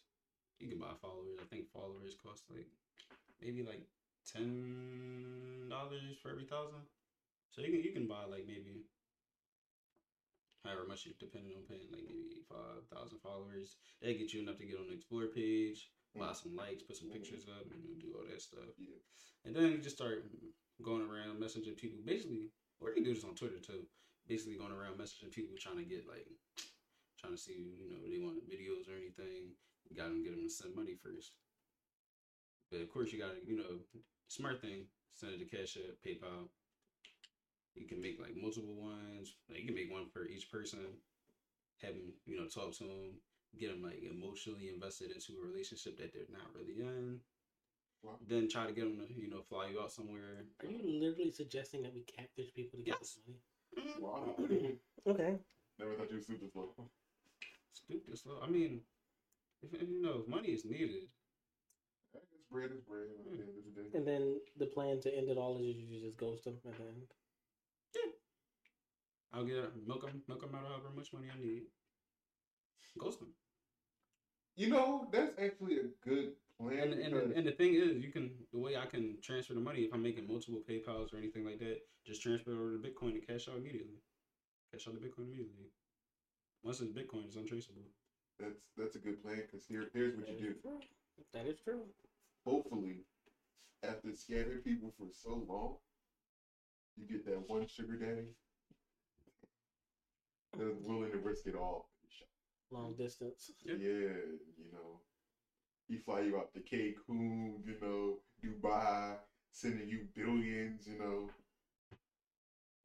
You 0.60 0.68
can 0.68 0.78
buy 0.78 0.94
followers. 1.02 1.38
I 1.40 1.46
think 1.46 1.72
followers 1.72 2.14
cost 2.22 2.44
like 2.50 2.68
maybe 3.42 3.62
like 3.62 3.82
ten 4.30 5.68
dollars 5.68 6.16
for 6.22 6.30
every 6.30 6.44
thousand. 6.44 6.86
So 7.50 7.62
you 7.62 7.72
can 7.72 7.82
you 7.82 7.92
can 7.92 8.06
buy 8.06 8.24
like 8.30 8.46
maybe 8.46 8.86
however 10.64 10.84
much 10.86 11.06
you 11.06 11.12
depending 11.18 11.56
on 11.56 11.64
paying 11.64 11.88
like 11.92 12.04
maybe 12.04 12.44
five 12.48 12.84
thousand 12.92 13.20
followers. 13.20 13.76
That 14.02 14.18
get 14.18 14.32
you 14.32 14.42
enough 14.42 14.58
to 14.58 14.66
get 14.66 14.80
on 14.80 14.88
the 14.88 14.96
explore 14.96 15.28
page, 15.32 15.90
buy 16.16 16.32
mm. 16.32 16.36
some 16.36 16.56
likes, 16.56 16.82
put 16.82 16.96
some 16.96 17.10
pictures 17.10 17.46
up, 17.48 17.66
and 17.70 17.80
do 18.00 18.12
all 18.16 18.26
that 18.28 18.42
stuff. 18.42 18.72
Yeah. 18.78 19.00
And 19.44 19.56
then 19.56 19.72
you 19.72 19.78
just 19.78 19.96
start 19.96 20.28
going 20.82 21.04
around 21.04 21.40
messaging 21.40 21.76
people. 21.76 22.00
Basically, 22.04 22.52
or 22.80 22.90
you 22.90 23.00
can 23.00 23.04
do 23.04 23.14
this 23.14 23.24
on 23.24 23.34
Twitter 23.34 23.60
too. 23.60 23.88
Basically, 24.28 24.56
going 24.56 24.72
around 24.72 25.00
messaging 25.00 25.32
people 25.32 25.56
trying 25.56 25.80
to 25.80 25.88
get 25.88 26.08
like, 26.08 26.28
trying 27.20 27.34
to 27.34 27.40
see 27.40 27.76
you 27.76 27.88
know 27.88 28.00
they 28.04 28.20
want 28.20 28.44
videos 28.48 28.88
or 28.88 28.96
anything. 28.96 29.56
You 29.88 29.96
gotta 29.96 30.20
get 30.22 30.36
them 30.36 30.44
to 30.44 30.52
send 30.52 30.76
money 30.76 30.94
first. 30.94 31.32
But 32.70 32.80
of 32.80 32.92
course, 32.92 33.12
you 33.12 33.18
gotta 33.18 33.40
you 33.44 33.56
know 33.56 33.80
smart 34.28 34.60
thing. 34.60 34.86
Send 35.14 35.34
it 35.34 35.38
to 35.40 35.56
Cash 35.56 35.76
App, 35.76 36.00
PayPal. 36.06 36.48
You 37.74 37.86
can 37.86 38.00
make 38.00 38.20
like 38.20 38.36
multiple 38.36 38.74
ones. 38.74 39.34
Like, 39.48 39.60
you 39.60 39.66
can 39.66 39.74
make 39.74 39.90
one 39.92 40.08
for 40.12 40.24
each 40.26 40.50
person. 40.50 40.80
Have 41.82 41.94
them 41.94 42.12
you 42.26 42.38
know 42.38 42.46
talk 42.46 42.72
to 42.78 42.84
them. 42.84 43.20
Get 43.58 43.70
them 43.72 43.82
like 43.82 44.02
emotionally 44.02 44.68
invested 44.72 45.10
into 45.10 45.32
a 45.40 45.46
relationship 45.46 45.98
that 45.98 46.12
they're 46.12 46.30
not 46.30 46.54
really 46.54 46.80
in 46.80 47.20
Wow. 48.02 48.16
then 48.26 48.48
try 48.48 48.66
to 48.66 48.72
get 48.72 48.84
them 48.84 48.96
to 48.96 49.12
you 49.14 49.28
know 49.30 49.42
fly 49.42 49.68
you 49.68 49.80
out 49.80 49.92
somewhere. 49.92 50.44
Are 50.62 50.70
you 50.70 50.80
literally 50.82 51.30
suggesting 51.30 51.82
that 51.82 51.92
we 51.94 52.02
catfish 52.02 52.52
people 52.54 52.78
to 52.78 52.84
get 52.84 52.96
Yes. 53.00 53.16
this 53.16 53.20
money? 53.26 53.40
Mm-hmm. 53.76 54.02
Wow. 54.02 54.34
Okay. 55.06 55.38
Never 55.78 55.94
thought 55.94 56.10
you 56.10 56.16
were 56.16 56.22
super 56.22 56.46
slow. 56.52 56.74
Stupid 57.72 58.18
slow. 58.18 58.40
I 58.42 58.50
mean, 58.50 58.82
if 59.62 59.72
you 59.80 60.02
know 60.02 60.20
if 60.20 60.28
money 60.28 60.48
is 60.48 60.64
needed, 60.64 61.08
I 62.14 62.18
guess 62.18 62.44
bread 62.50 62.70
is 62.72 62.80
bread 62.82 63.08
at 63.08 63.24
the 63.24 63.30
end 63.30 63.48
of 63.48 63.64
the 63.64 63.80
day. 63.80 63.88
And 63.94 64.06
then 64.06 64.40
the 64.58 64.66
plan 64.66 65.00
to 65.00 65.16
end 65.16 65.30
it 65.30 65.38
all 65.38 65.56
is 65.56 65.76
you 65.76 66.00
just 66.00 66.18
ghost 66.18 66.44
them 66.44 66.58
at 66.66 66.76
the 66.76 66.82
end. 66.84 67.08
I'll 69.32 69.44
get 69.44 69.56
milk 69.86 70.02
them, 70.02 70.22
milk 70.28 70.40
them 70.40 70.54
out 70.54 70.62
of 70.64 70.68
however 70.70 70.90
much 70.94 71.12
money 71.12 71.28
I 71.34 71.38
need. 71.40 71.62
Ghost 72.98 73.20
them. 73.20 73.28
You 74.56 74.68
know, 74.68 75.06
that's 75.12 75.32
actually 75.38 75.78
a 75.78 75.84
good 76.06 76.32
plan. 76.60 76.78
And 76.78 76.92
and, 76.94 77.14
because- 77.14 77.32
and 77.36 77.46
the 77.46 77.52
thing 77.52 77.74
is, 77.74 78.02
you 78.02 78.10
can 78.10 78.30
the 78.52 78.58
way 78.58 78.76
I 78.76 78.86
can 78.86 79.16
transfer 79.22 79.54
the 79.54 79.60
money 79.60 79.80
if 79.82 79.92
I'm 79.94 80.02
making 80.02 80.26
multiple 80.26 80.60
PayPal's 80.68 81.12
or 81.12 81.16
anything 81.18 81.44
like 81.44 81.58
that, 81.60 81.78
just 82.06 82.20
transfer 82.22 82.50
it 82.52 82.58
over 82.58 82.72
to 82.72 82.78
Bitcoin 82.78 83.12
and 83.12 83.26
cash 83.26 83.48
out 83.48 83.56
immediately. 83.56 84.00
Cash 84.72 84.88
out 84.88 84.94
the 85.00 85.06
Bitcoin 85.06 85.28
immediately. 85.28 85.70
Once 86.62 86.80
it's 86.80 86.90
Bitcoin, 86.90 87.24
it's 87.26 87.36
untraceable. 87.36 87.82
that's 88.38 88.60
that's 88.76 88.96
a 88.96 88.98
good 88.98 89.22
plan 89.22 89.42
because 89.46 89.64
here 89.66 89.88
here's 89.94 90.16
what 90.16 90.28
you 90.28 90.36
do. 90.38 90.50
is 90.50 90.56
true. 90.62 90.80
That 91.32 91.46
is 91.46 91.56
true. 91.62 91.82
Hopefully, 92.46 93.04
after 93.82 94.08
scamming 94.08 94.64
people 94.64 94.92
for 94.98 95.06
so 95.12 95.44
long, 95.48 95.76
you 96.96 97.06
get 97.06 97.24
that 97.26 97.48
one 97.48 97.66
sugar 97.66 97.96
daddy 97.96 98.28
that's 100.58 100.78
willing 100.84 101.10
to 101.12 101.18
risk 101.18 101.46
it 101.46 101.54
all. 101.54 101.86
for 101.88 102.06
the 102.06 102.12
shot. 102.12 102.28
Long 102.70 102.94
distance. 102.94 103.50
Yeah. 103.64 103.74
Yeah, 103.78 104.16
you 104.58 104.70
know, 104.72 105.00
he 105.88 105.96
fly 105.96 106.20
you 106.20 106.36
out 106.38 106.52
to 106.54 106.60
Cancun, 106.60 107.66
you 107.66 107.76
know, 107.80 108.18
Dubai, 108.42 109.16
sending 109.52 109.88
you 109.88 110.06
billions, 110.14 110.86
you 110.86 110.98
know. 110.98 111.30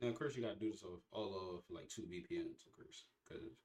And 0.02 0.10
of 0.10 0.18
course, 0.18 0.36
you 0.36 0.42
gotta 0.42 0.60
do 0.60 0.72
this 0.72 0.84
off 0.84 1.00
all 1.12 1.34
of 1.34 1.62
like 1.70 1.88
two 1.88 2.02
VPNs, 2.04 2.66
of 2.66 2.76
course, 2.76 3.06
because 3.24 3.56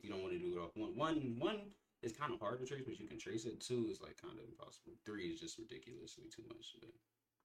you 0.00 0.08
don't 0.08 0.22
want 0.22 0.32
to 0.32 0.38
do 0.38 0.54
it 0.54 0.60
off 0.60 0.70
one. 0.74 0.94
One, 0.96 1.36
one 1.38 1.58
is 2.02 2.12
kind 2.12 2.32
of 2.32 2.40
hard 2.40 2.60
to 2.60 2.66
trace, 2.66 2.82
but 2.84 2.98
you 2.98 3.06
can 3.06 3.18
trace 3.18 3.44
it. 3.44 3.60
Two 3.60 3.88
is 3.90 4.00
like 4.00 4.16
kind 4.20 4.38
of 4.38 4.44
impossible. 4.44 4.92
Three 5.04 5.26
is 5.26 5.40
just 5.40 5.58
ridiculously 5.58 6.24
too 6.30 6.42
much. 6.48 6.74
But 6.80 6.90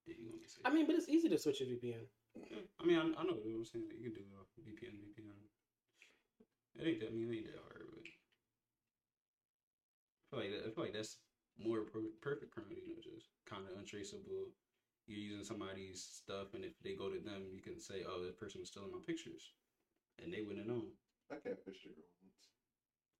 yeah, 0.05 0.15
you 0.19 0.29
want 0.29 0.43
to 0.43 0.49
say? 0.49 0.61
I 0.65 0.69
mean, 0.69 0.85
but 0.85 0.95
it's 0.95 1.09
easy 1.09 1.29
to 1.29 1.37
switch 1.37 1.61
a 1.61 1.65
VPN. 1.65 2.05
Yeah, 2.35 2.61
I 2.79 2.85
mean, 2.85 2.97
I, 2.97 3.01
I 3.01 3.23
know 3.23 3.37
what 3.37 3.45
I'm 3.45 3.65
saying. 3.65 3.89
You 3.97 4.11
can 4.11 4.23
do 4.23 4.29
it 4.33 4.39
off 4.39 4.49
VPN, 4.61 4.97
VPN. 5.01 5.37
It 6.79 6.87
ain't 6.87 6.99
that. 6.99 7.09
I 7.09 7.11
mean, 7.13 7.31
it 7.31 7.35
ain't 7.37 7.45
that 7.47 7.61
hard, 7.61 7.87
but 7.91 8.05
I 10.23 10.25
feel 10.29 10.39
like 10.39 10.51
that, 10.51 10.67
I 10.67 10.71
feel 10.73 10.83
like 10.83 10.93
that's 10.93 11.17
more 11.57 11.81
per- 11.83 12.13
perfect 12.21 12.53
currently. 12.53 12.81
You 12.85 12.95
know, 12.95 13.01
just 13.01 13.29
kind 13.49 13.63
of 13.67 13.77
untraceable. 13.77 14.53
You're 15.07 15.19
using 15.19 15.43
somebody's 15.45 16.03
stuff, 16.03 16.53
and 16.53 16.63
if 16.65 16.73
they 16.83 16.93
go 16.93 17.09
to 17.09 17.19
them, 17.19 17.47
you 17.51 17.61
can 17.61 17.79
say, 17.79 18.03
"Oh, 18.07 18.23
that 18.23 18.37
person 18.39 18.59
was 18.61 18.69
stealing 18.69 18.91
my 18.91 18.99
pictures," 19.05 19.53
and 20.21 20.33
they 20.33 20.41
wouldn't 20.41 20.67
have 20.67 20.67
known. 20.75 20.91
I 21.31 21.35
catfished 21.35 21.85
a 21.85 21.93
girl 21.95 22.11
once. 22.21 22.43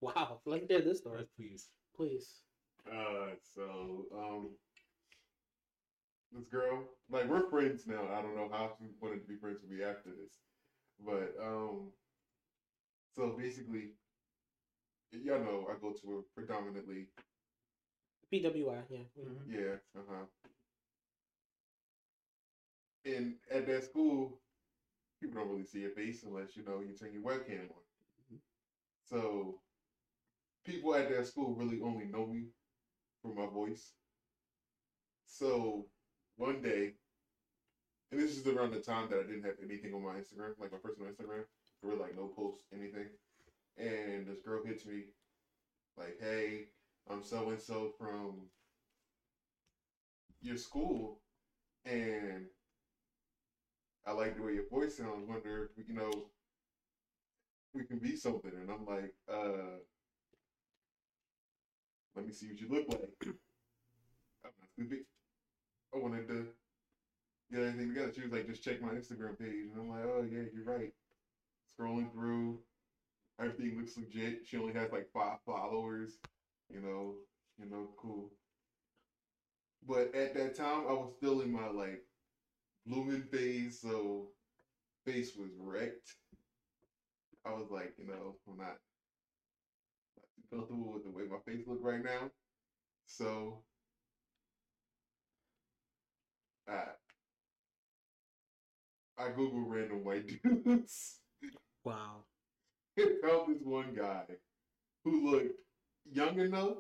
Wow. 0.02 0.42
Let's 0.46 0.68
hear 0.68 0.82
this 0.82 1.00
story, 1.00 1.20
Right, 1.20 1.28
please. 1.36 1.70
please. 1.96 2.44
Uh, 2.90 3.36
so 3.42 4.06
um, 4.16 4.56
this 6.32 6.48
girl, 6.48 6.84
like 7.10 7.28
we're 7.28 7.50
friends 7.50 7.88
now. 7.88 8.04
I 8.14 8.22
don't 8.22 8.36
know 8.36 8.50
how 8.52 8.72
she 8.78 8.86
wanted 9.02 9.22
to 9.22 9.28
be 9.28 9.36
friends 9.38 9.60
with 9.62 9.72
me 9.72 9.84
after 9.84 10.10
this, 10.12 10.40
but 11.00 11.34
um, 11.42 11.92
so 13.18 13.32
basically, 13.38 13.96
y'all 15.12 15.40
know 15.44 15.68
I 15.70 15.76
go 15.82 15.92
to 15.94 16.20
a 16.20 16.22
predominantly 16.36 17.10
PWI, 18.32 18.84
yeah. 18.90 19.06
Mm-hmm. 19.18 19.52
Mhm. 19.52 19.54
yeah, 19.54 19.78
uh 20.00 20.04
huh. 20.10 20.26
And 23.06 23.40
at 23.52 23.66
that 23.68 23.84
school, 23.86 24.42
people 25.22 25.40
don't 25.42 25.50
really 25.52 25.66
see 25.66 25.82
your 25.82 25.92
face 25.92 26.24
unless 26.24 26.58
you 26.58 26.64
know 26.66 26.82
you 26.82 26.96
turn 26.96 27.14
your 27.14 27.24
webcam 27.24 27.72
on. 27.72 27.84
Mhm. 28.32 28.40
So 29.06 29.62
people 30.66 30.96
at 30.96 31.10
that 31.10 31.28
school 31.28 31.56
really 31.56 31.82
only 31.82 32.06
know 32.06 32.28
me 32.28 32.52
for 33.22 33.34
my 33.34 33.48
voice. 33.48 33.96
So 35.28 35.90
one 36.38 36.62
day, 36.62 36.98
and 38.12 38.20
this 38.20 38.38
is 38.38 38.48
around 38.48 38.72
the 38.72 38.82
time 38.82 39.10
that 39.10 39.20
I 39.20 39.24
didn't 39.24 39.44
have 39.46 39.60
anything 39.64 39.94
on 39.94 40.04
my 40.04 40.16
Instagram, 40.16 40.58
like 40.60 40.72
my 40.72 40.78
personal 40.80 41.12
Instagram, 41.12 41.46
were 41.84 41.96
like 41.96 42.16
no 42.16 42.28
posts, 42.28 42.66
anything. 42.74 43.08
And 43.78 44.28
this 44.28 44.42
girl 44.46 44.64
hits 44.64 44.86
me, 44.86 45.06
like, 45.98 46.18
"Hey, 46.20 46.68
I'm 47.10 47.24
so 47.24 47.50
and 47.52 47.62
so 47.62 47.90
from 47.98 48.48
your 50.42 50.58
school, 50.58 51.20
and 51.86 52.48
I 54.08 54.12
like 54.12 54.36
the 54.36 54.42
way 54.42 54.54
your 54.56 54.68
voice 54.68 54.98
sounds. 54.98 55.28
Wonder 55.28 55.70
if 55.78 55.88
you 55.88 55.94
know 55.94 56.30
we 57.74 57.84
can 57.84 57.98
be 57.98 58.16
something." 58.16 58.52
And 58.54 58.70
I'm 58.70 58.86
like, 58.86 59.14
"Uh, 59.32 59.80
let 62.16 62.26
me 62.26 62.32
see 62.32 62.48
what 62.48 62.60
you 62.60 62.68
look 62.68 62.88
like." 62.90 63.10
I'm 64.46 64.52
not 64.60 64.70
stupid. 64.74 65.04
I 65.94 65.98
wanted 65.98 66.28
to 66.28 66.48
get 67.52 67.62
everything 67.62 67.90
together. 67.90 68.12
She 68.14 68.22
was 68.22 68.32
like, 68.32 68.48
"Just 68.48 68.64
check 68.64 68.82
my 68.82 68.94
Instagram 68.94 69.38
page," 69.38 69.68
and 69.68 69.78
I'm 69.78 69.90
like, 69.90 70.04
"Oh 70.06 70.24
yeah, 70.30 70.44
you're 70.54 70.64
right." 70.64 70.92
Scrolling 71.80 72.12
through, 72.12 72.60
everything 73.40 73.78
looks 73.80 73.98
legit. 73.98 74.46
She 74.48 74.58
only 74.58 74.74
has 74.74 74.92
like 74.92 75.10
five 75.14 75.40
followers. 75.46 76.20
You 76.70 76.82
know, 76.82 77.16
you 77.60 77.70
know, 77.70 77.90
cool. 77.98 78.32
But 79.88 80.14
at 80.14 80.36
that 80.36 80.56
time, 80.56 80.86
I 80.88 80.94
was 80.94 81.14
still 81.18 81.42
in 81.42 81.52
my 81.52 81.68
like 81.70 82.04
blooming 82.86 83.24
phase, 83.24 83.82
so 83.82 84.30
face 85.06 85.36
was 85.38 85.52
wrecked. 85.60 86.16
I 87.46 87.52
was 87.54 87.72
like, 87.72 87.96
you 87.98 88.06
know, 88.06 88.36
I'm 88.48 88.58
not, 88.58 88.78
not 90.52 90.60
comfortable 90.60 90.94
with 90.94 91.04
the 91.04 91.12
way 91.12 91.24
my 91.30 91.38
face 91.46 91.66
look 91.68 91.80
right 91.82 92.04
now. 92.04 92.32
So 93.08 93.64
I 96.68 96.84
I 99.18 99.30
Google 99.32 99.66
random 99.68 100.04
white 100.04 100.28
dudes 100.44 101.20
Wow. 101.88 102.24
and 102.98 103.22
found 103.22 103.56
this 103.56 103.64
one 103.64 103.96
guy 103.96 104.24
who 105.06 105.32
looked 105.32 105.54
young 106.12 106.38
enough 106.40 106.78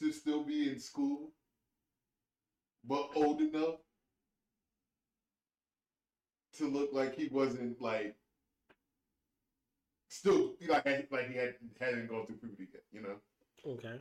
to 0.00 0.10
still 0.10 0.42
be 0.42 0.68
in 0.70 0.80
school, 0.80 1.30
but 2.84 3.10
old 3.14 3.40
enough 3.40 3.76
to 6.58 6.66
look 6.66 6.90
like 6.92 7.14
he 7.14 7.28
wasn't 7.28 7.80
like 7.80 8.16
still 10.08 10.54
like 10.68 11.08
like 11.12 11.30
he 11.30 11.36
had 11.38 11.54
hadn't 11.80 12.08
gone 12.08 12.26
through 12.26 12.36
puberty 12.36 12.66
yet, 12.72 12.82
you 12.92 13.02
know. 13.02 13.16
Okay. 13.74 14.00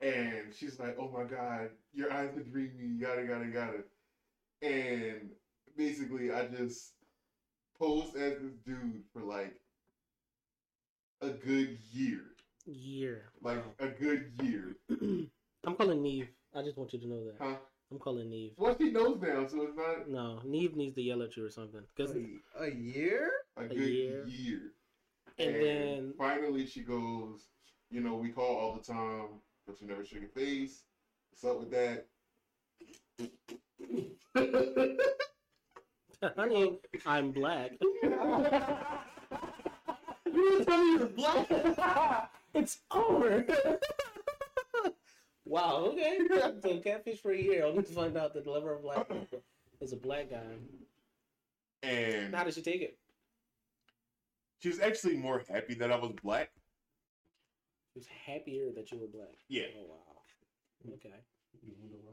And 0.00 0.54
she's 0.54 0.78
like, 0.78 0.96
"Oh 0.98 1.10
my 1.10 1.24
God, 1.24 1.70
your 1.92 2.12
eyes 2.12 2.36
are 2.36 2.44
dreamy, 2.44 2.98
yada 3.00 3.24
yada 3.24 3.46
yada." 3.46 3.82
And 4.62 5.30
basically, 5.76 6.32
I 6.32 6.46
just 6.46 6.92
posed 7.80 8.14
as 8.16 8.34
this 8.38 8.52
dude 8.66 9.02
for 9.12 9.22
like 9.22 9.54
a 11.22 11.30
good 11.30 11.78
year, 11.92 12.20
Year. 12.66 13.24
like 13.42 13.56
Wow. 13.64 13.72
a 13.80 13.88
good 13.88 14.30
year, 14.42 14.76
I'm 14.90 15.74
calling 15.76 16.02
Neve. 16.02 16.28
I 16.54 16.62
just 16.62 16.76
want 16.76 16.92
you 16.92 16.98
to 17.00 17.08
know 17.08 17.24
that. 17.24 17.36
huh? 17.40 17.56
I'm 17.90 17.98
calling 17.98 18.28
Neve. 18.30 18.52
Well, 18.56 18.76
she 18.78 18.90
knows 18.90 19.18
now, 19.20 19.46
so 19.46 19.62
it's 19.62 19.76
not 19.76 20.08
No, 20.08 20.40
Neve 20.44 20.76
needs 20.76 20.94
to 20.94 21.02
yell 21.02 21.22
at 21.22 21.36
you 21.36 21.44
or 21.44 21.50
something. 21.50 21.82
Cause 21.96 22.14
a 22.58 22.70
year? 22.70 23.30
a 23.56 23.64
A 23.64 23.68
good 23.68 23.78
year. 23.92 24.24
year. 24.26 24.60
and 25.38 25.54
then 25.62 26.14
finally, 26.18 26.66
she 26.66 26.80
goes, 26.82 27.46
"You 27.90 28.00
know, 28.00 28.14
we 28.14 28.28
call 28.28 28.56
all 28.56 28.74
the 28.74 28.82
time. 28.92 29.40
But 29.66 29.80
you 29.80 29.86
never 29.86 30.04
shook 30.04 30.20
your 30.20 30.28
face. 30.30 30.82
What's 31.30 31.44
up 31.44 31.60
with 31.60 31.70
that? 31.70 32.06
Honey, 36.36 36.78
I'm 37.06 37.32
black. 37.32 37.72
you 37.80 38.10
didn't 40.24 40.66
tell 40.66 40.84
me 40.84 40.92
you're 40.98 41.06
black. 41.06 41.50
it's 42.54 42.78
over. 42.90 43.46
wow. 45.46 45.92
Okay. 45.92 46.18
So 46.62 46.78
catfish 46.80 47.20
for 47.22 47.32
a 47.32 47.38
year, 47.40 47.64
only 47.64 47.82
to 47.84 47.92
find 47.92 48.16
out 48.18 48.34
that 48.34 48.44
the 48.44 48.50
lover 48.50 48.74
of 48.74 48.82
black 48.82 49.08
people 49.08 49.42
is 49.80 49.92
a 49.92 49.96
black 49.96 50.30
guy. 50.30 50.42
and 51.82 52.34
How 52.34 52.44
did 52.44 52.54
she 52.54 52.62
take 52.62 52.82
it? 52.82 52.98
she 54.58 54.68
was 54.68 54.80
actually 54.80 55.16
more 55.16 55.42
happy 55.48 55.72
that 55.74 55.90
I 55.90 55.96
was 55.96 56.12
black. 56.22 56.50
She 57.94 58.00
was 58.00 58.06
happier 58.26 58.70
that 58.76 58.92
you 58.92 58.98
were 58.98 59.06
black. 59.06 59.34
Yeah. 59.48 59.62
Oh 59.78 59.86
wow. 59.88 60.94
Okay. 60.94 61.14
You 61.62 61.72
wonder 61.80 61.96
why? 62.04 62.12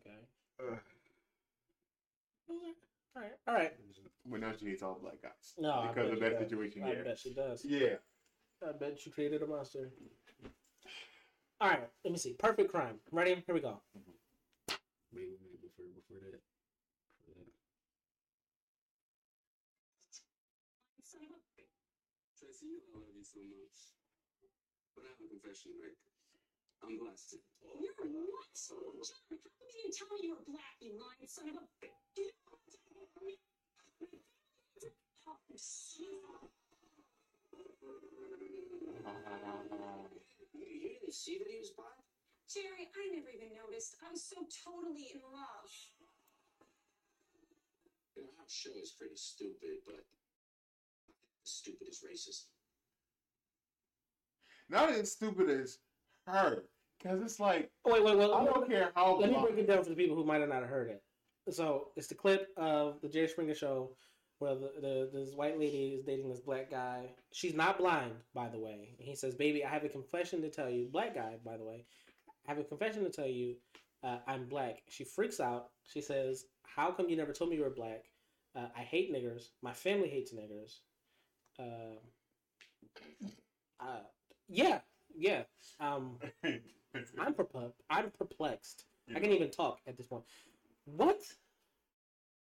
Okay. 0.00 0.80
All 3.14 3.22
right. 3.22 3.32
All 3.46 3.54
right. 3.54 3.72
But 4.24 4.40
now 4.40 4.52
she 4.58 4.66
hates 4.66 4.82
all 4.82 4.98
black 5.00 5.20
guys. 5.20 5.54
No, 5.58 5.88
because 5.88 6.12
of 6.12 6.20
that 6.20 6.38
does. 6.38 6.48
situation. 6.48 6.82
I 6.84 6.92
Yeah. 6.94 7.02
bet 7.02 7.18
she 7.18 7.34
does. 7.34 7.64
Yeah. 7.64 7.96
I 8.62 8.72
bet 8.72 8.98
she 8.98 9.10
created 9.10 9.42
a 9.42 9.46
monster. 9.46 9.92
All 11.60 11.68
right. 11.68 11.90
Let 12.04 12.12
me 12.12 12.18
see. 12.18 12.34
Perfect 12.34 12.70
crime. 12.70 13.00
Ready? 13.10 13.42
Here 13.46 13.54
we 13.54 13.60
go. 13.60 13.82
Wait, 15.12 15.28
wait, 15.28 15.38
wait, 15.44 15.60
before 15.60 15.86
before 15.92 16.18
that. 16.24 16.40
Before 17.20 17.34
that. 17.36 17.52
Son 21.04 21.20
of 21.28 21.36
a 21.36 21.40
bitch. 21.60 21.68
Tracy, 22.38 22.66
you 22.66 22.80
know 22.88 22.96
I 22.96 23.04
love 23.04 23.12
you 23.18 23.24
so 23.24 23.40
much. 23.44 23.76
But 24.96 25.04
I 25.04 25.08
have 25.12 25.20
a 25.20 25.28
confession 25.28 25.72
to 25.72 25.78
make. 25.84 25.98
I'm 26.82 26.98
blasted. 26.98 27.40
You're 27.60 27.94
what? 27.94 28.50
John, 28.56 28.80
how 29.30 29.36
come 29.38 29.38
you 29.38 29.70
didn't 29.84 29.94
tell 29.94 30.08
me 30.10 30.26
you 30.26 30.34
were 30.34 30.42
black, 30.48 30.74
you 30.80 30.98
lying 30.98 31.28
son 31.28 31.46
of 31.52 31.60
a 31.60 31.66
bitch? 31.78 32.32
You. 33.22 33.36
You 40.52 40.88
didn't 40.88 41.14
see 41.14 41.38
that 41.38 41.46
he 41.50 41.58
was 41.58 41.70
black? 41.76 41.98
Jerry, 42.52 42.88
I 42.88 43.14
never 43.14 43.28
even 43.30 43.54
noticed. 43.56 43.96
I 44.06 44.10
was 44.10 44.22
so 44.22 44.36
totally 44.64 45.08
in 45.14 45.20
love. 45.32 45.70
You 48.16 48.22
know, 48.22 48.28
our 48.38 48.48
show 48.48 48.70
is 48.82 48.90
pretty 48.90 49.16
stupid, 49.16 49.80
but 49.86 50.04
stupid 51.44 51.88
is 51.88 52.04
racist. 52.04 52.44
Not 54.68 54.90
as 54.90 55.12
stupid 55.12 55.48
as 55.50 55.78
her. 56.26 56.64
Because 56.98 57.20
it's 57.22 57.40
like, 57.40 57.70
wait, 57.84 58.04
wait, 58.04 58.16
wait. 58.16 58.30
I 58.30 58.44
don't 58.44 58.68
care 58.68 58.90
how 58.94 59.16
Let 59.18 59.30
me 59.30 59.38
break 59.40 59.58
it 59.58 59.66
down 59.66 59.82
for 59.82 59.90
the 59.90 59.96
people 59.96 60.16
who 60.16 60.24
might 60.24 60.38
not 60.38 60.50
have 60.52 60.62
not 60.62 60.68
heard 60.68 60.90
it. 60.90 61.02
So 61.50 61.88
it's 61.96 62.06
the 62.06 62.14
clip 62.14 62.48
of 62.56 63.00
the 63.02 63.08
Jerry 63.08 63.28
Springer 63.28 63.54
show 63.54 63.90
where 64.38 64.54
the, 64.54 64.70
the 64.80 65.10
this 65.12 65.34
white 65.34 65.58
lady 65.58 65.94
is 65.98 66.04
dating 66.04 66.28
this 66.28 66.40
black 66.40 66.70
guy. 66.70 67.06
She's 67.32 67.54
not 67.54 67.78
blind, 67.78 68.14
by 68.34 68.48
the 68.48 68.58
way. 68.58 68.94
And 68.98 69.08
he 69.08 69.14
says, 69.14 69.34
"Baby, 69.34 69.64
I 69.64 69.70
have 69.70 69.84
a 69.84 69.88
confession 69.88 70.42
to 70.42 70.50
tell 70.50 70.68
you." 70.68 70.88
Black 70.92 71.14
guy, 71.14 71.36
by 71.44 71.56
the 71.56 71.64
way, 71.64 71.84
I 72.46 72.50
have 72.50 72.58
a 72.58 72.64
confession 72.64 73.04
to 73.04 73.10
tell 73.10 73.26
you. 73.26 73.56
Uh, 74.04 74.18
I'm 74.26 74.46
black. 74.48 74.82
She 74.88 75.04
freaks 75.04 75.38
out. 75.38 75.70
She 75.84 76.00
says, 76.00 76.46
"How 76.62 76.90
come 76.90 77.08
you 77.08 77.16
never 77.16 77.32
told 77.32 77.50
me 77.50 77.56
you 77.56 77.62
were 77.62 77.70
black? 77.70 78.04
Uh, 78.56 78.66
I 78.76 78.80
hate 78.80 79.12
niggers. 79.12 79.50
My 79.62 79.72
family 79.72 80.08
hates 80.08 80.34
niggers." 80.34 80.80
Uh, 81.58 81.98
uh, 83.80 84.02
yeah, 84.48 84.80
yeah. 85.16 85.42
Um, 85.80 86.18
I'm 87.18 87.34
perplexed. 87.34 87.80
I'm 87.90 88.10
perplexed. 88.10 88.84
I 89.14 89.20
can't 89.20 89.32
even 89.32 89.50
talk 89.50 89.80
at 89.86 89.96
this 89.96 90.06
point. 90.06 90.24
What? 90.84 91.20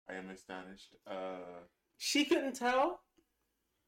I 0.08 0.14
am 0.14 0.30
astonished. 0.30 0.94
Uh, 1.06 1.64
She 1.96 2.24
couldn't 2.24 2.54
tell. 2.56 3.00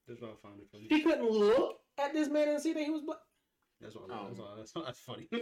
That's 0.08 0.20
why 0.20 0.28
I 0.28 0.34
found 0.42 0.60
it 0.60 0.68
funny. 0.72 0.86
She 0.90 1.02
couldn't 1.02 1.30
look 1.30 1.78
at 1.98 2.12
this 2.12 2.28
man 2.28 2.48
and 2.48 2.60
see 2.60 2.72
that 2.72 2.82
he 2.82 2.90
was 2.90 3.02
black. 3.02 3.18
That's 3.80 3.94
why. 3.94 4.02
Um, 4.14 4.26
That's 4.28 4.38
why. 4.38 4.54
That's, 4.56 4.74
why, 4.74 4.82
that's 4.86 5.00
funny. 5.00 5.28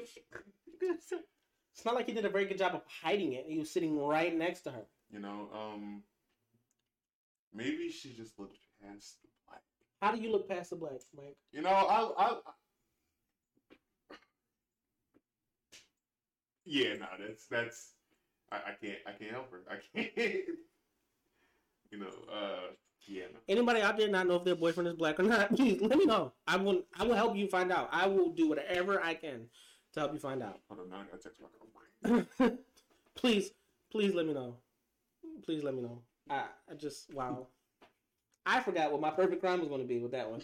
It's 1.74 1.84
not 1.84 1.94
like 1.94 2.06
he 2.06 2.12
did 2.12 2.24
a 2.24 2.28
very 2.28 2.44
good 2.46 2.58
job 2.58 2.74
of 2.74 2.82
hiding 3.02 3.34
it. 3.34 3.44
He 3.46 3.56
was 3.58 3.70
sitting 3.70 3.96
right 4.00 4.36
next 4.36 4.62
to 4.62 4.70
her. 4.72 4.84
you 5.12 5.20
know, 5.20 5.48
um, 5.54 6.02
maybe 7.54 7.88
she 7.88 8.12
just 8.14 8.36
looked 8.36 8.58
past 8.82 9.18
the 9.22 9.28
black. 9.46 9.62
How 10.02 10.10
do 10.12 10.20
you 10.20 10.32
look 10.32 10.48
past 10.48 10.70
the 10.70 10.76
black, 10.76 11.00
Mike? 11.16 11.36
You 11.52 11.62
know, 11.62 11.70
I, 11.70 12.02
I, 12.02 12.30
I 12.32 12.36
yeah, 16.64 16.94
no, 16.94 17.06
that's 17.20 17.46
that's 17.46 17.92
I, 18.50 18.56
I 18.56 18.72
can't 18.80 18.98
I 19.06 19.12
can't 19.12 19.30
help 19.30 19.50
her. 19.50 19.60
I 19.70 19.76
can't. 19.94 20.10
you 21.90 21.98
know, 21.98 22.12
uh, 22.32 22.72
yeah. 23.06 23.24
Anybody 23.48 23.80
out 23.80 23.96
there 23.96 24.08
not 24.08 24.26
know 24.26 24.36
if 24.36 24.44
their 24.44 24.56
boyfriend 24.56 24.88
is 24.88 24.94
black 24.94 25.18
or 25.20 25.24
not? 25.24 25.50
Please 25.56 25.80
let 25.80 25.98
me 25.98 26.04
know. 26.04 26.32
I 26.46 26.56
will. 26.56 26.82
I 26.98 27.04
will 27.04 27.14
help 27.14 27.36
you 27.36 27.48
find 27.48 27.72
out. 27.72 27.88
I 27.92 28.06
will 28.06 28.30
do 28.30 28.48
whatever 28.48 29.02
I 29.02 29.14
can 29.14 29.46
to 29.94 30.00
help 30.00 30.12
you 30.12 30.18
find 30.18 30.42
out. 30.42 30.60
Hold 30.68 30.80
on, 30.80 30.90
now 30.90 30.96
I 30.96 31.04
gotta 31.04 31.22
text 31.22 31.40
my 31.40 31.48
please, 33.16 33.50
please 33.90 34.14
let 34.14 34.26
me 34.26 34.34
know. 34.34 34.56
Please 35.44 35.64
let 35.64 35.74
me 35.74 35.82
know. 35.82 36.02
I, 36.30 36.44
I 36.70 36.74
just 36.74 37.12
wow. 37.12 37.48
I 38.46 38.60
forgot 38.60 38.92
what 38.92 39.00
my 39.00 39.10
perfect 39.10 39.42
crime 39.42 39.60
was 39.60 39.68
going 39.68 39.82
to 39.82 39.86
be 39.86 39.98
with 39.98 40.12
that 40.12 40.30
one. 40.30 40.40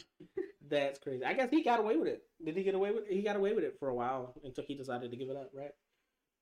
That's 0.68 0.98
crazy. 0.98 1.24
I 1.24 1.32
guess 1.32 1.50
he 1.50 1.62
got 1.62 1.80
away 1.80 1.96
with 1.96 2.08
it. 2.08 2.22
Did 2.44 2.56
he 2.56 2.62
get 2.62 2.74
away 2.74 2.90
with? 2.90 3.04
It? 3.08 3.14
He 3.14 3.22
got 3.22 3.36
away 3.36 3.54
with 3.54 3.64
it 3.64 3.76
for 3.78 3.88
a 3.88 3.94
while 3.94 4.34
until 4.44 4.64
he 4.64 4.74
decided 4.74 5.10
to 5.10 5.16
give 5.16 5.30
it 5.30 5.36
up, 5.36 5.50
right? 5.54 5.72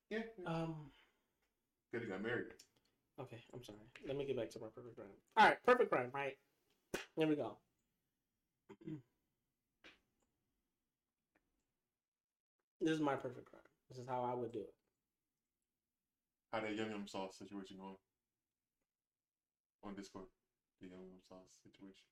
Yeah, 0.09 0.19
Um. 0.45 0.75
Good 1.93 2.01
he 2.01 2.09
got 2.09 2.23
married. 2.23 2.47
Okay, 3.21 3.37
I'm 3.53 3.63
sorry. 3.63 3.77
Let 4.07 4.17
me 4.17 4.25
get 4.25 4.35
back 4.35 4.49
to 4.51 4.59
my 4.59 4.67
perfect 4.73 4.95
crime. 4.95 5.07
All 5.37 5.45
right, 5.45 5.57
perfect 5.63 5.91
crime. 5.91 6.09
Right. 6.11 6.33
Here 7.15 7.27
we 7.27 7.35
go. 7.35 7.57
this 12.81 12.89
is 12.89 12.99
my 12.99 13.13
perfect 13.15 13.45
crime. 13.45 13.61
This 13.89 13.99
is 13.99 14.07
how 14.07 14.23
I 14.23 14.33
would 14.33 14.51
do 14.51 14.61
it. 14.61 14.73
How 16.51 16.61
that 16.61 16.75
Young 16.75 16.89
Yum 16.89 17.07
Sauce 17.07 17.37
situation 17.37 17.77
going 17.77 17.95
on 19.83 19.93
Discord? 19.93 20.25
The 20.81 20.87
Young 20.87 21.05
Yum 21.05 21.21
Sauce 21.29 21.61
situation. 21.61 22.09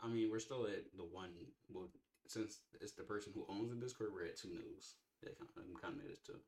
I 0.00 0.06
mean, 0.06 0.30
we're 0.30 0.38
still 0.38 0.66
at 0.66 0.84
the 0.96 1.02
one. 1.02 1.30
Well, 1.68 1.88
since 2.28 2.60
it's 2.80 2.92
the 2.92 3.02
person 3.02 3.32
who 3.34 3.44
owns 3.48 3.70
the 3.70 3.76
Discord, 3.76 4.10
we're 4.14 4.26
at 4.26 4.36
two 4.38 4.50
news. 4.50 4.94
Yeah, 5.22 5.30
kind 5.36 5.50
of, 5.50 5.64
I'm 5.66 5.74
counting 5.82 6.06
it 6.06 6.12
as 6.12 6.20
two. 6.20 6.38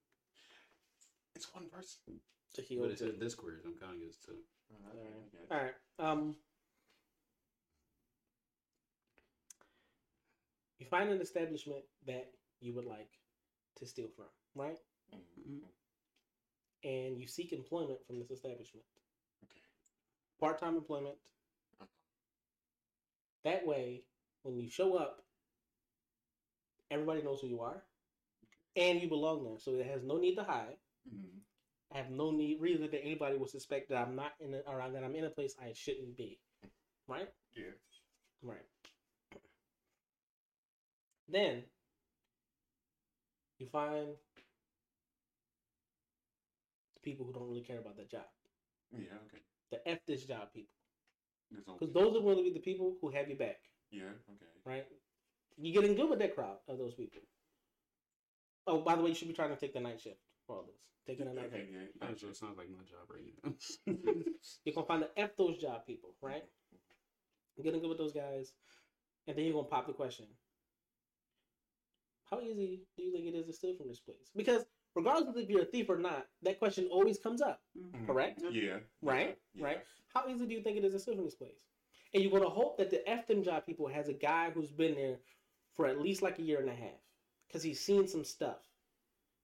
It's 1.35 1.53
one 1.53 1.67
person. 1.69 2.21
To 2.55 2.63
heal. 2.63 2.83
But 2.83 2.91
it's 2.91 3.01
a 3.03 3.13
Discord. 3.13 3.61
I'm 3.65 3.75
counting 3.75 4.03
it 4.03 4.09
as 4.09 4.17
two. 4.17 4.33
All 4.73 4.91
okay, 4.93 4.99
right. 4.99 5.09
I 5.51 5.55
got 5.55 5.61
All 5.61 5.67
it. 5.67 5.75
right. 6.03 6.13
Um, 6.13 6.37
you 10.79 10.87
find 10.87 11.11
an 11.11 11.21
establishment 11.21 11.85
that 12.07 12.33
you 12.61 12.75
would 12.75 12.87
like 12.87 13.11
to 13.77 13.87
steal 13.87 14.09
from, 14.09 14.27
right? 14.55 14.79
Mhm. 15.13 15.63
And 16.83 17.21
you 17.21 17.27
seek 17.27 17.53
employment 17.53 18.05
from 18.07 18.19
this 18.19 18.31
establishment, 18.31 18.87
Okay. 19.45 19.61
part-time 20.39 20.77
employment. 20.77 21.19
Okay. 21.81 21.91
That 23.43 23.67
way, 23.67 24.05
when 24.43 24.59
you 24.59 24.69
show 24.69 24.97
up, 24.97 25.25
everybody 26.91 27.23
knows 27.23 27.41
who 27.43 27.49
you 27.49 27.61
are, 27.61 27.85
and 28.77 29.01
you 29.01 29.09
belong 29.09 29.45
there, 29.45 29.59
so 29.59 29.75
it 29.75 29.87
has 29.87 30.03
no 30.03 30.17
need 30.19 30.35
to 30.37 30.45
hide. 30.45 30.79
Mhm. 31.09 31.43
I 31.93 31.99
have 31.99 32.11
no 32.11 32.31
need 32.31 32.61
reason 32.61 32.89
that 32.91 33.03
anybody 33.03 33.37
would 33.37 33.51
suspect 33.51 33.89
that 33.89 33.99
I'm 33.99 34.15
not 34.15 34.33
in 34.41 34.55
a, 34.55 34.59
or 34.59 34.83
that 34.93 35.03
I'm 35.05 35.15
in 35.15 35.25
a 35.25 35.31
place 35.31 35.55
I 35.61 35.73
shouldn't 35.75 36.17
be, 36.17 36.39
right? 37.09 37.29
Yeah. 37.55 37.73
Right. 38.43 38.65
Then 41.29 41.63
you 43.59 43.67
find 43.67 44.09
the 46.95 47.01
people 47.03 47.27
who 47.27 47.33
don't 47.33 47.49
really 47.49 47.61
care 47.63 47.79
about 47.79 47.97
that 47.97 48.11
job. 48.11 48.27
Yeah. 48.93 49.19
Okay. 49.27 49.43
The 49.73 49.89
F 49.89 49.99
this 50.07 50.25
job 50.25 50.49
people. 50.55 50.71
Because 51.79 51.93
those 51.93 52.17
are 52.17 52.21
going 52.21 52.37
to 52.37 52.45
be 52.45 52.53
the 52.53 52.61
people 52.61 52.95
who 53.01 53.11
have 53.11 53.29
you 53.29 53.35
back, 53.37 53.59
Yeah. 53.91 54.05
Okay. 54.31 54.47
right? 54.65 54.87
You're 55.57 55.83
getting 55.83 55.97
good 55.97 56.09
with 56.09 56.21
that 56.21 56.37
crowd 56.37 56.59
of 56.69 56.79
those 56.79 56.95
people. 56.95 57.21
Oh, 58.69 58.79
by 58.83 58.95
the 58.95 59.03
way, 59.03 59.09
you 59.09 59.15
should 59.17 59.27
be 59.29 59.35
trying 59.35 59.51
to 59.51 59.57
take 59.57 59.75
the 59.75 59.81
night 59.81 60.01
shift 60.01 60.21
all 60.51 60.65
this. 60.67 60.77
Taking 61.07 61.27
the 61.27 61.35
night 61.35 61.47
Okay. 61.47 61.61
shift. 61.61 61.73
Yeah. 61.73 61.79
That 62.01 62.09
Gotcha. 62.11 62.27
just 62.27 62.41
sounds 62.41 62.59
like 62.59 62.69
my 62.71 62.85
job 62.85 63.09
right 63.11 63.23
now. 63.45 63.53
You're 64.65 64.75
going 64.75 64.85
to 64.85 64.89
find 64.89 65.03
the 65.03 65.11
F 65.17 65.37
those 65.37 65.59
job 65.59 65.87
people, 65.87 66.15
right? 66.21 66.45
You're 67.57 67.65
getting 67.65 67.81
good 67.81 67.89
with 67.89 67.99
those 67.99 68.13
guys. 68.13 68.53
And 69.27 69.37
then 69.37 69.45
you're 69.45 69.55
going 69.55 69.67
to 69.67 69.71
pop 69.71 69.87
the 69.87 69.93
question 69.93 70.27
How 72.31 72.41
easy 72.41 72.83
do 72.97 73.03
you 73.03 73.13
think 73.13 73.27
it 73.27 73.35
is 73.35 73.47
to 73.47 73.53
steal 73.53 73.75
from 73.77 73.89
this 73.89 74.01
place? 74.01 74.31
Because 74.37 74.65
regardless 74.95 75.29
of 75.29 75.37
if 75.37 75.49
you're 75.49 75.63
a 75.63 75.67
thief 75.67 75.89
or 75.91 75.99
not, 75.99 76.27
that 76.43 76.59
question 76.59 76.87
always 76.91 77.19
comes 77.19 77.43
up, 77.43 77.61
Mhm. 77.77 78.07
correct? 78.07 78.43
Yeah. 78.51 78.79
Right? 79.03 79.39
Yeah. 79.55 79.65
Right? 79.65 79.87
How 80.15 80.29
easy 80.29 80.47
do 80.47 80.55
you 80.55 80.63
think 80.63 80.79
it 80.79 80.85
is 80.85 80.93
to 80.93 80.99
steal 80.99 81.17
from 81.17 81.25
this 81.25 81.35
place? 81.35 81.61
And 82.15 82.23
you're 82.23 82.31
going 82.31 82.43
to 82.43 82.49
hope 82.49 82.77
that 82.79 82.91
the 82.91 83.09
F 83.09 83.27
them 83.27 83.43
job 83.43 83.65
people 83.67 83.87
has 83.89 84.09
a 84.09 84.13
guy 84.13 84.51
who's 84.51 84.71
been 84.73 84.95
there 84.95 85.19
for 85.75 85.87
at 85.87 86.01
least 86.01 86.23
like 86.23 86.39
a 86.39 86.43
year 86.43 86.61
and 86.61 86.69
a 86.69 86.75
half 86.75 87.01
because 87.47 87.63
he's 87.63 87.81
seen 87.81 88.07
some 88.09 88.25
stuff 88.25 88.70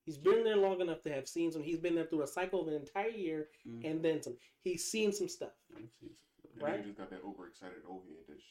He's 0.07 0.17
been 0.17 0.45
there 0.45 0.57
long 0.57 0.81
enough 0.81 1.03
to 1.03 1.13
have 1.13 1.27
seen 1.27 1.51
some. 1.51 1.63
He's 1.63 1.81
been 1.81 1.97
there 1.97 2.07
through 2.07 2.23
a 2.23 2.27
cycle 2.29 2.61
of 2.63 2.69
an 2.69 2.75
entire 2.75 3.09
year 3.11 3.49
Mhm. 3.67 3.85
and 3.85 4.05
then 4.05 4.23
some. 4.23 4.39
He's 4.63 4.89
seen 4.89 5.13
some 5.13 5.29
stuff. 5.29 5.53
And 5.77 5.91
Right. 6.59 6.79
You 6.79 6.85
just 6.87 6.97
got 6.97 7.11
that 7.11 7.23
overexcited 7.23 7.83
old 7.87 8.07
head. 8.07 8.25
That's 8.29 8.43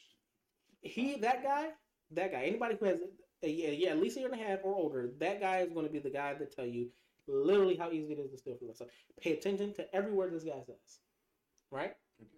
He, 0.82 1.16
that 1.16 1.42
guy, 1.42 1.72
that 2.12 2.30
guy, 2.30 2.44
anybody 2.44 2.76
who 2.76 2.84
has 2.84 3.00
a 3.42 3.48
year, 3.48 3.72
yeah, 3.72 3.90
at 3.90 3.98
least 3.98 4.16
a 4.16 4.20
year 4.20 4.30
and 4.30 4.40
a 4.40 4.44
half 4.44 4.60
or 4.62 4.74
older, 4.74 5.08
that 5.18 5.40
guy 5.40 5.60
is 5.62 5.72
going 5.72 5.86
to 5.86 5.92
be 5.92 5.98
the 5.98 6.10
guy 6.10 6.34
to 6.34 6.46
tell 6.46 6.66
you 6.66 6.92
literally 7.26 7.74
how 7.74 7.90
easy 7.90 8.12
it 8.12 8.18
is 8.20 8.30
to 8.30 8.38
steal 8.38 8.56
from 8.56 8.70
us. 8.70 8.78
So 8.78 8.88
pay 9.20 9.32
attention 9.32 9.72
to 9.74 9.94
every 9.94 10.12
word 10.12 10.32
this 10.32 10.44
guy 10.44 10.62
says. 10.64 11.00
Right? 11.70 11.96
okay. 12.20 12.30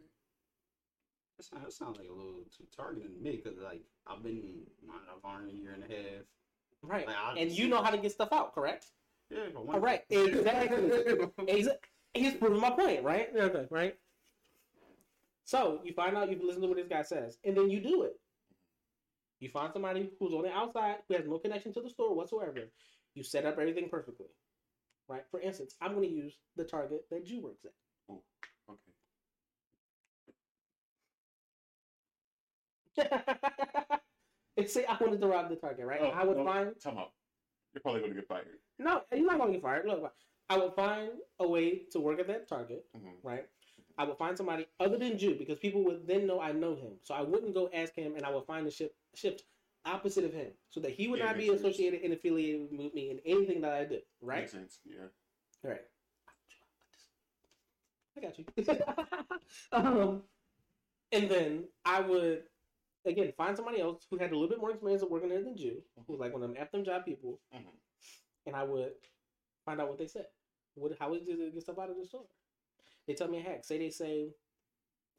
That 1.36 1.44
sounds, 1.44 1.64
that 1.64 1.72
sounds 1.72 1.98
like 1.98 2.08
a 2.08 2.12
little 2.12 2.44
too 2.56 2.64
targeted 2.74 3.14
to 3.14 3.20
me 3.20 3.36
because 3.42 3.58
like 3.58 3.82
I've 4.06 4.22
been 4.22 4.66
I've 4.88 5.24
on 5.24 5.48
a 5.48 5.52
year 5.52 5.72
and 5.72 5.84
a 5.84 5.86
half. 5.86 6.24
Right. 6.82 7.06
Like, 7.06 7.16
and 7.36 7.50
you 7.50 7.68
know 7.68 7.82
how 7.82 7.90
to 7.90 7.98
get 7.98 8.12
stuff 8.12 8.32
out, 8.32 8.54
correct? 8.54 8.86
Yeah, 9.30 9.38
All 9.56 9.80
right. 9.80 10.02
Exactly. 10.10 10.90
Exa- 11.46 11.76
He's 12.14 12.34
proving 12.34 12.60
my 12.60 12.70
point, 12.70 13.04
right? 13.04 13.28
Okay, 13.36 13.66
right? 13.70 13.94
So 15.44 15.80
you 15.84 15.92
find 15.94 16.16
out 16.16 16.30
you 16.30 16.38
listen 16.42 16.62
to 16.62 16.68
what 16.68 16.76
this 16.76 16.88
guy 16.88 17.02
says, 17.02 17.38
and 17.44 17.56
then 17.56 17.70
you 17.70 17.80
do 17.80 18.02
it. 18.04 18.14
You 19.40 19.50
find 19.50 19.72
somebody 19.72 20.10
who's 20.18 20.32
on 20.32 20.42
the 20.42 20.50
outside 20.52 20.96
who 21.08 21.14
has 21.14 21.24
no 21.26 21.38
connection 21.38 21.72
to 21.74 21.80
the 21.80 21.90
store 21.90 22.14
whatsoever. 22.14 22.70
You 23.14 23.22
set 23.22 23.44
up 23.46 23.58
everything 23.58 23.88
perfectly, 23.88 24.26
right? 25.08 25.22
For 25.30 25.40
instance, 25.40 25.76
I'm 25.80 25.94
going 25.94 26.08
to 26.08 26.14
use 26.14 26.36
the 26.56 26.64
Target 26.64 27.04
that 27.10 27.24
Ju 27.26 27.40
works 27.42 27.64
at. 27.64 27.72
Oh, 28.10 28.22
Okay. 28.70 28.82
and 34.56 34.68
say 34.68 34.84
I 34.86 34.96
wanted 35.00 35.20
to 35.20 35.26
rob 35.26 35.48
the 35.50 35.56
Target, 35.56 35.86
right? 35.86 36.00
Oh, 36.02 36.08
I 36.08 36.24
would 36.24 36.36
no. 36.36 36.44
find 36.44 36.80
Time 36.80 36.98
out. 36.98 37.12
You're 37.78 37.82
probably 37.92 38.00
gonna 38.00 38.14
get 38.20 38.26
fired. 38.28 38.58
no, 38.80 39.02
you're 39.14 39.24
not 39.24 39.38
going 39.38 39.52
to 39.52 39.58
get 39.58 39.62
fired. 39.62 39.86
Look, 39.86 40.12
I 40.50 40.56
would 40.58 40.74
find 40.74 41.10
a 41.38 41.46
way 41.46 41.82
to 41.92 42.00
work 42.00 42.18
at 42.18 42.26
that 42.26 42.48
Target. 42.48 42.84
Mhm. 42.96 43.12
right? 43.22 43.46
I 43.96 44.04
would 44.04 44.16
find 44.18 44.36
somebody 44.36 44.66
other 44.80 44.96
than 44.96 45.16
Ju 45.18 45.36
because 45.36 45.58
people 45.60 45.84
would 45.84 46.06
then 46.06 46.26
know 46.26 46.40
I 46.40 46.50
know 46.52 46.74
him. 46.74 46.98
So 47.02 47.14
I 47.14 47.20
wouldn't 47.22 47.54
go 47.54 47.68
ask 47.72 47.94
him, 47.94 48.16
and 48.16 48.24
I 48.24 48.30
would 48.30 48.46
find 48.46 48.66
the 48.66 48.70
ship 48.70 48.96
shift 49.14 49.44
opposite 49.84 50.24
of 50.24 50.32
him, 50.32 50.52
so 50.70 50.80
that 50.80 50.90
he 50.90 51.06
would 51.08 51.20
Yeah, 51.20 51.26
not 51.26 51.34
be 51.36 51.42
makes 51.48 51.50
sense. 51.50 51.60
associated 51.60 52.02
and 52.02 52.12
affiliated 52.12 52.68
with 52.76 52.92
me 52.94 53.10
in 53.10 53.20
anything 53.24 53.60
that 53.60 53.72
I 53.74 53.84
did. 53.84 54.02
Right? 54.20 54.40
Makes 54.40 54.52
sense. 54.52 54.80
Yeah. 54.84 55.06
All 55.64 55.70
right. 55.70 55.82
I 58.16 58.20
got 58.20 58.38
you. 58.38 58.44
um, 59.72 60.22
and 61.12 61.28
then 61.30 61.68
I 61.84 62.00
would 62.00 62.44
again 63.06 63.32
find 63.36 63.56
somebody 63.56 63.80
else 63.80 64.06
who 64.10 64.18
had 64.18 64.30
a 64.32 64.34
little 64.34 64.48
bit 64.48 64.60
more 64.60 64.70
experience 64.70 65.02
of 65.02 65.10
working 65.10 65.28
there 65.28 65.42
than 65.42 65.56
Ju, 65.56 65.82
who 66.06 66.12
was 66.12 66.20
like 66.20 66.32
one 66.32 66.42
of 66.42 66.48
them 66.48 66.58
F 66.60 66.70
them 66.72 66.84
job 66.84 67.04
people, 67.04 67.40
Mhm. 67.52 67.66
and 68.46 68.56
I 68.56 68.64
would 68.64 68.94
find 69.64 69.80
out 69.80 69.88
what 69.88 69.98
they 69.98 70.06
said. 70.06 70.26
What 70.74 70.96
how 70.98 71.14
is 71.14 71.28
it 71.28 71.52
get 71.54 71.62
stuff 71.62 71.78
out 71.78 71.90
of 71.90 71.96
the 71.96 72.04
store? 72.06 72.26
They 73.06 73.14
tell 73.14 73.28
me 73.28 73.38
a 73.38 73.42
hack. 73.42 73.64
Say 73.64 73.78
they 73.78 73.90
say 73.90 74.34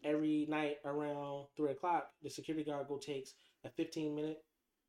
every 0.03 0.45
night 0.47 0.79
around 0.85 1.47
three 1.55 1.71
o'clock, 1.71 2.13
the 2.21 2.29
security 2.29 2.63
guard 2.63 2.87
go 2.87 2.97
takes 2.97 3.35
a 3.63 3.69
fifteen 3.69 4.15
minute 4.15 4.43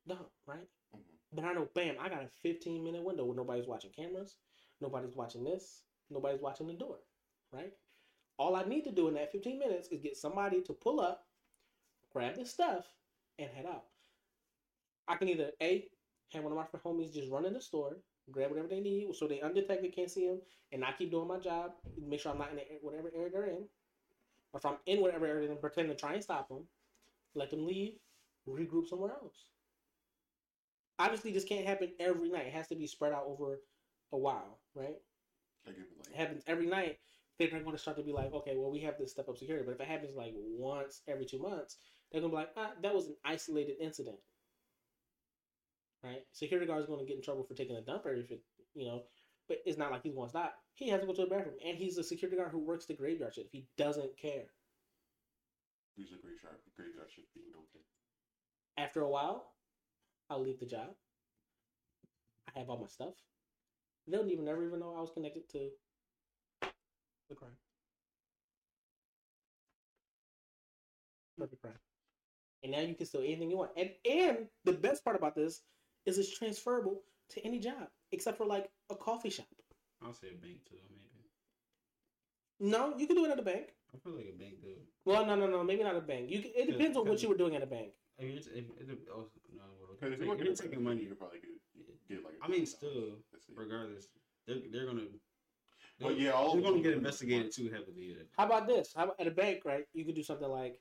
dump, 0.07 0.31
right? 0.45 0.67
Mhm. 0.95 1.03
But 1.33 1.45
I 1.45 1.53
know, 1.53 1.65
bam, 1.73 1.97
I 1.99 2.09
got 2.09 2.23
a 2.23 2.27
15 2.27 2.83
minute 2.83 3.03
window 3.03 3.23
where 3.25 3.35
nobody's 3.35 3.67
watching 3.67 3.91
cameras, 3.91 4.37
nobody's 4.79 5.15
watching 5.15 5.43
this, 5.43 5.83
nobody's 6.09 6.41
watching 6.41 6.67
the 6.67 6.73
door, 6.73 6.99
right? 7.51 7.77
All 8.37 8.55
I 8.55 8.63
need 8.63 8.83
to 8.85 8.91
do 8.91 9.07
in 9.07 9.13
that 9.13 9.31
15 9.31 9.59
minutes 9.59 9.89
is 9.89 10.01
get 10.01 10.17
somebody 10.17 10.61
to 10.63 10.73
pull 10.73 10.99
up, 10.99 11.27
grab 12.13 12.35
the 12.35 12.45
stuff, 12.45 12.85
and 13.39 13.49
head 13.51 13.65
out. 13.65 13.83
I 15.07 15.15
can 15.15 15.29
either 15.29 15.51
A, 15.61 15.85
have 16.33 16.43
one 16.43 16.53
of 16.53 16.57
my 16.57 16.79
homies 16.79 17.13
just 17.13 17.31
run 17.31 17.45
in 17.45 17.53
the 17.53 17.61
store, 17.61 17.97
grab 18.31 18.49
whatever 18.51 18.67
they 18.67 18.79
need 18.79 19.13
so 19.15 19.27
they 19.27 19.41
undetected, 19.41 19.95
can't 19.95 20.09
see 20.09 20.27
them, 20.27 20.41
and 20.71 20.85
I 20.85 20.91
keep 20.97 21.11
doing 21.11 21.27
my 21.27 21.39
job, 21.39 21.71
make 21.97 22.19
sure 22.19 22.31
I'm 22.31 22.37
not 22.37 22.51
in 22.51 22.57
the, 22.57 22.63
whatever 22.81 23.11
area 23.15 23.29
they're 23.31 23.45
in. 23.45 23.65
Or 24.53 24.59
if 24.59 24.65
I'm 24.65 24.77
in 24.85 25.01
whatever 25.01 25.25
area, 25.25 25.47
then 25.47 25.57
pretend 25.57 25.89
to 25.89 25.95
try 25.95 26.13
and 26.13 26.23
stop 26.23 26.49
them, 26.49 26.65
let 27.35 27.49
them 27.49 27.65
leave, 27.65 27.93
regroup 28.47 28.87
somewhere 28.87 29.11
else 29.11 29.45
obviously 31.01 31.31
this 31.31 31.43
can't 31.43 31.65
happen 31.65 31.89
every 31.99 32.29
night. 32.29 32.47
It 32.47 32.53
has 32.53 32.67
to 32.67 32.75
be 32.75 32.87
spread 32.87 33.11
out 33.11 33.25
over 33.25 33.59
a 34.11 34.17
while, 34.17 34.59
right? 34.75 34.97
It 35.65 35.75
happens 36.15 36.43
every 36.47 36.67
night. 36.67 36.99
They're 37.39 37.49
going 37.49 37.71
to 37.71 37.77
start 37.77 37.97
to 37.97 38.03
be 38.03 38.11
like, 38.11 38.31
okay, 38.33 38.53
well, 38.55 38.71
we 38.71 38.79
have 38.81 38.95
this 38.99 39.11
step 39.11 39.27
up 39.27 39.37
security. 39.37 39.65
But 39.65 39.75
if 39.75 39.81
it 39.81 39.87
happens 39.87 40.15
like 40.15 40.33
once 40.35 41.01
every 41.07 41.25
two 41.25 41.39
months, 41.39 41.77
they're 42.11 42.21
going 42.21 42.31
to 42.31 42.35
be 42.37 42.41
like, 42.41 42.51
ah, 42.57 42.71
that 42.81 42.93
was 42.93 43.07
an 43.07 43.15
isolated 43.25 43.75
incident, 43.81 44.17
right? 46.03 46.23
Security 46.31 46.67
guard 46.67 46.81
is 46.81 46.87
going 46.87 46.99
to 46.99 47.05
get 47.05 47.17
in 47.17 47.21
trouble 47.23 47.43
for 47.43 47.53
taking 47.53 47.75
a 47.77 47.81
dumper 47.81 48.17
if 48.19 48.31
it, 48.31 48.41
you 48.73 48.85
know, 48.85 49.03
but 49.47 49.57
it's 49.65 49.77
not 49.77 49.91
like 49.91 50.03
he's 50.03 50.13
going 50.13 50.27
to 50.27 50.29
stop. 50.29 50.55
He 50.75 50.89
has 50.89 51.01
to 51.01 51.05
go 51.07 51.13
to 51.13 51.21
the 51.23 51.27
bathroom, 51.27 51.55
and 51.65 51.77
he's 51.77 51.97
a 51.97 52.03
security 52.03 52.37
guard 52.37 52.51
who 52.51 52.59
works 52.59 52.85
the 52.85 52.93
graveyard 52.93 53.33
shift. 53.35 53.49
He 53.51 53.67
doesn't 53.77 54.17
care. 54.17 54.45
usually 55.95 56.19
great 56.21 56.39
sharp, 56.41 56.61
graveyard 56.75 57.09
shift 57.11 57.27
don't 57.53 57.71
care. 57.71 57.81
After 58.77 59.01
a 59.01 59.09
while, 59.09 59.53
I'll 60.29 60.41
leave 60.41 60.59
the 60.59 60.65
job. 60.65 60.95
I 62.55 62.59
have 62.59 62.69
all 62.69 62.77
my 62.79 62.87
stuff. 62.87 63.15
They'll 64.07 64.27
even 64.29 64.45
never 64.45 64.63
even 64.63 64.79
know 64.79 64.95
I 64.95 65.01
was 65.01 65.11
connected 65.11 65.49
to 65.49 65.71
the 67.29 67.35
crime. 67.35 67.57
Perfect 71.37 71.61
crime. 71.61 71.79
And 72.63 72.71
now 72.71 72.79
you 72.81 72.93
can 72.95 73.05
steal 73.05 73.21
anything 73.21 73.49
you 73.49 73.57
want. 73.57 73.71
And 73.77 73.89
and 74.09 74.47
the 74.65 74.73
best 74.73 75.03
part 75.03 75.15
about 75.15 75.35
this 75.35 75.61
is 76.05 76.17
it's 76.17 76.37
transferable 76.37 77.01
to 77.29 77.45
any 77.45 77.59
job 77.59 77.87
except 78.11 78.37
for 78.37 78.45
like 78.45 78.69
a 78.89 78.95
coffee 78.95 79.29
shop. 79.29 79.47
I'll 80.03 80.13
say 80.13 80.27
a 80.29 80.41
bank 80.41 80.59
too, 80.69 80.77
maybe. 80.89 82.71
No, 82.71 82.95
you 82.97 83.07
can 83.07 83.15
do 83.15 83.25
it 83.25 83.31
at 83.31 83.39
a 83.39 83.43
bank. 83.43 83.73
I 83.93 83.97
feel 83.97 84.13
like 84.13 84.29
a 84.33 84.37
bank 84.37 84.55
though. 84.63 84.81
Well, 85.05 85.25
no, 85.25 85.35
no, 85.35 85.47
no, 85.47 85.63
maybe 85.63 85.83
not 85.83 85.95
a 85.95 86.01
bank. 86.01 86.29
You 86.29 86.41
can, 86.41 86.51
it 86.55 86.67
depends 86.71 86.97
on 86.97 87.07
what 87.07 87.21
you 87.21 87.29
were 87.29 87.37
doing 87.37 87.55
at 87.55 87.63
a 87.63 87.67
bank. 87.67 87.89
I 88.19 88.23
mean, 88.23 88.37
it's, 88.37 88.47
it, 88.47 88.65
it, 88.79 88.99
oh, 89.11 89.25
no, 89.55 89.63
well, 89.79 89.89
Because 89.99 90.13
if 90.13 90.19
if 90.19 90.21
you 90.21 90.27
want 90.27 90.39
you're 90.43 90.55
taking 90.55 90.83
money, 90.83 91.01
you 91.01 91.07
could 91.09 91.17
probably 91.19 91.39
get 91.39 91.49
get 92.07 92.23
like. 92.23 92.33
a 92.41 92.45
I 92.45 92.47
mean, 92.49 92.65
still, 92.65 93.17
regardless, 93.55 94.07
they're 94.47 94.57
they're 94.71 94.85
gonna. 94.85 95.07
Well, 95.99 96.09
they're- 96.13 96.19
yeah, 96.19 96.31
all 96.31 96.53
they're 96.53 96.61
gonna 96.61 96.81
get 96.81 96.93
investigated 96.93 97.51
too 97.51 97.69
heavily. 97.69 98.15
How 98.37 98.45
about 98.45 98.67
this? 98.67 98.93
How 98.95 99.05
about 99.05 99.19
at 99.19 99.27
a 99.27 99.31
bank, 99.31 99.61
right? 99.65 99.85
You 99.93 100.05
could 100.05 100.15
do 100.15 100.23
something 100.23 100.47
like, 100.47 100.79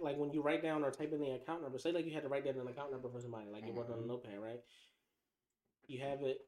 like 0.00 0.16
when 0.16 0.32
you 0.32 0.42
write 0.42 0.62
down 0.62 0.82
or 0.84 0.90
type 0.90 1.12
in 1.12 1.20
the 1.20 1.30
account 1.32 1.62
number. 1.62 1.78
Say 1.78 1.92
like 1.92 2.06
you 2.06 2.12
had 2.12 2.22
to 2.22 2.28
write 2.28 2.44
down 2.44 2.58
an 2.58 2.68
account 2.68 2.92
number 2.92 3.08
for 3.08 3.20
somebody, 3.20 3.50
like 3.50 3.66
you 3.66 3.72
wrote 3.72 3.90
on 3.90 3.98
a 3.98 4.02
Mhm. 4.02 4.06
notepad, 4.06 4.38
right? 4.38 4.60
You 5.86 6.00
have 6.00 6.22
it, 6.22 6.38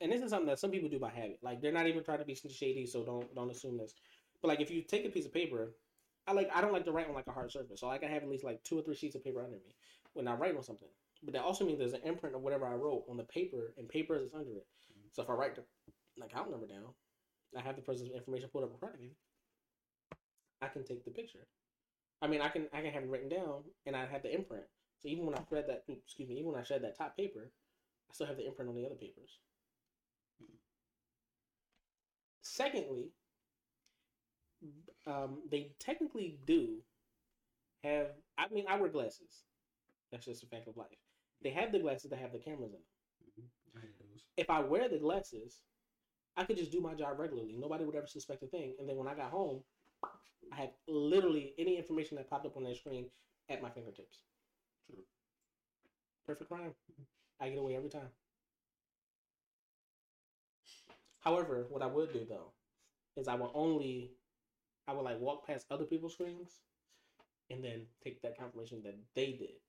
and 0.00 0.12
this 0.12 0.20
is 0.20 0.30
something 0.30 0.48
that 0.48 0.58
some 0.58 0.70
people 0.70 0.88
do 0.88 0.98
by 0.98 1.10
habit. 1.10 1.38
Like 1.42 1.60
they're 1.60 1.72
not 1.72 1.86
even 1.86 2.04
trying 2.04 2.18
to 2.18 2.24
be 2.24 2.34
shady, 2.34 2.86
so 2.86 3.04
don't 3.04 3.34
don't 3.34 3.50
assume 3.50 3.78
this. 3.78 3.94
But 4.42 4.48
like 4.48 4.60
if 4.60 4.70
you 4.70 4.82
take 4.82 5.04
a 5.06 5.10
piece 5.10 5.26
of 5.26 5.32
paper, 5.32 5.74
I 6.26 6.32
like 6.32 6.50
I 6.54 6.60
don't 6.60 6.72
like 6.72 6.84
to 6.84 6.92
write 6.92 7.08
on 7.08 7.14
like 7.14 7.26
a 7.26 7.32
hard 7.32 7.50
surface, 7.50 7.80
so 7.80 7.86
like 7.88 8.04
I 8.04 8.08
have 8.08 8.22
at 8.22 8.28
least 8.28 8.44
like 8.44 8.62
two 8.62 8.78
or 8.78 8.82
three 8.82 8.94
sheets 8.96 9.14
of 9.14 9.24
paper 9.24 9.42
under 9.42 9.56
me 9.56 9.74
when 10.12 10.28
I 10.28 10.34
write 10.34 10.56
on 10.56 10.62
something. 10.62 10.88
But 11.22 11.34
that 11.34 11.42
also 11.42 11.64
means 11.64 11.78
there's 11.78 11.92
an 11.92 12.02
imprint 12.02 12.34
of 12.34 12.42
whatever 12.42 12.66
I 12.66 12.74
wrote 12.74 13.04
on 13.08 13.16
the 13.16 13.24
paper, 13.24 13.74
and 13.76 13.88
paper 13.88 14.16
is 14.16 14.32
under 14.34 14.56
it. 14.56 14.66
So 15.12 15.22
if 15.22 15.30
I 15.30 15.34
write 15.34 15.56
the 15.56 15.64
account 16.24 16.50
number 16.50 16.66
down, 16.66 16.94
I 17.56 17.60
have 17.60 17.76
the 17.76 17.82
person's 17.82 18.10
information 18.10 18.48
pulled 18.50 18.64
up 18.64 18.72
in 18.72 18.78
front 18.78 18.94
of 18.94 19.00
me. 19.00 19.16
I 20.62 20.68
can 20.68 20.84
take 20.84 21.04
the 21.04 21.10
picture. 21.10 21.46
I 22.22 22.26
mean, 22.28 22.40
I 22.40 22.48
can 22.48 22.68
I 22.72 22.80
can 22.82 22.92
have 22.92 23.02
it 23.02 23.08
written 23.10 23.28
down, 23.28 23.64
and 23.86 23.96
I 23.96 24.06
have 24.06 24.22
the 24.22 24.34
imprint. 24.34 24.64
So 25.00 25.08
even 25.08 25.26
when 25.26 25.34
I 25.34 25.44
shred 25.48 25.66
that, 25.68 25.84
excuse 25.88 26.28
me, 26.28 26.36
even 26.36 26.52
when 26.52 26.60
I 26.60 26.64
shred 26.64 26.82
that 26.84 26.96
top 26.96 27.16
paper, 27.16 27.50
I 28.10 28.14
still 28.14 28.26
have 28.26 28.36
the 28.36 28.46
imprint 28.46 28.68
on 28.70 28.76
the 28.76 28.86
other 28.86 28.96
papers. 28.96 29.38
Secondly, 32.42 33.14
um, 35.06 35.38
they 35.50 35.72
technically 35.78 36.38
do 36.46 36.82
have. 37.82 38.08
I 38.38 38.48
mean, 38.52 38.66
I 38.68 38.76
wear 38.80 38.88
glasses. 38.90 39.44
That's 40.12 40.26
just 40.26 40.42
a 40.42 40.46
fact 40.46 40.68
of 40.68 40.76
life. 40.76 40.88
They 41.42 41.50
have 41.50 41.72
the 41.72 41.78
glasses 41.78 42.10
that 42.10 42.20
have 42.20 42.32
the 42.32 42.38
cameras 42.38 42.72
in 42.72 42.80
them. 42.80 43.44
Mhm. 43.46 43.50
I. 43.76 44.20
If 44.36 44.50
I 44.50 44.60
wear 44.60 44.88
the 44.88 44.98
glasses, 44.98 45.60
I 46.36 46.44
could 46.44 46.56
just 46.56 46.72
do 46.72 46.80
my 46.80 46.94
job 46.94 47.18
regularly. 47.18 47.56
Nobody 47.56 47.84
would 47.84 47.96
ever 47.96 48.06
suspect 48.06 48.42
a 48.42 48.46
thing. 48.48 48.76
And 48.78 48.88
then 48.88 48.96
when 48.96 49.08
I 49.08 49.14
got 49.14 49.30
home, 49.30 49.64
I 50.52 50.56
have 50.56 50.70
literally 50.88 51.54
any 51.58 51.76
information 51.76 52.16
that 52.16 52.28
popped 52.28 52.46
up 52.46 52.56
on 52.56 52.64
that 52.64 52.76
screen 52.76 53.06
at 53.48 53.62
my 53.62 53.70
fingertips. 53.70 54.18
True. 54.86 55.04
Perfect 56.26 56.50
crime. 56.50 56.74
I 57.40 57.48
get 57.50 57.58
away 57.58 57.76
every 57.76 57.90
time. 57.90 58.10
However, 61.20 61.66
what 61.68 61.82
I 61.82 61.86
would 61.86 62.12
do 62.12 62.24
though 62.28 62.52
is 63.16 63.28
I 63.28 63.34
will 63.34 63.52
only 63.54 64.12
I 64.88 64.92
would 64.92 65.04
like 65.04 65.20
walk 65.20 65.46
past 65.46 65.66
other 65.70 65.84
people's 65.84 66.14
screens 66.14 66.60
and 67.50 67.62
then 67.62 67.82
take 68.02 68.22
that 68.22 68.38
confirmation 68.38 68.82
that 68.84 68.96
they 69.14 69.32
did. 69.32 69.60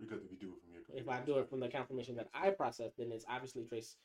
Because 0.00 0.22
if 0.24 0.30
you 0.30 0.38
do 0.38 0.54
it 0.54 0.60
from 0.62 0.72
your 0.72 1.02
If 1.02 1.08
I 1.08 1.24
do 1.24 1.38
it 1.38 1.48
from 1.48 1.60
the 1.60 1.68
confirmation 1.68 2.16
that 2.16 2.28
I 2.34 2.50
processed, 2.50 2.96
then 2.98 3.12
it's 3.12 3.24
obviously 3.28 3.64
trace 3.64 3.96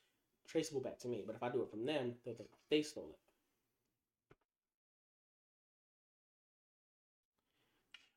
traceable 0.47 0.81
back 0.81 0.99
to 0.99 1.07
me. 1.07 1.23
But 1.25 1.35
if 1.35 1.43
I 1.43 1.49
do 1.49 1.61
it 1.61 1.69
from 1.69 1.85
them, 1.85 2.13
they'll 2.25 2.35
think 2.35 2.49
they 2.69 2.81
stole 2.81 3.11
it. 3.11 3.22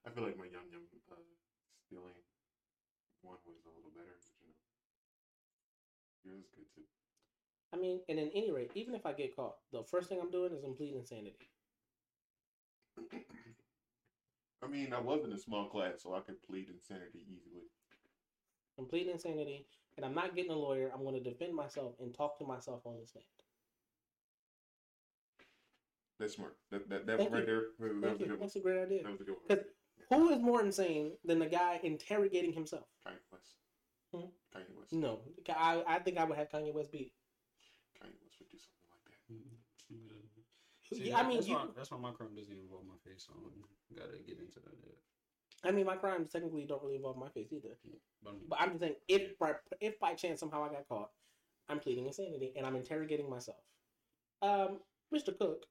I 0.07 0.11
feel 0.11 0.23
like 0.23 0.39
my 0.39 0.47
yum 0.47 0.71
yum 0.71 0.87
uh, 1.11 1.19
stealing 1.83 2.15
one 3.27 3.43
was 3.43 3.59
a 3.67 3.75
little 3.75 3.91
better, 3.91 4.15
but 4.39 4.55
you 6.23 6.31
know, 6.31 6.39
yours 6.39 6.47
is 6.47 6.51
good 6.55 6.71
too. 6.71 6.87
I 7.75 7.77
mean, 7.77 8.01
and 8.09 8.19
at 8.21 8.31
any 8.33 8.53
rate, 8.53 8.71
even 8.75 8.95
if 8.95 9.05
I 9.05 9.13
get 9.13 9.35
caught, 9.35 9.57
the 9.73 9.83
first 9.83 10.09
thing 10.09 10.21
I'm 10.23 10.31
doing 10.31 10.53
is 10.53 10.63
I'm 10.63 10.77
pleading 10.77 11.01
insanity. 11.03 11.51
I 14.63 14.69
mean, 14.69 14.95
I 14.95 15.01
was 15.01 15.25
in 15.25 15.33
a 15.33 15.39
small 15.39 15.69
class, 15.69 16.03
so 16.03 16.15
I 16.15 16.21
could 16.21 16.41
plead 16.43 16.69
insanity 16.71 17.27
easily. 17.27 17.67
I'm 18.79 18.87
pleading 18.87 19.13
insanity, 19.13 19.67
and 19.97 20.07
I'm 20.07 20.15
not 20.15 20.37
getting 20.37 20.53
a 20.53 20.57
lawyer. 20.57 20.91
I'm 20.95 21.03
going 21.03 21.15
to 21.15 21.21
defend 21.21 21.55
myself 21.55 21.95
and 22.01 22.15
talk 22.15 22.39
to 22.39 22.47
myself 22.47 22.87
on 22.87 22.95
the 23.01 23.07
stand. 23.07 23.25
That's 26.19 26.35
smart. 26.35 26.57
That 26.71 26.89
that, 26.89 27.07
that 27.07 27.19
right 27.31 27.41
you. 27.41 27.47
there. 27.47 27.63
That, 27.79 28.01
Thank 28.01 28.13
was 28.13 28.21
a 28.21 28.25
good 28.25 28.31
one. 28.31 28.41
That's 28.41 28.57
a 28.57 28.61
great 28.61 28.83
idea. 28.83 29.03
That 29.03 29.13
was 29.13 29.21
a 29.21 29.25
good 29.25 29.37
one. 29.47 29.59
Because 30.09 30.23
who 30.23 30.31
is 30.35 30.41
more 30.41 30.63
insane 30.63 31.13
than 31.25 31.39
the 31.39 31.47
guy 31.47 31.81
interrogating 31.83 32.53
himself? 32.53 32.85
Kanye 33.07 33.19
West. 33.33 33.55
Hmm? 34.15 34.29
Kanye 34.57 34.75
West. 34.79 34.93
No, 34.93 35.21
I, 35.49 35.83
I 35.87 35.99
think 35.99 36.19
I 36.19 36.25
would 36.25 36.39
have 36.39 36.51
Kanye 36.51 36.73
West 36.73 36.93
beat. 36.93 37.13
Kanye 38.01 38.15
West 38.23 38.37
would 38.39 38.49
do 38.51 38.59
something 38.59 38.87
like 38.91 39.03
that. 39.03 40.97
See, 40.97 41.13
I 41.13 41.27
mean, 41.27 41.37
that's, 41.39 41.49
you, 41.49 41.55
why, 41.57 41.67
that's 41.77 41.91
why 41.91 41.99
my 41.99 42.13
crime 42.13 42.35
doesn't 42.37 42.53
even 42.53 42.65
involve 42.65 42.85
my 42.87 42.95
face. 43.05 43.27
So 43.27 43.33
I 43.35 43.99
gotta 43.99 44.19
get 44.19 44.39
into 44.39 44.61
that. 44.61 44.75
yeah. 44.85 45.69
I 45.69 45.73
mean, 45.73 45.87
my 45.87 45.97
crimes 45.97 46.31
technically 46.31 46.65
don't 46.65 46.81
really 46.83 46.97
involve 46.97 47.17
my 47.17 47.29
face 47.31 47.49
either. 47.53 47.77
But 48.23 48.31
I'm- 48.31 48.41
But 48.49 48.61
I'm 48.61 48.69
just 48.71 48.81
saying, 48.81 48.95
if 49.09 49.37
by, 49.39 49.55
if 49.81 49.99
by 49.99 50.15
chance 50.15 50.39
somehow 50.39 50.63
I 50.65 50.69
got 50.69 50.87
caught, 50.89 51.11
I'm 51.69 51.81
pleading 51.81 52.07
insanity 52.07 52.53
and 52.57 52.65
I'm 52.65 52.77
interrogating 52.77 53.29
myself. 53.29 53.59
Um, 54.43 54.79
Mr. 55.13 55.37
Cook, 55.37 55.67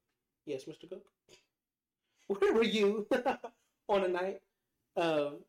yes, 0.46 0.66
Mr. 0.66 0.90
Cook, 0.90 1.06
where 2.28 2.54
were 2.54 2.64
you 2.64 3.08
on 3.88 4.02
the 4.02 4.08
night 4.08 4.42
of 4.96 5.40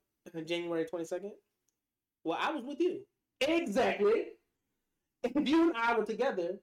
January 0.46 0.84
22nd? 0.84 1.32
Well, 2.24 2.38
I 2.40 2.50
was 2.52 2.64
with 2.64 2.80
you. 2.80 3.00
Exactly. 3.40 4.26
If 5.22 5.48
you 5.48 5.68
and 5.68 5.76
I 5.76 5.96
were 5.96 6.04
together, 6.04 6.58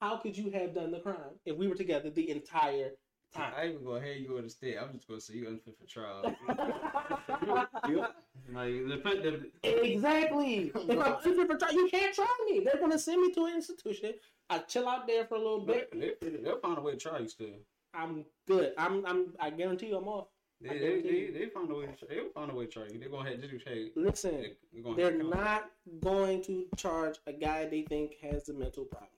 how 0.00 0.16
could 0.16 0.36
you 0.36 0.50
have 0.50 0.74
done 0.74 0.90
the 0.90 1.00
crime 1.00 1.38
if 1.44 1.56
we 1.56 1.68
were 1.68 1.74
together 1.74 2.10
the 2.10 2.30
entire 2.30 2.90
time? 3.34 3.52
I 3.56 3.62
ain't 3.62 3.74
even 3.74 3.86
gonna 3.86 4.00
have 4.00 4.16
you 4.16 4.28
go 4.28 4.40
to 4.40 4.48
state. 4.48 4.76
I'm 4.80 4.92
just 4.92 5.08
gonna 5.08 5.20
say 5.20 5.34
you 5.34 5.48
unfit 5.48 5.76
for 5.78 5.86
trial. 5.86 6.34
Like 8.52 8.88
the 8.88 9.00
fact 9.02 9.22
that 9.24 9.50
Exactly. 9.62 10.72
If 10.74 10.76
I'm 10.76 11.16
unfit 11.24 11.46
for 11.48 11.56
trial, 11.58 11.72
you 11.74 11.88
can't 11.90 12.14
try 12.14 12.26
me. 12.48 12.60
They're 12.64 12.80
gonna 12.80 12.98
send 12.98 13.20
me 13.20 13.32
to 13.32 13.44
an 13.44 13.56
institution. 13.56 14.14
I 14.48 14.58
chill 14.60 14.88
out 14.88 15.06
there 15.06 15.26
for 15.26 15.34
a 15.34 15.38
little 15.38 15.60
bit. 15.60 15.92
they, 15.92 16.14
they'll 16.42 16.58
find 16.60 16.78
a 16.78 16.80
way 16.80 16.92
to 16.92 16.98
try 16.98 17.18
you 17.18 17.28
still. 17.28 17.48
I'm 17.94 18.24
good. 18.46 18.72
I'm. 18.78 19.04
I'm. 19.04 19.34
I 19.38 19.50
guarantee 19.50 19.88
you, 19.88 19.98
I'm 19.98 20.08
off. 20.08 20.28
I 20.64 20.68
They 20.68 20.78
they, 20.78 21.00
they, 21.02 21.30
they 21.38 21.46
find 21.50 21.70
a 21.70 21.74
way. 21.74 21.86
To, 21.86 22.06
they'll 22.06 22.30
find 22.34 22.50
a 22.50 22.54
way 22.54 22.66
to 22.66 22.70
try 22.72 22.82
you. 22.92 22.98
They're 22.98 23.08
gonna 23.08 23.30
have 23.30 23.40
just 23.40 23.66
hey. 23.66 23.90
Listen, 23.94 24.42
they- 24.72 24.82
They're, 24.96 25.10
they're 25.10 25.22
not 25.22 25.70
going 26.00 26.42
to 26.44 26.66
charge 26.76 27.18
a 27.26 27.32
guy 27.32 27.66
they 27.66 27.82
think 27.82 28.14
has 28.22 28.48
a 28.48 28.54
mental 28.54 28.84
problem. 28.84 29.10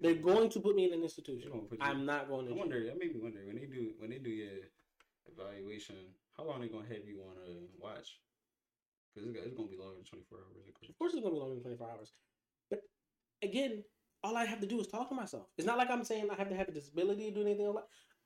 They're 0.00 0.14
going 0.14 0.50
to 0.50 0.60
put 0.60 0.74
me 0.74 0.86
in 0.86 0.92
an 0.92 1.02
institution. 1.02 1.52
I'm 1.80 2.04
not 2.04 2.28
going 2.28 2.46
I 2.46 2.50
to. 2.50 2.54
wonder. 2.56 2.84
That 2.86 2.98
made 2.98 3.14
me 3.14 3.20
wonder 3.22 3.40
when 3.46 3.54
they 3.56 3.66
do 3.66 3.92
when 3.98 4.10
they 4.10 4.18
do 4.18 4.30
your 4.30 4.50
evaluation. 5.30 5.94
How 6.36 6.44
long 6.44 6.60
they 6.60 6.68
gonna 6.68 6.88
have 6.88 7.06
you 7.06 7.20
on 7.22 7.36
a 7.46 7.54
watch? 7.80 8.18
Because 9.14 9.28
it's, 9.28 9.38
it's 9.46 9.54
gonna 9.56 9.68
be 9.68 9.76
longer 9.76 9.94
than 9.96 10.04
24 10.04 10.38
hours. 10.38 10.66
of 10.66 10.98
course. 10.98 11.12
It's 11.14 11.22
gonna 11.22 11.34
be 11.34 11.38
longer 11.40 11.54
than 11.54 11.62
24 11.62 11.88
hours. 11.90 12.12
But 12.68 12.80
again, 13.42 13.84
all 14.24 14.36
I 14.36 14.44
have 14.44 14.60
to 14.60 14.66
do 14.66 14.80
is 14.80 14.88
talk 14.88 15.08
to 15.10 15.14
myself. 15.14 15.46
It's 15.56 15.66
not 15.66 15.78
like 15.78 15.90
I'm 15.90 16.02
saying 16.04 16.28
I 16.32 16.34
have 16.34 16.48
to 16.48 16.56
have 16.56 16.68
a 16.68 16.72
disability 16.72 17.30
to 17.30 17.34
do 17.36 17.42
anything. 17.42 17.72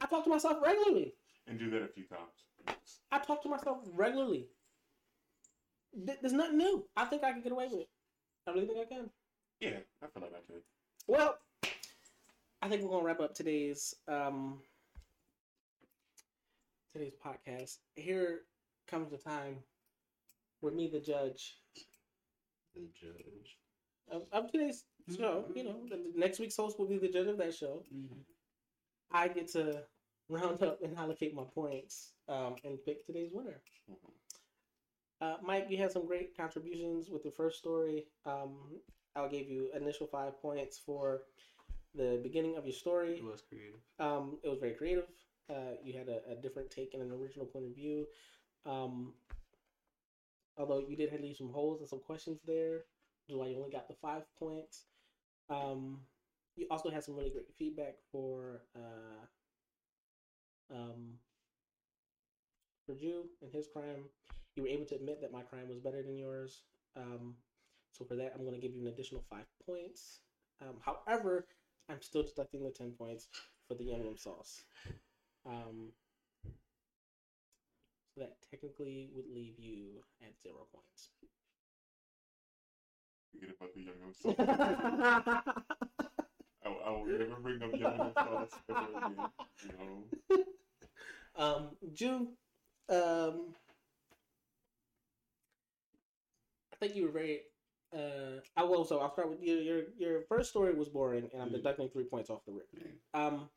I 0.01 0.07
talk 0.07 0.25
to 0.25 0.31
myself 0.31 0.59
regularly. 0.65 1.15
And 1.47 1.59
do 1.59 1.71
that 1.71 1.83
a 1.83 1.89
few 1.89 2.05
times. 2.05 2.77
I 3.13 3.19
talk 3.19 3.43
to 3.45 3.49
myself 3.49 3.79
regularly. 3.93 4.49
Th- 6.07 6.19
There's 6.21 6.33
nothing 6.33 6.59
new. 6.59 6.85
I 6.97 7.05
think 7.05 7.23
I 7.25 7.33
can 7.33 7.43
get 7.43 7.53
away 7.53 7.67
with 7.71 7.81
it. 7.83 7.89
I 8.47 8.51
really 8.53 8.67
think 8.67 8.79
I 8.81 8.85
can. 8.95 9.11
Yeah, 9.61 9.79
I 10.03 10.07
feel 10.09 10.23
like 10.23 10.33
I 10.35 10.53
could. 10.53 10.63
Well, 11.07 11.39
I 12.63 12.69
think 12.69 12.83
we're 12.83 12.91
gonna 12.91 13.05
wrap 13.05 13.21
up 13.21 13.35
today's 13.35 13.95
um 14.09 14.61
today's 16.93 17.15
podcast. 17.25 17.79
Here 17.95 18.41
comes 18.89 19.11
the 19.11 19.19
time 19.19 19.57
where 20.61 20.73
me, 20.73 20.89
the 20.89 21.01
judge 21.01 21.59
The 22.75 22.89
judge. 23.01 23.59
of, 24.11 24.23
of 24.33 24.51
today's 24.51 24.85
show, 25.17 25.45
you 25.55 25.65
know, 25.65 25.77
the, 25.89 25.97
the 25.97 26.19
next 26.19 26.39
week's 26.41 26.57
host 26.57 26.79
will 26.79 26.87
be 26.87 26.99
the 26.99 27.09
judge 27.09 27.27
of 27.29 27.39
that 27.39 27.55
show. 27.55 27.83
I 29.13 29.29
get 29.29 29.49
to 29.53 29.83
round 30.29 30.63
up 30.63 30.81
and 30.83 30.97
allocate 30.97 31.35
my 31.35 31.45
points 31.55 32.13
um, 32.29 32.57
and 32.65 32.83
pick 32.85 33.07
today's 33.07 33.31
winner. 33.33 33.61
Mhm. 33.91 34.13
Uh, 35.21 35.37
Mike, 35.43 35.67
you 35.71 35.79
had 35.79 35.91
some 35.91 36.07
great 36.07 36.37
contributions 36.37 37.09
with 37.11 37.23
the 37.23 37.31
first 37.31 37.59
story. 37.59 38.07
Um, 38.25 38.81
I'll 39.15 39.31
give 39.31 39.49
you 39.49 39.71
initial 39.73 40.07
five 40.07 40.39
points 40.43 40.79
for 40.79 41.23
the 41.95 42.21
beginning 42.23 42.57
of 42.57 42.67
your 42.67 42.75
story. 42.75 43.19
It 43.19 43.25
was 43.25 43.41
creative. 43.41 43.81
Um, 43.99 44.39
it 44.43 44.49
was 44.49 44.59
very 44.59 44.75
creative. 44.75 45.09
Uh, 45.49 45.77
you 45.83 45.97
had 45.97 46.09
a, 46.09 46.21
a 46.31 46.35
different 46.35 46.71
take 46.71 46.93
and 46.93 47.03
an 47.03 47.13
original 47.13 47.47
point 47.47 47.65
of 47.65 47.75
view. 47.75 48.07
Um, 48.67 49.15
although 50.59 50.81
you 50.81 50.97
did 50.97 51.19
leave 51.21 51.37
some 51.37 51.51
holes 51.51 51.81
and 51.81 51.89
some 51.89 52.01
questions 52.01 52.41
there, 52.45 52.75
which 52.75 53.31
is 53.31 53.37
why 53.37 53.47
you 53.47 53.57
only 53.57 53.71
got 53.71 53.89
the 53.89 53.95
five 53.95 54.25
points. 54.39 54.85
Um, 55.49 56.01
you 56.57 56.67
also 56.71 56.91
had 56.91 57.05
some 57.05 57.15
really 57.17 57.31
great 57.31 57.55
feedback 57.57 57.95
for 58.11 58.63
uh, 58.75 59.25
um, 60.73 61.19
for 62.87 62.95
Ju 62.95 63.25
and 63.43 63.53
his 63.53 63.67
crime. 63.73 64.05
You 64.55 64.63
were 64.63 64.69
able 64.69 64.87
to 64.87 64.95
admit 64.95 65.21
that 65.21 65.33
my 65.33 65.43
crime 65.43 65.69
was 65.69 65.79
better 65.81 66.03
than 66.03 66.17
yours. 66.17 66.63
Um, 66.97 67.35
so 67.93 68.05
for 68.05 68.17
that, 68.17 68.33
I'm 68.35 68.43
going 68.43 68.55
to 68.55 68.61
give 68.61 68.75
you 68.75 68.83
an 68.83 68.89
additional 68.89 69.25
five 69.31 69.45
points. 69.67 70.21
Um, 70.63 70.77
however, 70.81 71.47
I'm 71.89 72.01
still 72.01 72.23
deducting 72.23 72.65
the 72.65 72.71
ten 72.71 72.93
points 72.93 73.29
for 73.69 73.75
the 73.75 73.85
yum 73.85 74.03
yum 74.03 74.17
sauce. 74.17 74.65
Um, 75.45 75.93
so 78.15 78.21
that 78.23 78.37
technically 78.51 79.11
would 79.15 79.27
leave 79.29 79.59
you 79.59 80.03
at 80.23 80.33
zero 80.43 80.67
points. 80.73 81.11
Forget 83.33 83.55
about 83.57 83.75
the 83.75 83.83
young 83.83 84.13
sauce. 84.15 84.35
I, 86.65 86.69
I 86.69 86.91
will 86.91 87.07
never 87.07 87.37
bring 87.37 87.63
up 87.63 87.71
young 87.79 87.99
young 87.99 88.13
sauce 88.15 88.51
ever 88.69 88.79
again. 88.97 89.29
You 89.63 89.73
know. 89.73 90.45
um, 91.37 91.77
Ju, 91.93 92.29
um, 92.89 93.55
I 96.73 96.77
think 96.77 96.95
you 96.97 97.05
were 97.05 97.13
very. 97.13 97.41
Uh, 97.95 98.41
I 98.57 98.65
will. 98.65 98.85
So 98.85 98.99
I'll 98.99 99.13
start 99.13 99.31
with 99.31 99.43
your 99.43 99.61
your 99.61 99.83
your 99.99 100.21
first 100.29 100.51
story 100.51 100.75
was 100.75 100.89
boring, 100.89 101.31
and 101.33 101.43
I'm 101.43 101.49
Mhm. 101.49 101.53
deducting 101.53 101.89
three 101.91 102.05
points 102.05 102.31
off 102.31 102.45
the 102.45 102.53
rip. 102.53 102.69
Um, 103.15 103.49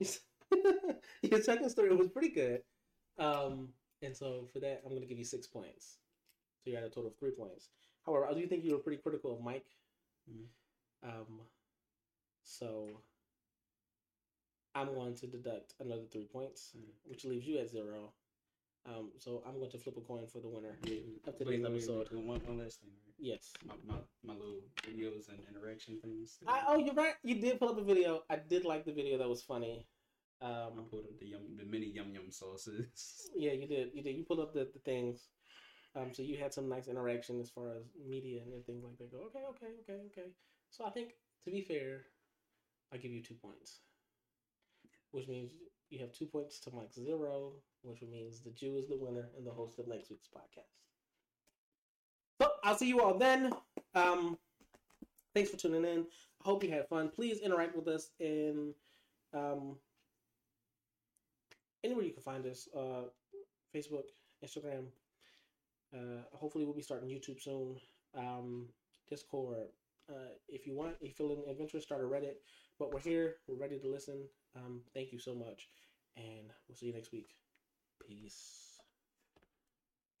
your 1.22 1.42
second 1.42 1.70
story 1.70 1.94
was 1.94 2.08
pretty 2.08 2.30
good. 2.30 2.62
Um, 3.18 3.70
and 4.02 4.16
so 4.16 4.48
for 4.52 4.60
that, 4.60 4.82
I'm 4.84 4.90
going 4.90 5.02
to 5.02 5.08
give 5.08 5.18
you 5.18 5.24
six 5.24 5.46
points. 5.46 5.98
So 6.64 6.70
you're 6.70 6.78
at 6.80 6.84
a 6.86 6.90
total 6.90 7.08
of 7.10 7.18
three 7.18 7.32
points. 7.32 7.70
However, 8.06 8.26
I 8.26 8.34
do 8.34 8.46
think 8.46 8.64
you 8.64 8.72
were 8.72 8.78
pretty 8.82 9.02
critical 9.02 9.34
of 9.34 9.42
Mike. 9.42 9.66
Mhm. 10.30 10.46
Um, 11.02 11.40
so 12.44 12.88
I'm 14.74 14.94
going 14.94 15.14
to 15.16 15.26
deduct 15.26 15.74
another 15.80 16.06
three 16.10 16.24
points, 16.24 16.72
Mhm. 16.76 16.92
which 17.04 17.24
leaves 17.24 17.46
you 17.46 17.58
at 17.58 17.68
zero. 17.70 18.12
Um, 18.84 19.12
so 19.18 19.42
I'm 19.46 19.58
going 19.58 19.70
to 19.70 19.78
flip 19.78 19.96
a 19.96 20.00
coin 20.00 20.26
for 20.26 20.40
the 20.40 20.48
winner. 20.48 20.76
Yeah. 20.84 20.96
Of 21.26 21.36
today's 21.38 21.60
Wait, 21.60 21.62
wait, 21.62 21.70
episode. 21.72 22.08
wait, 22.10 22.24
One, 22.24 22.40
one 22.44 22.58
last 22.58 22.80
thing, 22.80 22.90
right? 22.90 23.14
Yes. 23.18 23.52
My, 23.64 23.74
my, 23.86 23.98
my 24.24 24.34
little 24.34 24.62
videos 24.82 25.28
and 25.28 25.38
interaction 25.48 26.00
things. 26.00 26.38
I, 26.48 26.64
oh, 26.66 26.78
you're 26.78 26.94
right. 26.94 27.14
You 27.22 27.36
did 27.40 27.60
pull 27.60 27.68
up 27.68 27.78
a 27.78 27.84
video. 27.84 28.24
I 28.28 28.36
did 28.36 28.64
like 28.64 28.84
the 28.84 28.92
video. 28.92 29.18
That 29.18 29.28
was 29.28 29.42
funny. 29.42 29.86
I 30.40 30.46
Um, 30.66 30.88
pulled 30.90 31.04
up 31.04 31.16
the 31.20 31.26
yum, 31.26 31.56
the 31.56 31.64
mini 31.64 31.86
yum 31.86 32.12
yum 32.12 32.32
sauces. 32.32 33.30
yeah, 33.36 33.52
you 33.52 33.68
did. 33.68 33.92
You 33.94 34.02
did. 34.02 34.16
You 34.16 34.24
pulled 34.24 34.40
up 34.40 34.52
the, 34.52 34.64
the 34.72 34.80
things. 34.80 35.28
Um, 35.94 36.12
so 36.12 36.22
you 36.22 36.36
had 36.38 36.52
some 36.52 36.68
nice 36.68 36.88
interaction 36.88 37.38
as 37.40 37.50
far 37.50 37.68
as 37.76 37.84
media 38.04 38.40
and 38.42 38.50
everything 38.52 38.82
like 38.82 38.98
that. 38.98 39.12
Go, 39.12 39.18
okay, 39.26 39.44
okay, 39.50 39.72
okay, 39.82 40.00
okay. 40.06 40.30
So 40.70 40.84
I 40.84 40.90
think, 40.90 41.10
to 41.44 41.52
be 41.52 41.60
fair, 41.60 42.06
I'll 42.90 42.98
give 42.98 43.12
you 43.12 43.22
two 43.22 43.34
points, 43.34 43.80
which 45.12 45.28
means 45.28 45.52
you 45.90 45.98
have 46.00 46.12
two 46.12 46.26
points 46.26 46.58
to 46.60 46.70
Mike's 46.74 46.96
zero, 46.96 47.52
which 47.82 48.02
means 48.02 48.40
the 48.40 48.50
Ju 48.50 48.76
is 48.76 48.88
the 48.88 48.96
winner 48.96 49.28
and 49.36 49.46
the 49.46 49.50
host 49.50 49.78
of 49.78 49.86
next 49.86 50.10
week's 50.10 50.28
podcast. 50.28 50.72
So 52.40 52.50
I'll 52.64 52.76
see 52.76 52.88
you 52.88 53.00
all 53.00 53.16
then. 53.16 53.52
Um, 53.94 54.38
thanks 55.34 55.50
for 55.50 55.56
tuning 55.56 55.84
in. 55.84 56.06
I 56.44 56.48
hope 56.48 56.64
you 56.64 56.70
had 56.70 56.88
fun. 56.88 57.08
Please 57.08 57.38
interact 57.40 57.76
with 57.76 57.88
us 57.88 58.10
in 58.18 58.74
um, 59.34 59.76
anywhere 61.84 62.04
you 62.04 62.12
can 62.12 62.22
find 62.22 62.46
us 62.46 62.68
uh, 62.76 63.04
Facebook, 63.74 64.04
Instagram. 64.44 64.86
Uh, 65.94 66.22
hopefully, 66.32 66.64
we'll 66.64 66.74
be 66.74 66.82
starting 66.82 67.08
YouTube 67.08 67.40
soon. 67.40 67.76
Um, 68.16 68.66
Discord. 69.08 69.68
Uh, 70.08 70.32
if 70.48 70.66
you 70.66 70.74
want, 70.74 70.94
if 71.00 71.18
you're 71.18 71.28
feeling 71.28 71.44
adventurous, 71.48 71.84
start 71.84 72.00
a 72.00 72.04
Reddit. 72.04 72.36
But 72.82 72.92
we're 72.92 72.98
here. 72.98 73.36
We're 73.46 73.54
ready 73.54 73.78
to 73.78 73.86
listen. 73.86 74.24
Um, 74.56 74.80
thank 74.92 75.12
you 75.12 75.20
so 75.20 75.36
much. 75.36 75.68
And 76.16 76.50
we'll 76.66 76.74
see 76.74 76.86
you 76.86 76.92
next 76.92 77.12
week. 77.12 77.28
Peace. 78.04 78.71